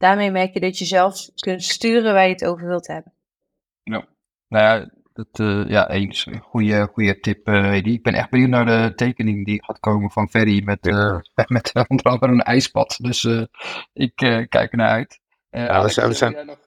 daarmee 0.02 0.32
merk 0.32 0.54
je 0.54 0.60
dat 0.60 0.78
je 0.78 0.86
zelf 0.86 1.30
kunt 1.36 1.64
sturen 1.64 2.14
waar 2.14 2.26
je 2.28 2.34
het 2.34 2.46
over 2.46 2.68
wilt 2.68 2.88
hebben. 2.88 3.14
nou 4.48 4.64
ja, 4.66 4.90
dat, 5.14 5.28
eh, 5.32 5.70
ja 5.70 5.90
eens. 5.90 6.28
Goeie, 6.42 6.88
goeie 6.88 7.20
tip, 7.20 7.48
eh 7.48 7.64
Hedy. 7.64 7.90
Ik 7.90 8.04
ben 8.04 8.14
echt 8.14 8.30
benieuwd 8.30 8.50
naar 8.50 8.66
de 8.66 8.96
tekening 8.96 9.46
die 9.46 9.64
gaat 9.64 9.80
komen 9.80 10.12
van 10.12 10.30
Ferry 10.30 10.64
met, 10.64 10.88
eh, 10.88 11.18
met 11.48 11.72
onder 11.88 12.06
andere 12.06 12.32
een 12.32 12.42
ijspad. 12.42 12.98
Dus 13.02 13.24
eh, 13.24 13.44
ik 13.94 14.22
eh, 14.22 14.48
kijk 14.50 14.72
er 14.72 14.78
naar 14.78 14.90
uit. 14.90 15.20
Eh, 15.50 15.82
we 15.84 15.90
zijn- 15.90 16.08
we 16.08 16.14
zijn- 16.14 16.46
nog? 16.46 16.58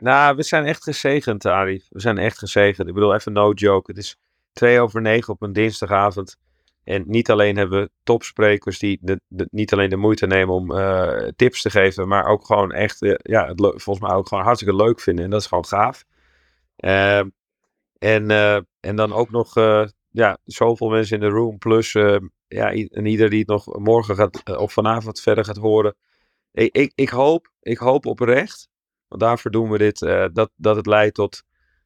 Nou, 0.00 0.36
we 0.36 0.42
zijn 0.42 0.64
echt 0.64 0.82
gezegend, 0.82 1.46
Arif. 1.46 1.86
We 1.90 2.00
zijn 2.00 2.18
echt 2.18 2.38
gezegend. 2.38 2.88
Ik 2.88 2.94
bedoel, 2.94 3.14
even 3.14 3.32
no 3.32 3.52
joke. 3.52 3.90
Het 3.90 4.00
is 4.00 4.16
twee 4.52 4.80
over 4.80 5.00
negen 5.00 5.32
op 5.32 5.42
een 5.42 5.52
dinsdagavond. 5.52 6.36
En 6.84 7.04
niet 7.06 7.30
alleen 7.30 7.56
hebben 7.56 7.80
we 7.80 7.90
topsprekers 8.02 8.78
die 8.78 8.98
de, 9.00 9.20
niet 9.50 9.72
alleen 9.72 9.90
de 9.90 9.96
moeite 9.96 10.26
nemen 10.26 10.54
om 10.54 10.72
eh, 10.72 11.28
tips 11.36 11.62
te 11.62 11.70
geven, 11.70 12.08
maar 12.08 12.26
ook 12.26 12.46
gewoon 12.46 12.72
echt, 12.72 13.02
eh, 13.02 13.14
ja, 13.22 13.46
het 13.46 13.60
volgens 13.60 14.00
mij 14.00 14.16
ook 14.16 14.28
gewoon 14.28 14.44
hartstikke 14.44 14.76
leuk 14.76 15.00
vinden. 15.00 15.24
En 15.24 15.30
dat 15.30 15.40
is 15.40 15.46
gewoon 15.46 15.66
gaaf. 15.66 16.04
Ehm, 16.76 17.28
en, 17.98 18.30
eh, 18.30 18.58
en 18.80 18.96
dan 18.96 19.12
ook 19.12 19.30
nog, 19.30 19.54
ja, 20.10 20.38
zoveel 20.44 20.88
mensen 20.88 21.16
in 21.16 21.28
de 21.28 21.34
room. 21.34 21.58
Plus, 21.58 21.92
ja, 22.48 22.72
en 22.72 23.06
ieder 23.06 23.30
die 23.30 23.38
het 23.38 23.48
nog 23.48 23.78
morgen 23.78 24.16
gaat, 24.16 24.56
of 24.58 24.72
vanavond 24.72 25.20
verder 25.20 25.44
gaat 25.44 25.56
horen. 25.56 25.94
Ik, 26.52 26.92
ik, 26.94 27.08
hoop, 27.08 27.50
ik 27.60 27.78
hoop 27.78 28.06
oprecht 28.06 28.68
want 29.08 29.22
daarvoor 29.22 29.50
doen 29.50 29.70
we 29.70 29.78
dit, 29.78 29.98
dat, 30.32 30.50
dat 30.56 30.76
het 30.76 30.86
leidt 30.86 31.14
tot 31.14 31.42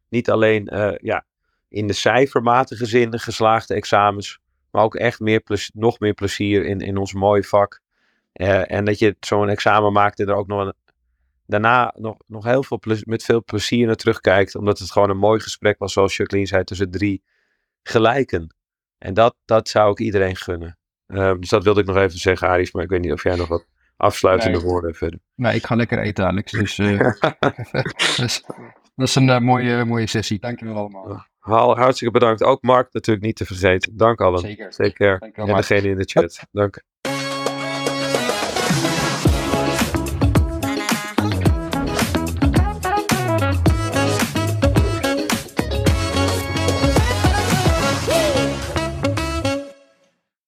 niet 0.09 0.31
alleen 0.31 0.69
ja, 1.01 1.27
in 1.69 1.87
de 1.87 1.93
cijfermatige 1.93 2.87
zin 2.87 3.19
geslaagde 3.19 3.75
examens, 3.75 4.41
maar 4.71 4.83
ook 4.83 4.95
echt 4.95 5.21
meer 5.21 5.41
plez- 5.41 5.71
nog 5.75 5.99
meer 6.01 6.15
plezier 6.15 6.65
in, 6.65 6.81
in 6.81 6.97
ons 6.97 7.13
mooie 7.13 7.45
vak. 7.45 7.81
Eh, 8.33 8.73
en 8.73 8.85
dat 8.85 8.99
je 8.99 9.17
zo'n 9.21 9.49
examen 9.49 9.93
maakt 9.93 10.21
en 10.21 10.29
er 10.29 10.35
ook 10.35 10.47
nog 10.47 10.67
een, 10.67 10.75
daarna 11.47 11.95
nog, 11.97 12.17
nog 12.27 12.45
heel 12.45 12.63
veel 12.63 12.81
met 13.05 13.25
veel 13.25 13.45
plezier 13.45 13.87
naar 13.87 13.97
terugkijkt, 13.97 14.55
omdat 14.55 14.79
het 14.79 14.91
gewoon 14.91 15.11
een 15.11 15.19
mooi 15.19 15.41
gesprek 15.41 15.79
was, 15.79 15.93
zoals 15.93 16.17
Jacqueline 16.17 16.49
zei, 16.49 16.65
tussen 16.65 16.91
drie 16.91 17.23
gelijken. 17.83 18.55
En 18.99 19.15
dat, 19.15 19.37
dat 19.45 19.69
zou 19.69 19.91
ik 19.91 19.99
iedereen 19.99 20.37
gunnen. 20.37 20.79
Eh, 21.07 21.35
dus 21.39 21.49
dat 21.49 21.65
wilde 21.65 21.81
ik 21.81 21.87
nog 21.87 21.97
even 21.97 22.19
zeggen, 22.19 22.49
Aris, 22.49 22.73
maar 22.73 22.83
ik 22.83 22.91
weet 22.91 23.01
niet 23.01 23.13
of 23.13 23.23
jij 23.23 23.37
nog 23.37 23.49
wat 23.49 23.67
afsluitende 23.97 24.59
Nee. 24.59 24.67
woorden 24.67 24.87
hebt 24.87 24.99
verder. 24.99 25.21
Nou, 25.35 25.55
ik 25.55 25.67
ga 25.67 25.75
lekker 25.75 25.99
eten, 25.99 26.27
Alex. 26.27 26.53
Dus, 26.53 26.79
eh, 26.79 26.99
dus 28.17 28.43
dat 28.97 29.09
is 29.09 29.15
een 29.15 29.29
eh, 29.29 29.39
mooie, 29.41 29.85
mooie 29.85 30.07
sessie. 30.07 30.39
Dankjewel 30.39 30.77
allemaal. 30.77 31.27
Hartstikke 31.51 32.13
bedankt. 32.13 32.43
Ook 32.43 32.63
Mark 32.63 32.93
natuurlijk 32.93 33.27
niet 33.27 33.37
te 33.37 33.45
vergeten. 33.45 33.97
Dank 33.97 34.21
allen. 34.21 34.41
Zeker. 34.41 34.93
Care. 34.93 35.19
Dankjewel, 35.19 35.51
En 35.51 35.57
degene 35.57 35.89
in 35.89 35.97
de 35.97 36.05
chat. 36.05 36.41
Dank. 36.53 36.83